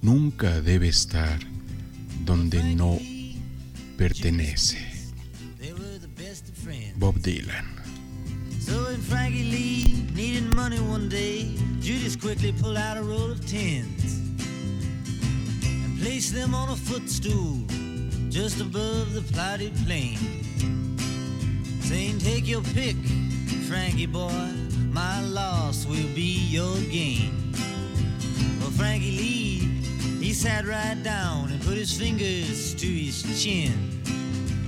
nunca 0.01 0.61
debe 0.61 0.87
estar 0.87 1.39
donde 2.25 2.63
no 2.75 2.99
pertenece. 3.97 4.77
Bob 6.97 7.15
Dylan. 7.21 7.65
So 8.59 8.83
when 8.83 9.01
Frankie 9.01 9.43
Lee 9.43 10.05
needed 10.13 10.53
money 10.53 10.79
one 10.79 11.09
day, 11.09 11.55
Judas 11.79 12.15
quickly 12.15 12.51
pulled 12.51 12.77
out 12.77 12.97
a 12.97 13.01
roll 13.01 13.31
of 13.31 13.39
tens 13.47 14.19
and 15.63 15.99
placed 15.99 16.33
them 16.33 16.53
on 16.53 16.69
a 16.69 16.75
footstool 16.75 17.65
just 18.29 18.61
above 18.61 19.13
the 19.13 19.21
plotted 19.33 19.73
plain, 19.85 20.17
saying, 21.81 22.19
Take 22.19 22.47
your 22.47 22.61
pick, 22.61 22.95
Frankie 23.67 24.05
boy, 24.05 24.51
my 24.91 25.21
loss 25.21 25.85
will 25.85 26.07
be 26.15 26.47
your 26.49 26.75
gain. 26.91 27.53
Well, 28.59 28.71
Frankie 28.71 29.11
Lee, 29.11 29.59
he 30.19 30.33
sat 30.33 30.65
right 30.65 31.01
down 31.03 31.51
and 31.51 31.61
put 31.61 31.77
his 31.77 31.97
fingers 31.97 32.73
to 32.75 32.87
his 32.87 33.43
chin. 33.43 34.01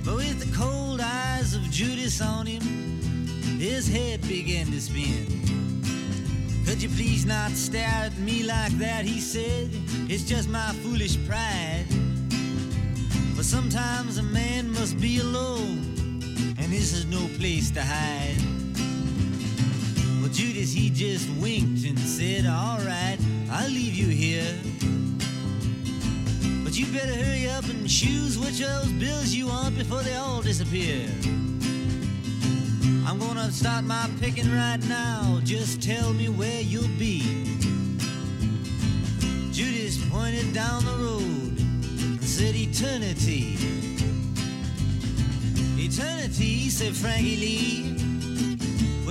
But 0.04 0.16
with 0.16 0.40
the 0.40 0.56
cold 0.56 1.00
eyes 1.00 1.54
of 1.54 1.62
Judas 1.70 2.20
on 2.20 2.46
him, 2.46 2.62
his 3.58 3.88
head 3.88 4.20
began 4.28 4.66
to 4.66 4.80
spin. 4.80 5.26
Could 6.66 6.82
you 6.82 6.88
please 6.88 7.26
not 7.26 7.50
stare 7.50 7.86
at 7.86 8.16
me 8.18 8.42
like 8.44 8.72
that? 8.78 9.04
He 9.04 9.20
said, 9.20 9.70
It's 10.08 10.24
just 10.24 10.48
my 10.48 10.72
foolish 10.82 11.16
pride. 11.26 11.86
But 13.36 13.44
sometimes 13.44 14.18
a 14.18 14.22
man 14.22 14.70
must 14.72 15.00
be 15.00 15.18
alone, 15.18 16.22
and 16.58 16.72
this 16.72 16.92
is 16.92 17.06
no 17.06 17.28
place 17.38 17.70
to 17.72 17.82
hide. 17.82 18.61
Judas, 20.32 20.72
he 20.72 20.88
just 20.88 21.28
winked 21.40 21.84
and 21.86 21.98
said, 21.98 22.46
All 22.46 22.78
right. 22.78 23.18
I'll 23.50 23.68
leave 23.68 23.94
you 23.94 24.06
here. 24.06 24.48
But 26.64 26.78
you 26.78 26.86
better 26.86 27.14
hurry 27.14 27.50
up 27.50 27.64
and 27.64 27.86
choose 27.86 28.38
which 28.38 28.62
of 28.62 28.82
those 28.82 28.92
bills 28.92 29.34
you 29.34 29.48
want 29.48 29.76
before 29.76 30.02
they 30.02 30.14
all 30.14 30.40
disappear. 30.40 31.06
I'm 33.06 33.18
gonna 33.18 33.52
start 33.52 33.84
my 33.84 34.08
picking 34.20 34.50
right 34.50 34.82
now. 34.88 35.38
Just 35.44 35.82
tell 35.82 36.14
me 36.14 36.30
where 36.30 36.62
you'll 36.62 36.96
be. 36.98 37.20
Judas 39.52 40.02
pointed 40.10 40.54
down 40.54 40.82
the 40.86 40.92
road 40.92 41.58
and 41.60 42.24
said 42.24 42.54
eternity. 42.54 43.58
Eternity, 45.76 46.70
said 46.70 46.96
Frankie 46.96 47.36
Lee, 47.36 48.11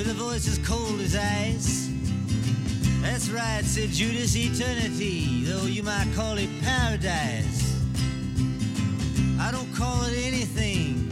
with 0.04 0.10
a 0.10 0.14
voice 0.16 0.48
as 0.48 0.58
cold 0.68 1.00
as 1.00 1.16
ice. 1.16 1.92
That's 3.04 3.30
right, 3.30 3.64
said 3.64 3.90
Judas, 3.90 4.36
eternity, 4.36 5.44
though 5.44 5.66
you 5.66 5.84
might 5.84 6.08
call 6.16 6.40
it 6.40 6.50
paradise. 6.64 7.78
I 9.40 9.52
don't 9.52 9.72
call 9.76 10.02
it 10.06 10.18
anything, 10.18 11.08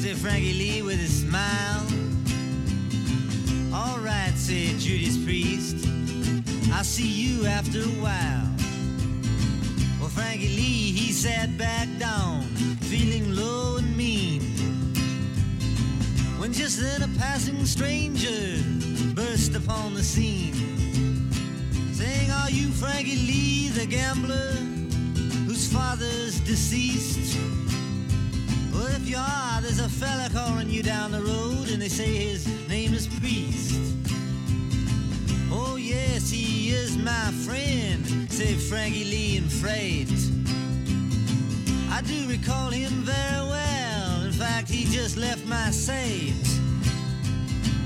said 0.00 0.16
Frankie 0.16 0.54
Lee 0.54 0.80
with 0.80 0.98
a 0.98 1.08
smile. 1.08 1.86
All 3.74 3.98
right, 3.98 4.32
said 4.34 4.78
Judas 4.78 5.22
Priest, 5.22 5.86
I'll 6.72 6.84
see 6.84 7.06
you 7.06 7.44
after 7.44 7.80
a 7.80 7.94
while. 8.00 8.48
Well, 10.00 10.08
Frankie 10.08 10.48
Lee, 10.48 10.92
he 10.92 11.12
sat 11.12 11.58
back 11.58 11.86
down, 11.98 12.44
feeling 12.80 13.34
low. 13.34 13.69
When 16.50 16.58
just 16.58 16.80
then 16.80 17.02
a 17.02 17.08
passing 17.16 17.64
stranger 17.64 18.60
burst 19.14 19.54
upon 19.54 19.94
the 19.94 20.02
scene, 20.02 20.52
saying, 21.92 22.28
Are 22.32 22.50
you 22.50 22.72
Frankie 22.72 23.14
Lee, 23.14 23.68
the 23.68 23.86
gambler, 23.86 24.50
whose 25.46 25.72
father's 25.72 26.40
deceased? 26.40 27.38
Well, 28.72 28.88
if 28.88 29.08
you 29.08 29.16
are, 29.16 29.60
there's 29.60 29.78
a 29.78 29.88
fella 29.88 30.28
calling 30.32 30.68
you 30.68 30.82
down 30.82 31.12
the 31.12 31.22
road, 31.22 31.68
and 31.70 31.80
they 31.80 31.88
say 31.88 32.16
his 32.16 32.48
name 32.68 32.94
is 32.94 33.06
Priest. 33.06 33.80
Oh, 35.52 35.76
yes, 35.76 36.30
he 36.30 36.70
is 36.70 36.96
my 36.96 37.30
friend, 37.46 38.04
said 38.28 38.60
Frankie 38.60 39.04
Lee 39.04 39.36
in 39.36 39.48
freight. 39.48 40.10
I 41.92 42.02
do 42.02 42.26
recall 42.26 42.70
him 42.70 42.90
very 43.04 43.46
well. 43.48 43.69
Fact, 44.50 44.68
he 44.68 44.84
just 44.84 45.16
left 45.16 45.46
my 45.46 45.70
sight. 45.70 46.34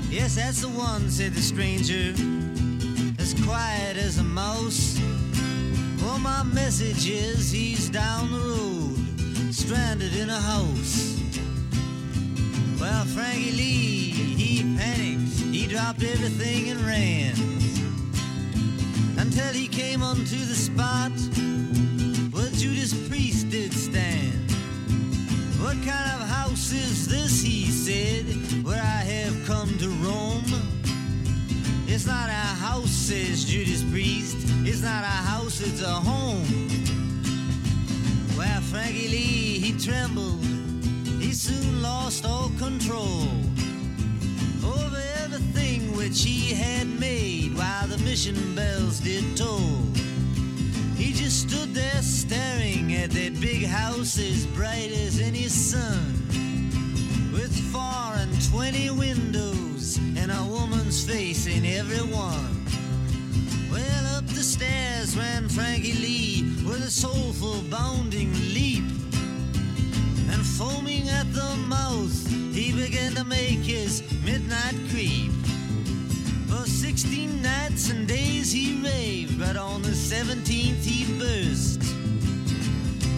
Yes, 0.09 0.35
that's 0.35 0.61
the 0.61 0.69
one, 0.69 1.11
said 1.11 1.33
the 1.33 1.41
stranger, 1.41 2.11
as 3.19 3.35
quiet 3.45 3.97
as 3.97 4.17
a 4.17 4.23
mouse. 4.23 4.99
Well, 6.01 6.17
my 6.17 6.41
message 6.43 7.07
is 7.07 7.51
he's 7.51 7.87
down 7.89 8.31
the 8.31 8.39
road, 8.39 9.53
stranded 9.53 10.15
in 10.15 10.31
a 10.31 10.39
house. 10.39 11.21
Well, 12.79 13.05
Frankie 13.05 13.51
Lee, 13.51 14.09
he 14.41 14.75
panicked. 14.75 15.37
He 15.53 15.67
dropped 15.67 16.03
everything 16.03 16.71
and 16.71 16.81
ran. 16.81 17.35
Until 19.19 19.53
he 19.53 19.67
came 19.67 20.01
onto 20.01 20.39
the 20.51 20.55
spot 20.55 21.11
where 22.33 22.49
Judas 22.51 22.93
Priest 23.07 23.51
did 23.51 23.71
stand. 23.71 24.24
What 25.65 25.77
kind 25.77 26.21
of 26.21 26.27
house 26.29 26.71
is 26.71 27.07
this, 27.07 27.41
he 27.41 27.65
said, 27.71 28.25
where 28.63 28.79
I 28.79 29.01
have 29.13 29.47
come 29.47 29.75
to 29.79 29.89
roam? 30.05 30.43
It's 31.87 32.05
not 32.05 32.29
a 32.29 32.45
house, 32.61 32.91
says 32.91 33.45
Judas 33.45 33.81
Priest. 33.89 34.37
It's 34.63 34.83
not 34.83 35.03
a 35.03 35.17
house, 35.31 35.61
it's 35.61 35.81
a 35.81 35.89
home. 35.89 36.45
Well, 38.37 38.61
Frankie 38.61 39.07
Lee, 39.07 39.57
he 39.57 39.71
trembled. 39.79 40.45
He 41.19 41.33
soon 41.33 41.81
lost 41.81 42.27
all 42.27 42.51
control 42.59 43.27
over 44.63 45.01
everything 45.23 45.97
which 45.97 46.21
he 46.21 46.53
had 46.53 46.87
made 46.99 47.57
while 47.57 47.87
the 47.87 47.97
mission 48.03 48.37
bells 48.53 48.99
did 48.99 49.35
toll. 49.35 49.81
Stood 51.35 51.75
there 51.75 52.01
staring 52.01 52.93
at 52.95 53.11
that 53.11 53.39
big 53.41 53.65
house 53.65 54.17
as 54.17 54.47
bright 54.47 54.89
as 55.05 55.19
any 55.19 55.47
sun, 55.49 55.99
with 57.33 57.53
four 57.73 58.15
and 58.15 58.33
twenty 58.49 58.89
windows 58.89 59.97
and 60.17 60.31
a 60.31 60.43
woman's 60.45 61.05
face 61.05 61.45
in 61.45 61.65
every 61.65 62.01
one. 62.15 62.65
Well, 63.69 64.05
up 64.17 64.25
the 64.27 64.43
stairs 64.43 65.17
ran 65.17 65.49
Frankie 65.49 65.93
Lee 65.93 66.43
with 66.65 66.81
a 66.81 66.89
soulful 66.89 67.61
bounding 67.69 68.31
leap. 68.53 68.85
And 70.31 70.41
foaming 70.41 71.09
at 71.09 71.31
the 71.33 71.53
mouth, 71.67 72.15
he 72.55 72.71
began 72.71 73.13
to 73.15 73.25
make 73.25 73.59
his 73.59 74.01
midnight 74.23 74.75
creep. 74.89 75.31
For 76.55 76.65
sixteen 76.67 77.41
nights 77.41 77.89
and 77.89 78.07
days 78.07 78.49
he 78.49 78.81
raved, 78.81 79.37
but 79.37 79.57
on 79.57 79.81
the 79.81 79.93
seventeenth 79.93 80.85
he 80.85 81.03
burst 81.19 81.81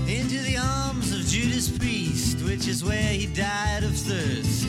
into 0.08 0.40
the 0.40 0.58
arms 0.58 1.14
of 1.14 1.24
Judas 1.28 1.70
Priest, 1.78 2.42
which 2.44 2.68
is 2.68 2.84
where 2.84 3.14
he 3.14 3.28
died 3.28 3.84
of 3.84 3.96
thirst. 3.96 4.66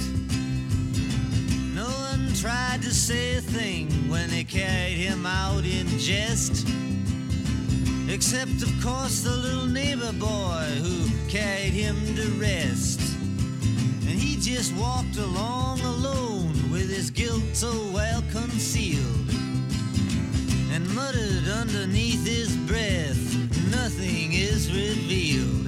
No 1.75 1.87
one 1.87 2.31
tried 2.35 2.83
to 2.83 2.93
say 2.93 3.37
a 3.37 3.41
thing 3.41 3.89
when 4.11 4.29
they 4.29 4.45
carried 4.45 4.99
him 4.99 5.25
out 5.25 5.65
in 5.65 5.87
jest. 5.99 6.69
Except, 8.11 8.63
of 8.63 8.73
course, 8.83 9.23
the 9.23 9.35
little 9.35 9.67
neighbor 9.67 10.13
boy 10.13 10.67
who 10.83 11.09
carried 11.29 11.73
him 11.73 11.97
to 12.17 12.27
rest. 12.33 13.01
And 14.07 14.19
he 14.21 14.37
just 14.37 14.75
walked 14.77 15.17
along 15.17 15.81
alone 15.81 16.38
with 16.89 16.97
his 16.97 17.11
guilt 17.11 17.43
so 17.53 17.71
well 17.93 18.23
concealed. 18.33 19.31
And 20.73 20.89
muttered 20.95 21.49
underneath 21.49 22.27
his 22.27 22.57
breath, 22.57 23.37
nothing 23.71 24.33
is 24.33 24.73
revealed. 24.73 25.67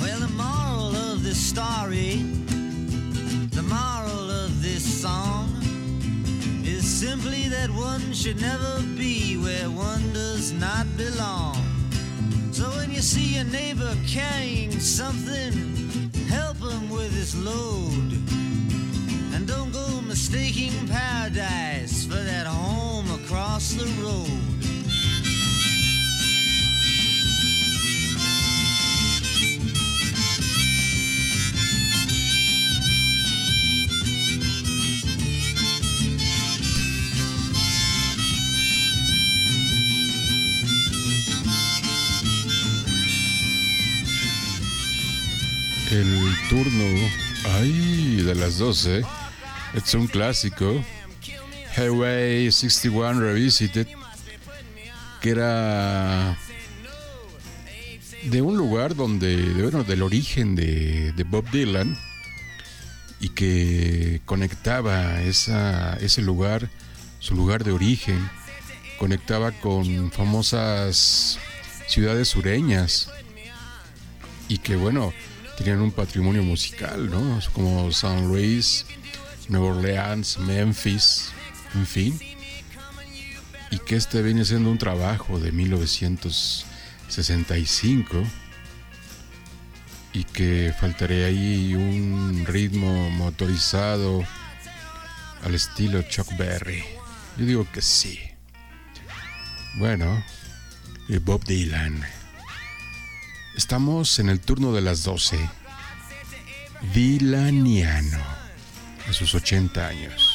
Well, 0.00 0.20
the 0.20 0.32
moral 0.34 0.96
of 0.96 1.22
this 1.22 1.38
story, 1.38 2.15
one 7.98 8.12
should 8.12 8.38
never 8.42 8.82
be 8.94 9.38
where 9.38 9.70
one 9.70 10.12
does 10.12 10.52
not 10.52 10.86
belong. 10.98 11.56
So 12.52 12.64
when 12.76 12.90
you 12.90 13.00
see 13.00 13.38
a 13.38 13.44
neighbor 13.44 13.94
carrying 14.06 14.72
something, 14.80 16.10
help 16.28 16.58
him 16.58 16.90
with 16.90 17.12
his 17.12 17.34
load. 17.34 18.12
And 19.34 19.48
don't 19.48 19.72
go 19.72 19.86
mistaking 20.02 20.74
paradise 20.88 22.04
for 22.04 22.22
that 22.30 22.46
home 22.46 23.10
across 23.12 23.72
the 23.72 23.86
road. 24.02 24.45
El 46.56 46.64
turno, 46.64 46.84
ay, 47.58 48.22
de 48.22 48.34
las 48.34 48.56
12, 48.56 49.02
es 49.74 49.94
un 49.94 50.06
clásico, 50.06 50.82
Highway 51.76 52.50
61 52.50 53.20
Revisited, 53.20 53.86
que 55.20 55.28
era 55.28 56.38
de 58.22 58.40
un 58.40 58.56
lugar 58.56 58.96
donde, 58.96 59.36
de, 59.36 59.62
bueno, 59.62 59.84
del 59.84 60.02
origen 60.02 60.54
de, 60.54 61.12
de 61.12 61.24
Bob 61.24 61.44
Dylan, 61.50 61.94
y 63.20 63.28
que 63.30 64.22
conectaba 64.24 65.20
esa, 65.20 65.98
ese 65.98 66.22
lugar, 66.22 66.70
su 67.18 67.34
lugar 67.34 67.64
de 67.64 67.72
origen, 67.72 68.30
conectaba 68.98 69.52
con 69.52 70.10
famosas 70.10 71.38
ciudades 71.86 72.28
sureñas, 72.28 73.10
y 74.48 74.56
que 74.56 74.76
bueno, 74.76 75.12
tenían 75.56 75.80
un 75.80 75.92
patrimonio 75.92 76.42
musical, 76.42 77.08
¿no? 77.10 77.40
Como 77.52 77.92
San 77.92 78.26
Luis, 78.28 78.84
Nueva 79.48 79.68
Orleans, 79.68 80.38
Memphis, 80.38 81.30
en 81.74 81.86
fin. 81.86 82.20
Y 83.70 83.78
que 83.80 83.96
este 83.96 84.22
viene 84.22 84.44
siendo 84.44 84.70
un 84.70 84.78
trabajo 84.78 85.38
de 85.38 85.52
1965 85.52 88.22
y 90.12 90.24
que 90.24 90.74
faltaría 90.78 91.26
ahí 91.26 91.74
un 91.74 92.44
ritmo 92.46 93.10
motorizado 93.10 94.24
al 95.44 95.54
estilo 95.54 96.02
Chuck 96.02 96.28
Berry. 96.38 96.82
Yo 97.36 97.44
digo 97.44 97.66
que 97.70 97.82
sí. 97.82 98.18
Bueno, 99.78 100.24
y 101.08 101.18
Bob 101.18 101.44
Dylan. 101.44 102.15
Estamos 103.56 104.18
en 104.18 104.28
el 104.28 104.38
turno 104.38 104.72
de 104.72 104.82
las 104.82 105.02
12. 105.02 105.38
Dilaniano, 106.92 108.22
a 109.08 109.12
sus 109.14 109.34
80 109.34 109.86
años. 109.86 110.25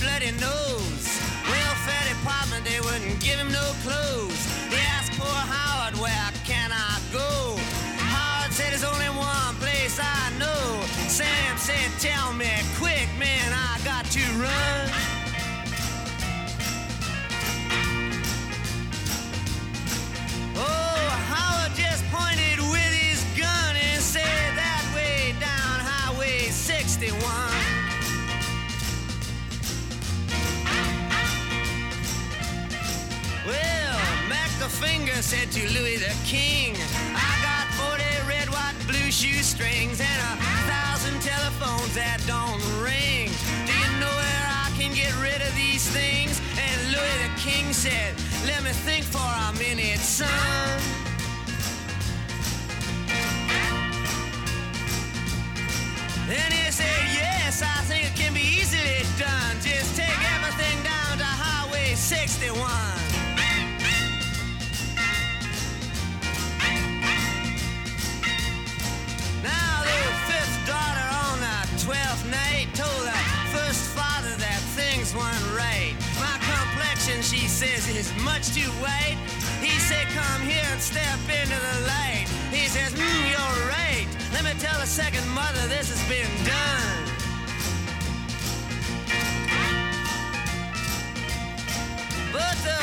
Bloody 0.00 0.32
nose. 0.40 1.06
Welfare 1.48 2.06
department, 2.14 2.64
they 2.64 2.80
wouldn't 2.80 3.20
give 3.20 3.38
him 3.38 3.50
no 3.52 3.64
clothes. 3.82 4.31
Finger 34.80 35.20
said 35.22 35.50
to 35.52 35.60
Louie 35.74 35.96
the 35.96 36.14
King, 36.24 36.74
I 37.14 37.32
got 37.44 37.66
40 37.76 38.02
red, 38.28 38.48
white, 38.48 38.74
blue 38.86 39.10
shoestrings 39.10 40.00
and 40.00 40.18
a 40.30 40.34
thousand 40.66 41.20
telephones 41.20 41.94
that 41.94 42.18
don't 42.26 42.62
ring. 42.82 43.28
Do 43.68 43.72
you 43.72 43.90
know 44.00 44.08
where 44.08 44.46
I 44.48 44.72
can 44.78 44.94
get 44.94 45.12
rid 45.20 45.40
of 45.42 45.54
these 45.54 45.84
things? 45.90 46.40
And 46.56 46.76
Louie 46.90 47.18
the 47.20 47.32
King 47.40 47.72
said, 47.72 48.14
Let 48.46 48.64
me 48.64 48.70
think 48.70 49.04
for 49.04 49.20
a 49.20 49.52
minute, 49.58 50.00
son. 50.00 50.28
Then 56.26 56.50
he 56.50 56.70
said, 56.72 57.02
Yes, 57.12 57.62
I 57.62 57.78
think 57.84 58.01
much 78.42 78.54
too 78.54 78.70
white. 78.82 79.16
He 79.60 79.78
said, 79.78 80.06
come 80.08 80.42
here 80.42 80.66
and 80.72 80.80
step 80.80 81.18
into 81.28 81.54
the 81.54 81.86
light. 81.86 82.26
He 82.50 82.66
says, 82.66 82.92
mm, 82.92 83.30
you're 83.30 83.68
right. 83.68 84.06
Let 84.32 84.44
me 84.44 84.50
tell 84.58 84.78
the 84.80 84.86
second 84.86 85.28
mother 85.28 85.66
this 85.68 85.88
has 85.88 86.02
been 86.08 86.26
done. 86.44 86.98
But 92.32 92.56
the 92.64 92.78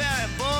very 0.00 0.28
bored, 0.38 0.59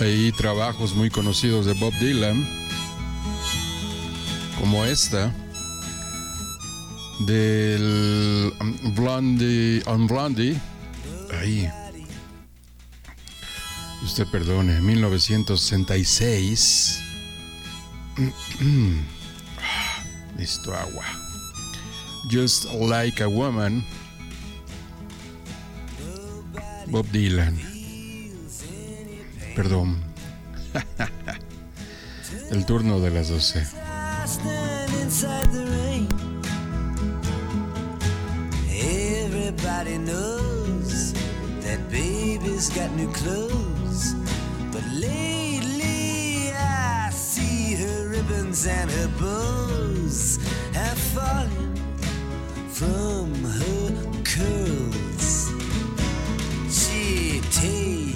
Hay 0.00 0.32
trabajos 0.32 0.94
muy 0.94 1.10
conocidos 1.10 1.66
de 1.66 1.74
Bob 1.74 1.92
Dylan, 1.98 2.46
como 4.60 4.84
esta, 4.84 5.32
del 7.20 8.52
Blondie, 8.94 9.82
on 9.86 10.06
Blondie, 10.06 10.56
ahí, 11.40 11.68
usted 14.04 14.26
perdone, 14.28 14.80
1966. 14.80 17.00
Ah, 19.60 20.04
Listo, 20.38 20.72
agua. 20.72 21.04
Just 22.30 22.72
like 22.74 23.20
a 23.20 23.28
woman. 23.28 23.84
Bob 26.86 27.06
Dylan. 27.12 27.67
Perdón. 29.58 30.00
El 32.52 32.64
turno 32.64 33.00
de 33.00 33.10
las 33.10 33.26
12. 33.28 33.58
I 33.58 34.24
stand 34.24 34.94
inside 35.02 35.50
the 35.50 35.66
rain. 35.66 36.06
Everybody 38.70 39.98
knows 39.98 41.12
that 41.62 41.80
baby's 41.90 42.70
got 42.70 42.88
new 42.92 43.10
clothes. 43.12 44.14
But 44.70 44.84
lately 44.92 46.52
I 46.54 47.10
see 47.10 47.74
her 47.74 48.10
ribbons 48.10 48.64
and 48.64 48.88
her 48.88 49.08
bows 49.18 50.38
have 50.72 50.98
fallen 51.16 51.74
from 52.70 53.34
her 53.42 54.22
curls. 54.22 55.50
She 56.70 57.40
takes 57.50 58.07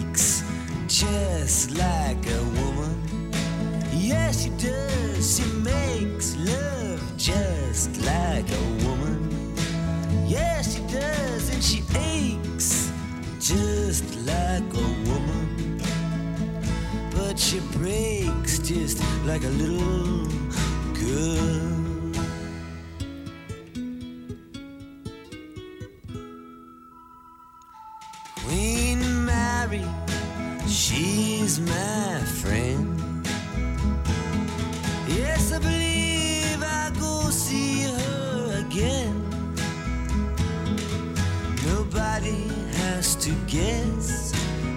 just 1.03 1.73
like 1.73 2.25
a 2.31 2.43
woman. 2.59 2.95
Yes, 3.93 4.45
she 4.45 4.51
does. 4.51 5.37
She 5.37 5.45
makes 5.59 6.37
love 6.37 7.03
just 7.17 8.01
like 8.03 8.49
a 8.49 8.63
woman. 8.85 9.19
Yes, 10.29 10.77
she 10.77 10.83
does. 10.83 11.51
And 11.53 11.63
she 11.63 11.83
aches 11.97 12.93
just 13.41 14.15
like 14.27 14.69
a 14.75 14.89
woman. 15.11 15.81
But 17.17 17.37
she 17.37 17.59
breaks 17.73 18.61
just 18.61 19.03
like 19.25 19.43
a 19.43 19.55
little 19.63 20.29
girl. 20.95 21.83
Queen 28.45 29.25
Mary, 29.25 29.85
she's 30.73 31.61
my 31.61 32.19
friend. 32.41 32.99
Yes, 35.07 35.53
I 35.53 35.59
believe 35.59 36.63
I 36.63 36.91
go 36.99 37.29
see 37.31 37.83
her 37.83 38.65
again. 38.67 39.15
Nobody 41.67 42.49
has 42.79 43.15
to 43.17 43.33
guess 43.47 44.33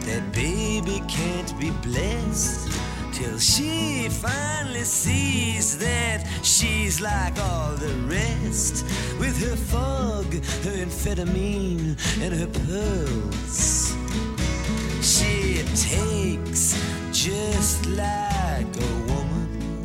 that 0.06 0.34
baby 0.34 1.02
can't 1.08 1.58
be 1.60 1.72
blessed 1.82 2.70
till 3.14 3.40
she 3.40 4.10
finally 4.10 4.84
sees 4.84 5.78
that 5.78 6.28
she's 6.44 7.00
like 7.00 7.40
all 7.40 7.72
the 7.76 7.94
rest 8.08 8.84
with 9.18 9.40
her 9.48 9.56
fog, 9.56 10.26
her 10.66 10.76
amphetamine, 10.86 11.96
and 12.22 12.34
her 12.34 12.48
pearls. 12.48 13.75
She 15.16 15.64
takes 15.76 16.76
just 17.14 17.86
like 17.86 18.68
a 18.76 18.94
woman. 19.08 19.82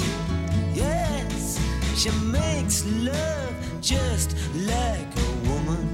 Yes, 0.75 1.61
she 1.95 2.11
makes 2.33 2.85
love 3.07 3.55
just 3.81 4.35
like 4.67 5.13
a 5.17 5.49
woman. 5.49 5.89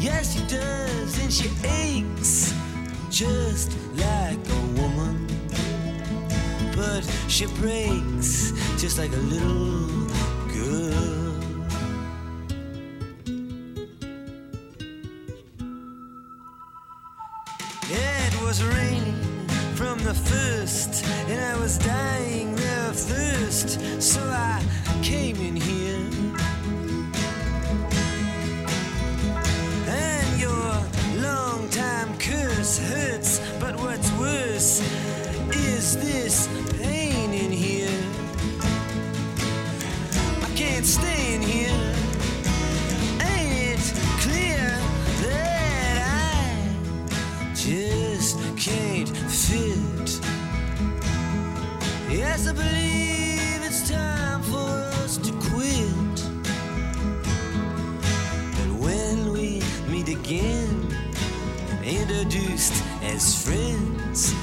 Yes, 0.00 0.32
she 0.32 0.40
does, 0.46 1.18
and 1.22 1.30
she 1.30 1.50
aches 1.68 2.54
just 3.10 3.76
like 3.96 4.40
a 4.48 4.62
woman. 4.80 5.26
But 6.74 7.02
she 7.28 7.44
breaks 7.60 8.52
just 8.80 8.96
like 8.96 9.12
a 9.12 9.24
little 9.34 10.09
was 18.50 18.64
raining 18.64 19.14
from 19.76 19.96
the 20.00 20.12
first, 20.12 21.04
and 21.28 21.40
I 21.40 21.56
was 21.60 21.78
dying 21.78 22.52
of 22.84 22.96
thirst, 22.96 23.78
so 24.02 24.20
I 24.24 24.60
came 25.04 25.36
in 25.36 25.54
here. 25.54 26.04
And 29.86 30.40
your 30.40 30.72
long 31.22 31.68
time 31.68 32.18
curse 32.18 32.80
hurts, 32.80 33.38
but 33.60 33.76
what's 33.76 34.10
worse 34.18 34.80
is 35.54 35.96
this 35.98 36.48
pain 36.82 37.32
in 37.32 37.52
here. 37.52 38.02
I 40.42 40.50
can't 40.56 40.84
stay 40.84 41.36
in 41.36 41.42
here. 41.42 41.79
I 52.46 52.52
believe 52.52 53.62
it's 53.66 53.90
time 53.90 54.42
for 54.42 54.70
us 55.02 55.18
to 55.18 55.32
quit. 55.50 56.18
When 58.80 59.32
we 59.32 59.62
meet 59.88 60.08
again, 60.08 60.88
introduced 61.84 62.82
as 63.02 63.44
friends, 63.44 64.34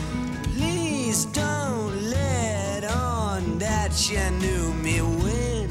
please 0.55 1.25
don't 1.25 2.03
let 2.03 2.83
on 2.83 3.57
that 3.57 4.09
you 4.11 4.29
knew 4.41 4.73
me 4.75 5.01
when 5.01 5.69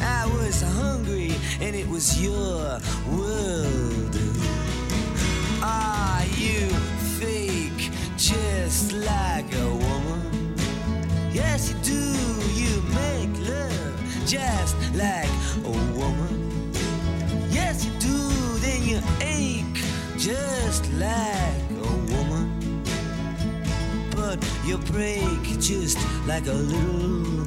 I 0.00 0.26
was 0.26 0.62
hungry 0.62 1.32
and 1.60 1.74
it 1.74 1.88
was 1.88 2.22
your 2.22 2.78
world. 3.10 4.16
Are 5.60 6.24
you 6.36 6.68
fake 7.18 7.90
just 8.16 8.92
like 8.92 9.52
a 9.54 9.73
just 14.26 14.76
like 14.94 15.28
a 15.64 15.70
woman. 15.98 16.72
Yes, 17.50 17.84
you 17.84 17.92
do. 17.98 18.16
Then 18.60 18.82
you 18.82 19.00
ache 19.20 19.82
just 20.16 20.90
like 20.94 21.70
a 21.70 21.96
woman. 22.12 22.82
But 24.16 24.38
you 24.64 24.78
break 24.78 25.42
just 25.60 25.98
like 26.26 26.46
a 26.46 26.52
little 26.52 27.44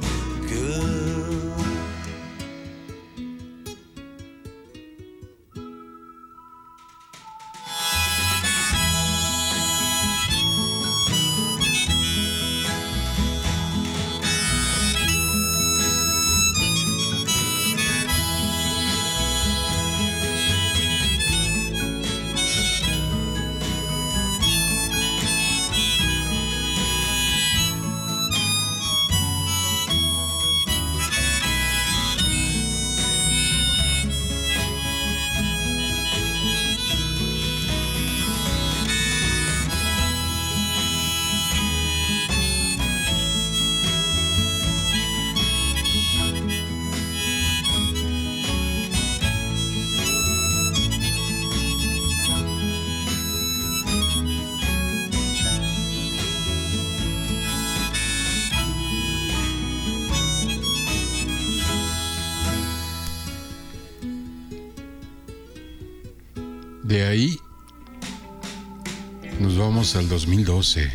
al 69.94 70.08
2012. 70.08 70.90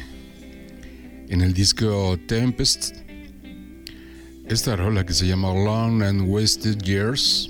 En 1.30 1.42
el 1.42 1.54
disco 1.54 2.20
Tempest, 2.28 2.96
esta 4.48 4.76
rola 4.76 5.06
que 5.06 5.14
se 5.14 5.26
llama 5.26 5.54
Long 5.54 6.04
and 6.04 6.28
Wasted 6.28 6.78
Years 6.80 7.50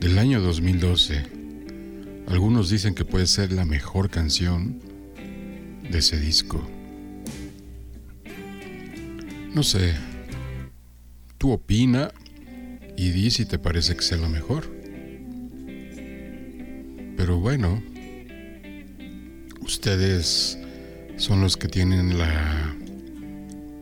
del 0.00 0.18
año 0.18 0.40
2012. 0.40 1.22
Algunos 2.28 2.68
dicen 2.68 2.94
que 2.94 3.04
puede 3.04 3.26
ser 3.26 3.52
la 3.52 3.64
mejor 3.64 4.10
canción 4.10 4.80
de 5.88 5.98
ese 5.98 6.18
disco. 6.20 6.60
No 9.54 9.62
sé, 9.62 9.94
tú 11.38 11.52
opina 11.52 12.10
y 12.96 13.10
di 13.10 13.30
si 13.30 13.46
te 13.46 13.58
parece 13.58 13.96
que 13.96 14.02
sea 14.02 14.18
la 14.18 14.28
mejor. 14.28 14.70
Pero 17.16 17.38
bueno, 17.38 17.82
ustedes 19.66 20.56
son 21.16 21.40
los 21.40 21.56
que 21.56 21.66
tienen 21.66 22.18
la 22.18 22.74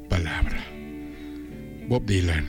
palabra. 0.08 0.64
Bob 1.88 2.06
Dylan. 2.06 2.48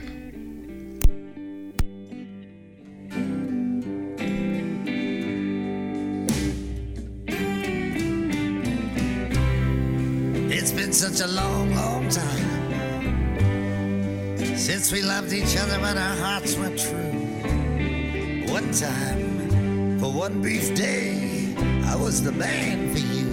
It's 10.50 10.72
been 10.72 10.92
such 10.92 11.20
a 11.20 11.26
long, 11.26 11.74
long 11.74 12.08
time 12.08 12.56
since 14.56 14.90
we 14.90 15.02
loved 15.02 15.32
each 15.34 15.56
other, 15.58 15.78
but 15.78 15.96
our 15.98 16.16
hearts 16.16 16.56
were 16.56 16.74
true. 16.74 17.12
One 18.50 18.72
time, 18.72 19.98
for 20.00 20.10
one 20.10 20.40
brief 20.40 20.74
day, 20.74 21.54
I 21.84 21.94
was 21.96 22.22
the 22.22 22.32
man 22.32 22.92
for 22.92 22.98
you. 22.98 23.25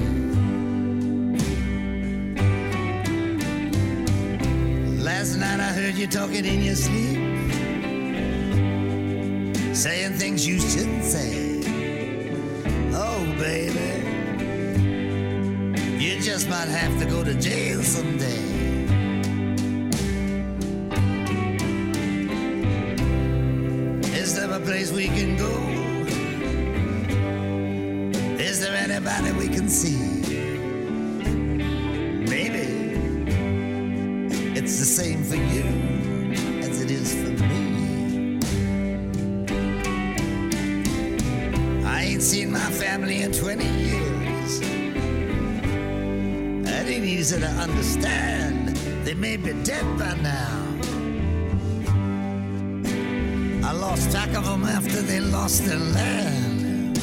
Last 5.24 5.38
night 5.38 5.62
I 5.62 5.72
heard 5.72 5.96
you 5.96 6.06
talking 6.06 6.44
in 6.44 6.64
your 6.64 6.76
sleep, 6.76 7.16
saying 9.74 10.16
things 10.20 10.46
you 10.46 10.60
shouldn't 10.60 11.06
say. 11.06 11.62
Oh, 12.94 13.24
baby. 13.40 14.04
You 15.98 16.20
just 16.20 16.50
might 16.50 16.68
have 16.68 17.00
to 17.00 17.06
go 17.06 17.24
to 17.24 17.36
jail 17.36 17.82
someday. 17.84 18.44
Is 24.20 24.36
there 24.36 24.52
a 24.52 24.60
place 24.60 24.92
we 24.92 25.06
can 25.06 25.38
go? 25.38 25.54
Is 28.44 28.60
there 28.60 28.76
anybody 28.76 29.32
we 29.32 29.48
can 29.48 29.70
see? 29.70 30.13
Same 34.94 35.24
for 35.24 35.38
you 35.38 35.64
as 36.62 36.80
it 36.80 36.92
is 36.92 37.16
for 37.16 37.32
me. 37.48 38.38
I 41.84 42.04
ain't 42.04 42.22
seen 42.22 42.52
my 42.52 42.70
family 42.70 43.24
in 43.24 43.32
20 43.32 43.66
years. 43.66 44.62
I 46.68 46.84
didn't 46.84 47.06
eat 47.06 47.16
a 47.16 47.22
easy 47.22 47.40
to 47.40 47.48
understand. 47.48 48.68
They 49.04 49.16
may 49.16 49.36
be 49.36 49.54
dead 49.64 49.84
by 49.98 50.14
now. 50.22 50.62
I 53.68 53.72
lost 53.72 54.12
track 54.12 54.32
of 54.36 54.46
them 54.46 54.64
after 54.64 55.02
they 55.02 55.20
lost 55.22 55.66
their 55.66 55.80
land. 55.80 56.98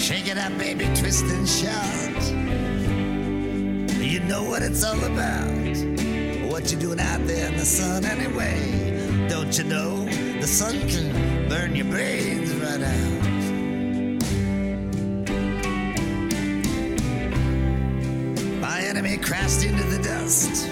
Shake 0.00 0.28
it 0.28 0.38
up, 0.38 0.56
baby, 0.56 0.84
twist 0.94 1.24
and 1.24 1.48
shout. 1.48 2.05
What 4.56 4.62
it's 4.62 4.84
all 4.84 5.04
about. 5.04 6.50
What 6.50 6.72
you 6.72 6.78
doing 6.78 6.98
out 6.98 7.26
there 7.26 7.48
in 7.48 7.58
the 7.58 7.64
sun 7.66 8.06
anyway? 8.06 9.28
Don't 9.28 9.58
you 9.58 9.64
know 9.64 10.06
the 10.40 10.46
sun 10.46 10.80
can 10.88 11.46
burn 11.46 11.76
your 11.76 11.84
brains 11.84 12.50
right 12.54 12.80
out? 12.80 13.22
My 18.62 18.80
enemy 18.80 19.18
crashed 19.18 19.62
into 19.62 19.82
the 19.94 20.02
dust. 20.02 20.70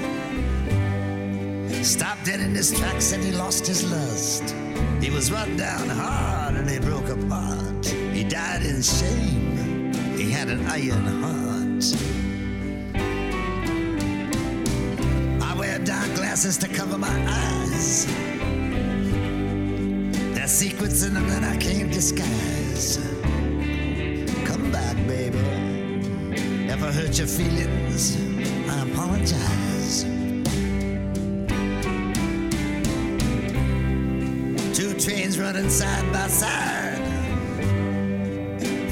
Stopped 1.84 2.24
dead 2.24 2.40
in 2.40 2.54
his 2.54 2.72
tracks 2.72 3.12
and 3.12 3.22
he 3.22 3.32
lost 3.32 3.66
his 3.66 3.84
lust. 3.90 4.54
He 5.02 5.10
was 5.10 5.30
run 5.30 5.58
down 5.58 5.90
hard 5.90 6.54
and 6.54 6.70
he 6.70 6.78
broke 6.78 7.10
apart. 7.10 7.84
He 7.84 8.24
died 8.24 8.62
in 8.62 8.80
shame. 8.80 9.92
He 10.16 10.30
had 10.30 10.48
an 10.48 10.64
iron 10.68 11.04
heart. 11.22 11.43
My 17.04 17.16
eyes. 17.28 18.06
There's 20.34 20.50
secrets 20.50 21.02
in 21.06 21.14
them 21.14 21.26
that 21.28 21.44
I 21.44 21.56
can't 21.56 21.90
disguise. 21.92 22.98
Come 24.48 24.70
back, 24.70 24.96
baby. 25.06 25.38
If 26.72 26.82
I 26.82 26.90
hurt 26.92 27.18
your 27.18 27.26
feelings, 27.26 28.16
I 28.74 28.76
apologize. 28.88 30.04
Two 34.78 34.92
trains 34.98 35.38
running 35.38 35.70
side 35.70 36.06
by 36.12 36.26
side, 36.26 37.02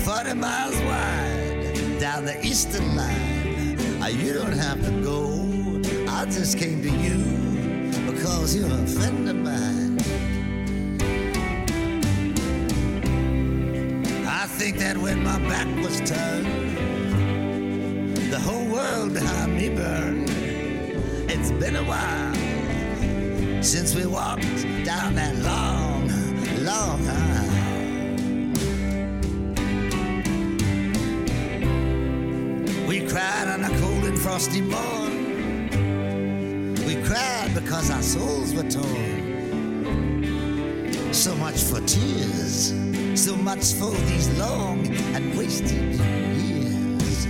40 0.04 0.34
miles 0.34 0.76
wide 0.82 1.98
down 1.98 2.24
the 2.24 2.38
eastern 2.44 2.94
line. 2.96 3.78
Ah, 4.00 4.08
You 4.08 4.32
don't 4.32 4.52
have 4.66 4.80
to 4.84 4.92
go, 5.02 5.18
I 6.08 6.24
just 6.26 6.58
came 6.58 6.82
to 6.82 6.90
you 6.90 7.21
you're 8.54 8.66
a 8.66 8.86
friend 8.86 9.28
of 9.28 9.36
mine. 9.36 9.98
I 14.26 14.46
think 14.46 14.78
that 14.78 14.96
when 14.98 15.22
my 15.22 15.38
back 15.48 15.66
was 15.76 15.98
turned, 16.00 16.46
the 18.30 18.38
whole 18.38 18.66
world 18.66 19.14
behind 19.14 19.56
me 19.56 19.70
burned. 19.70 20.30
It's 21.30 21.50
been 21.52 21.76
a 21.76 21.84
while 21.84 22.34
since 23.62 23.94
we 23.94 24.06
walked 24.06 24.42
down 24.84 25.14
that 25.14 25.36
long, 25.36 26.08
long 26.64 27.08
aisle. 27.08 27.52
We 32.86 33.06
cried 33.06 33.48
on 33.48 33.64
a 33.64 33.70
cold 33.80 34.04
and 34.04 34.18
frosty 34.18 34.60
morn. 34.60 35.12
We 36.84 36.96
cried 37.04 37.52
because 37.54 37.90
our 37.90 38.02
souls 38.02 38.41
were 38.54 38.68
torn. 38.68 39.32
So 41.12 41.34
much 41.36 41.56
for 41.56 41.80
tears, 41.86 42.72
so 43.14 43.36
much 43.36 43.74
for 43.74 43.90
these 44.08 44.28
long 44.38 44.86
and 45.14 45.36
wasted 45.36 45.94
years. 46.40 47.26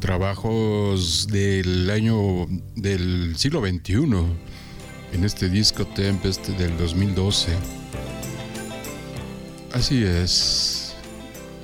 Trabajos 0.00 1.28
del 1.28 1.90
año 1.90 2.46
del 2.76 3.36
siglo 3.36 3.60
XXI 3.60 4.24
en 5.12 5.24
este 5.24 5.48
disco 5.48 5.86
Tempest 5.86 6.48
del 6.48 6.76
2012. 6.76 7.52
Así 9.72 10.02
es, 10.02 10.94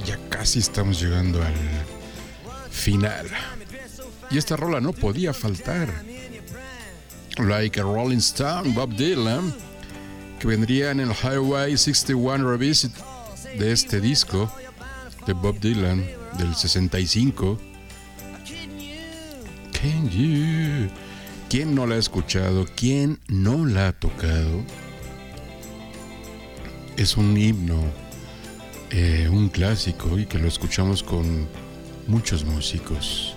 ya 0.04 0.18
casi 0.28 0.58
estamos 0.58 1.00
llegando 1.00 1.42
al 1.42 1.54
final. 2.74 3.26
Y 4.30 4.38
esta 4.38 4.56
rola 4.56 4.80
no 4.80 4.92
podía 4.92 5.32
faltar. 5.32 5.88
Like 7.38 7.80
a 7.80 7.82
Rolling 7.82 8.18
Stone, 8.18 8.72
Bob 8.72 8.94
Dylan, 8.94 9.54
que 10.38 10.46
vendría 10.46 10.90
en 10.90 11.00
el 11.00 11.12
Highway 11.12 11.76
61 11.76 12.48
Revisit 12.48 12.92
de 13.58 13.72
este 13.72 14.00
disco 14.00 14.52
de 15.26 15.32
Bob 15.32 15.58
Dylan 15.60 16.04
del 16.38 16.54
65. 16.54 17.58
Can 19.72 20.08
you? 20.10 20.90
¿Quién 21.48 21.74
no 21.74 21.86
la 21.86 21.96
ha 21.96 21.98
escuchado? 21.98 22.66
¿Quién 22.76 23.20
no 23.28 23.66
la 23.66 23.88
ha 23.88 23.92
tocado? 23.92 24.64
Es 26.96 27.16
un 27.16 27.36
himno, 27.36 27.82
eh, 28.90 29.28
un 29.30 29.48
clásico 29.48 30.18
y 30.18 30.26
que 30.26 30.38
lo 30.38 30.48
escuchamos 30.48 31.02
con 31.02 31.48
muchos 32.06 32.44
músicos 32.44 33.34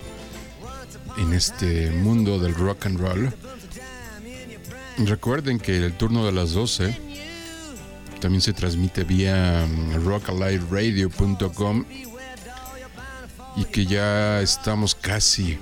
en 1.16 1.32
este 1.32 1.90
mundo 1.90 2.38
del 2.38 2.54
rock 2.54 2.86
and 2.86 3.00
roll. 3.00 3.32
Recuerden 4.98 5.58
que 5.58 5.76
el 5.76 5.92
turno 5.96 6.24
de 6.26 6.32
las 6.32 6.52
12 6.52 6.96
también 8.20 8.40
se 8.40 8.52
transmite 8.52 9.04
vía 9.04 9.66
mm, 9.66 10.04
rockaliveradio.com 10.04 11.84
y 13.56 13.64
que 13.64 13.86
ya 13.86 14.40
estamos 14.40 14.94
casi, 14.94 15.58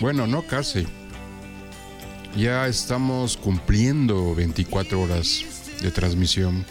bueno, 0.00 0.26
no 0.26 0.42
casi, 0.42 0.86
ya 2.36 2.66
estamos 2.68 3.36
cumpliendo 3.36 4.34
24 4.34 5.00
horas 5.00 5.44
de 5.80 5.90
transmisión 5.90 6.64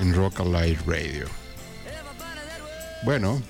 en 0.00 0.14
Rock 0.14 0.40
Alive 0.40 0.78
Radio. 0.86 1.26
Bueno, 3.04 3.42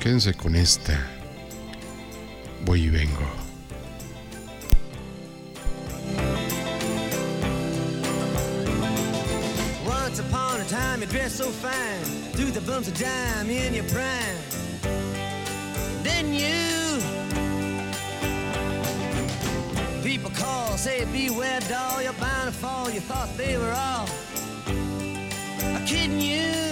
quédense 0.00 0.34
con 0.34 0.54
esta. 0.54 0.98
Voy 2.64 2.84
y 2.84 2.90
vengo. 2.90 3.26
Once 9.86 10.18
upon 10.18 10.60
a 10.60 10.64
time, 10.64 11.00
you 11.00 11.06
dressed 11.06 11.36
so 11.36 11.50
fine, 11.50 12.04
threw 12.32 12.50
the 12.50 12.60
bumps 12.60 12.88
of 12.88 12.98
dime 12.98 13.50
in 13.50 13.74
your 13.74 13.84
prime. 13.84 14.38
Then 16.02 16.32
you, 16.32 17.00
people 20.02 20.30
call, 20.30 20.76
say 20.76 21.04
beware, 21.06 21.60
doll, 21.68 22.02
you're 22.02 22.12
bound 22.14 22.52
to 22.52 22.52
fall. 22.52 22.90
You 22.90 23.00
thought 23.00 23.28
they 23.36 23.56
were 23.56 23.72
all 23.72 24.06
kidding. 25.86 26.20
You 26.20 26.71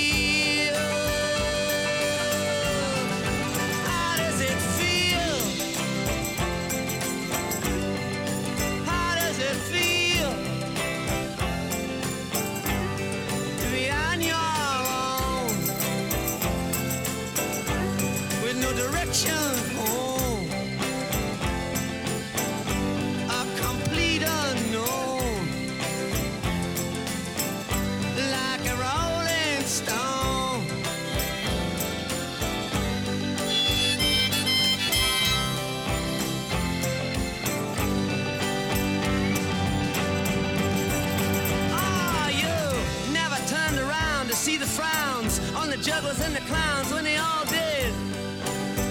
And 46.31 46.45
the 46.45 46.49
clowns 46.49 46.93
when 46.93 47.03
they 47.03 47.17
all 47.17 47.45
did 47.45 47.93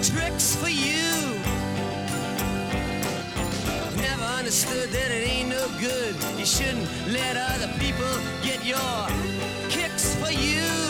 tricks 0.02 0.56
for 0.56 0.68
you. 0.68 1.10
Never 3.96 4.24
understood 4.38 4.90
that 4.90 5.10
it 5.10 5.26
ain't 5.28 5.48
no 5.48 5.66
good. 5.80 6.14
You 6.38 6.44
shouldn't 6.44 6.86
let 7.08 7.36
other 7.36 7.72
people 7.78 8.12
get 8.42 8.64
your 8.64 9.06
kicks 9.70 10.14
for 10.16 10.30
you. 10.30 10.50
You 10.50 10.89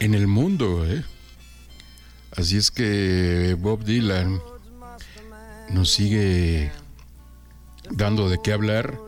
En 0.00 0.14
el 0.14 0.26
mundo, 0.26 0.86
¿eh? 0.86 1.04
Así 2.34 2.56
es 2.56 2.70
que 2.70 3.54
Bob 3.58 3.84
Dylan 3.84 4.40
nos 5.68 5.90
sigue 5.90 6.72
dando 7.90 8.30
de 8.30 8.40
qué 8.42 8.54
hablar 8.54 8.98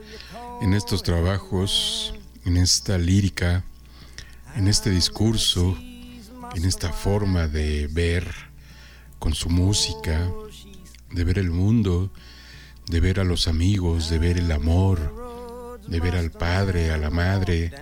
en 0.61 0.75
estos 0.75 1.03
trabajos, 1.03 2.13
en 2.45 2.59
esta 2.59 2.99
lírica, 2.99 3.65
en 4.55 4.69
este 4.69 4.91
discurso, 4.91 5.79
en 6.55 6.65
esta 6.67 6.93
forma 6.93 7.49
de 7.49 7.87
ver 7.87 8.31
con 9.19 9.33
su 9.33 9.49
música, 9.49 10.31
de 11.11 11.25
ver 11.25 11.39
el 11.39 11.51
mundo, 11.51 12.13
de 12.89 13.01
ver 13.01 13.21
a 13.21 13.25
los 13.25 13.49
amigos, 13.49 14.11
de 14.11 14.19
ver 14.19 14.37
el 14.37 14.53
amor, 14.53 15.81
de 15.89 15.99
ver 15.99 16.15
al 16.15 16.31
padre, 16.31 16.91
a 16.91 16.99
la 16.99 17.09
madre, 17.09 17.73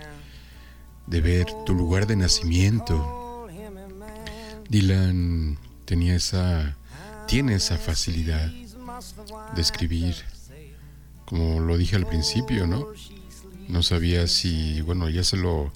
de 1.09 1.21
ver 1.21 1.47
tu 1.65 1.75
lugar 1.75 2.07
de 2.07 2.17
nacimiento. 2.17 3.47
Dylan 4.69 5.59
tenía 5.85 6.15
esa, 6.15 6.77
tiene 7.27 7.55
esa 7.55 7.79
facilidad 7.79 8.51
de 9.55 9.63
escribir. 9.63 10.15
Como 11.25 11.61
lo 11.61 11.77
dije 11.77 11.97
al 11.97 12.07
principio, 12.07 12.67
¿no? 12.67 12.89
No 13.69 13.83
sabía 13.83 14.27
si, 14.27 14.81
bueno, 14.83 15.09
ya 15.09 15.25
se 15.25 15.37
lo 15.37 15.73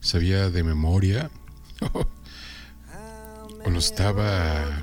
sabía 0.00 0.50
de 0.50 0.62
memoria 0.62 1.30
o 3.64 3.70
lo 3.70 3.78
estaba 3.78 4.82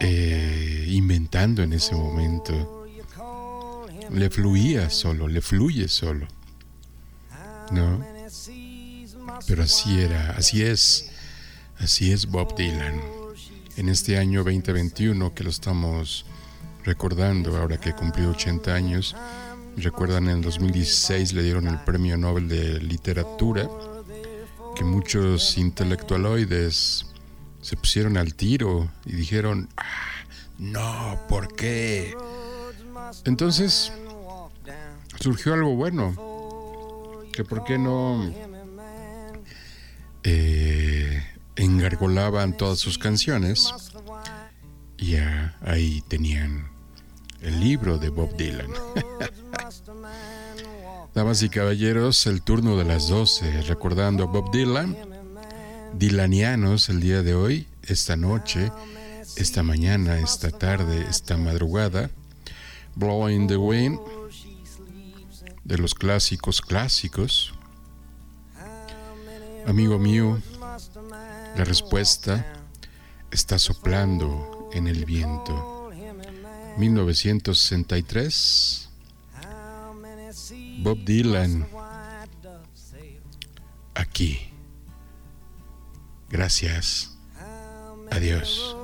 eh, 0.00 0.86
inventando 0.88 1.62
en 1.62 1.72
ese 1.72 1.94
momento. 1.94 2.86
Le 4.10 4.30
fluía 4.30 4.88
solo, 4.88 5.28
le 5.28 5.42
fluye 5.42 5.88
solo. 5.88 6.26
¿No? 7.70 8.17
Pero 9.48 9.62
así 9.62 9.98
era, 9.98 10.32
así 10.32 10.62
es, 10.62 11.10
así 11.78 12.12
es 12.12 12.26
Bob 12.26 12.54
Dylan. 12.54 13.00
En 13.78 13.88
este 13.88 14.18
año 14.18 14.44
2021 14.44 15.32
que 15.32 15.42
lo 15.42 15.48
estamos 15.48 16.26
recordando, 16.84 17.56
ahora 17.56 17.78
que 17.78 17.94
cumplió 17.94 18.30
80 18.30 18.74
años, 18.74 19.16
recuerdan 19.78 20.28
en 20.28 20.36
el 20.36 20.42
2016 20.42 21.32
le 21.32 21.42
dieron 21.42 21.66
el 21.66 21.80
Premio 21.80 22.18
Nobel 22.18 22.46
de 22.46 22.78
Literatura, 22.80 23.66
que 24.76 24.84
muchos 24.84 25.56
intelectualoides 25.56 27.06
se 27.62 27.76
pusieron 27.78 28.18
al 28.18 28.34
tiro 28.34 28.90
y 29.06 29.12
dijeron, 29.12 29.70
ah, 29.78 29.84
no, 30.58 31.18
¿por 31.26 31.56
qué? 31.56 32.14
Entonces 33.24 33.92
surgió 35.18 35.54
algo 35.54 35.74
bueno, 35.74 36.14
que 37.32 37.44
por 37.44 37.64
qué 37.64 37.78
no 37.78 38.30
eh, 40.30 41.24
engargolaban 41.56 42.54
todas 42.54 42.78
sus 42.78 42.98
canciones 42.98 43.72
y 44.98 45.16
ahí 45.62 46.04
tenían 46.06 46.68
el 47.40 47.58
libro 47.60 47.96
de 47.96 48.10
Bob 48.10 48.36
Dylan. 48.36 48.68
Damas 51.14 51.42
y 51.42 51.48
caballeros, 51.48 52.26
el 52.26 52.42
turno 52.42 52.76
de 52.76 52.84
las 52.84 53.08
12, 53.08 53.62
recordando 53.62 54.24
a 54.24 54.26
Bob 54.26 54.52
Dylan, 54.52 54.94
Dylanianos 55.94 56.90
el 56.90 57.00
día 57.00 57.22
de 57.22 57.34
hoy, 57.34 57.66
esta 57.84 58.16
noche, 58.16 58.70
esta 59.36 59.62
mañana, 59.62 60.18
esta 60.18 60.50
tarde, 60.50 61.06
esta 61.08 61.38
madrugada, 61.38 62.10
Blowing 62.96 63.46
the 63.46 63.56
Wind, 63.56 63.98
de 65.64 65.78
los 65.78 65.94
clásicos 65.94 66.60
clásicos. 66.60 67.54
Amigo 69.68 69.98
mío, 69.98 70.40
la 71.54 71.62
respuesta 71.62 72.64
está 73.30 73.58
soplando 73.58 74.70
en 74.72 74.86
el 74.86 75.04
viento. 75.04 75.90
1963, 76.78 78.88
Bob 80.78 81.04
Dylan, 81.04 81.68
aquí. 83.94 84.38
Gracias. 86.30 87.14
Adiós. 88.10 88.74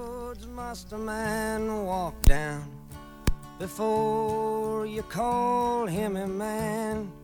before 3.58 4.84
you 4.84 5.02
call 5.04 5.86
him 5.86 6.16
a 6.16 6.26
man? 6.26 7.23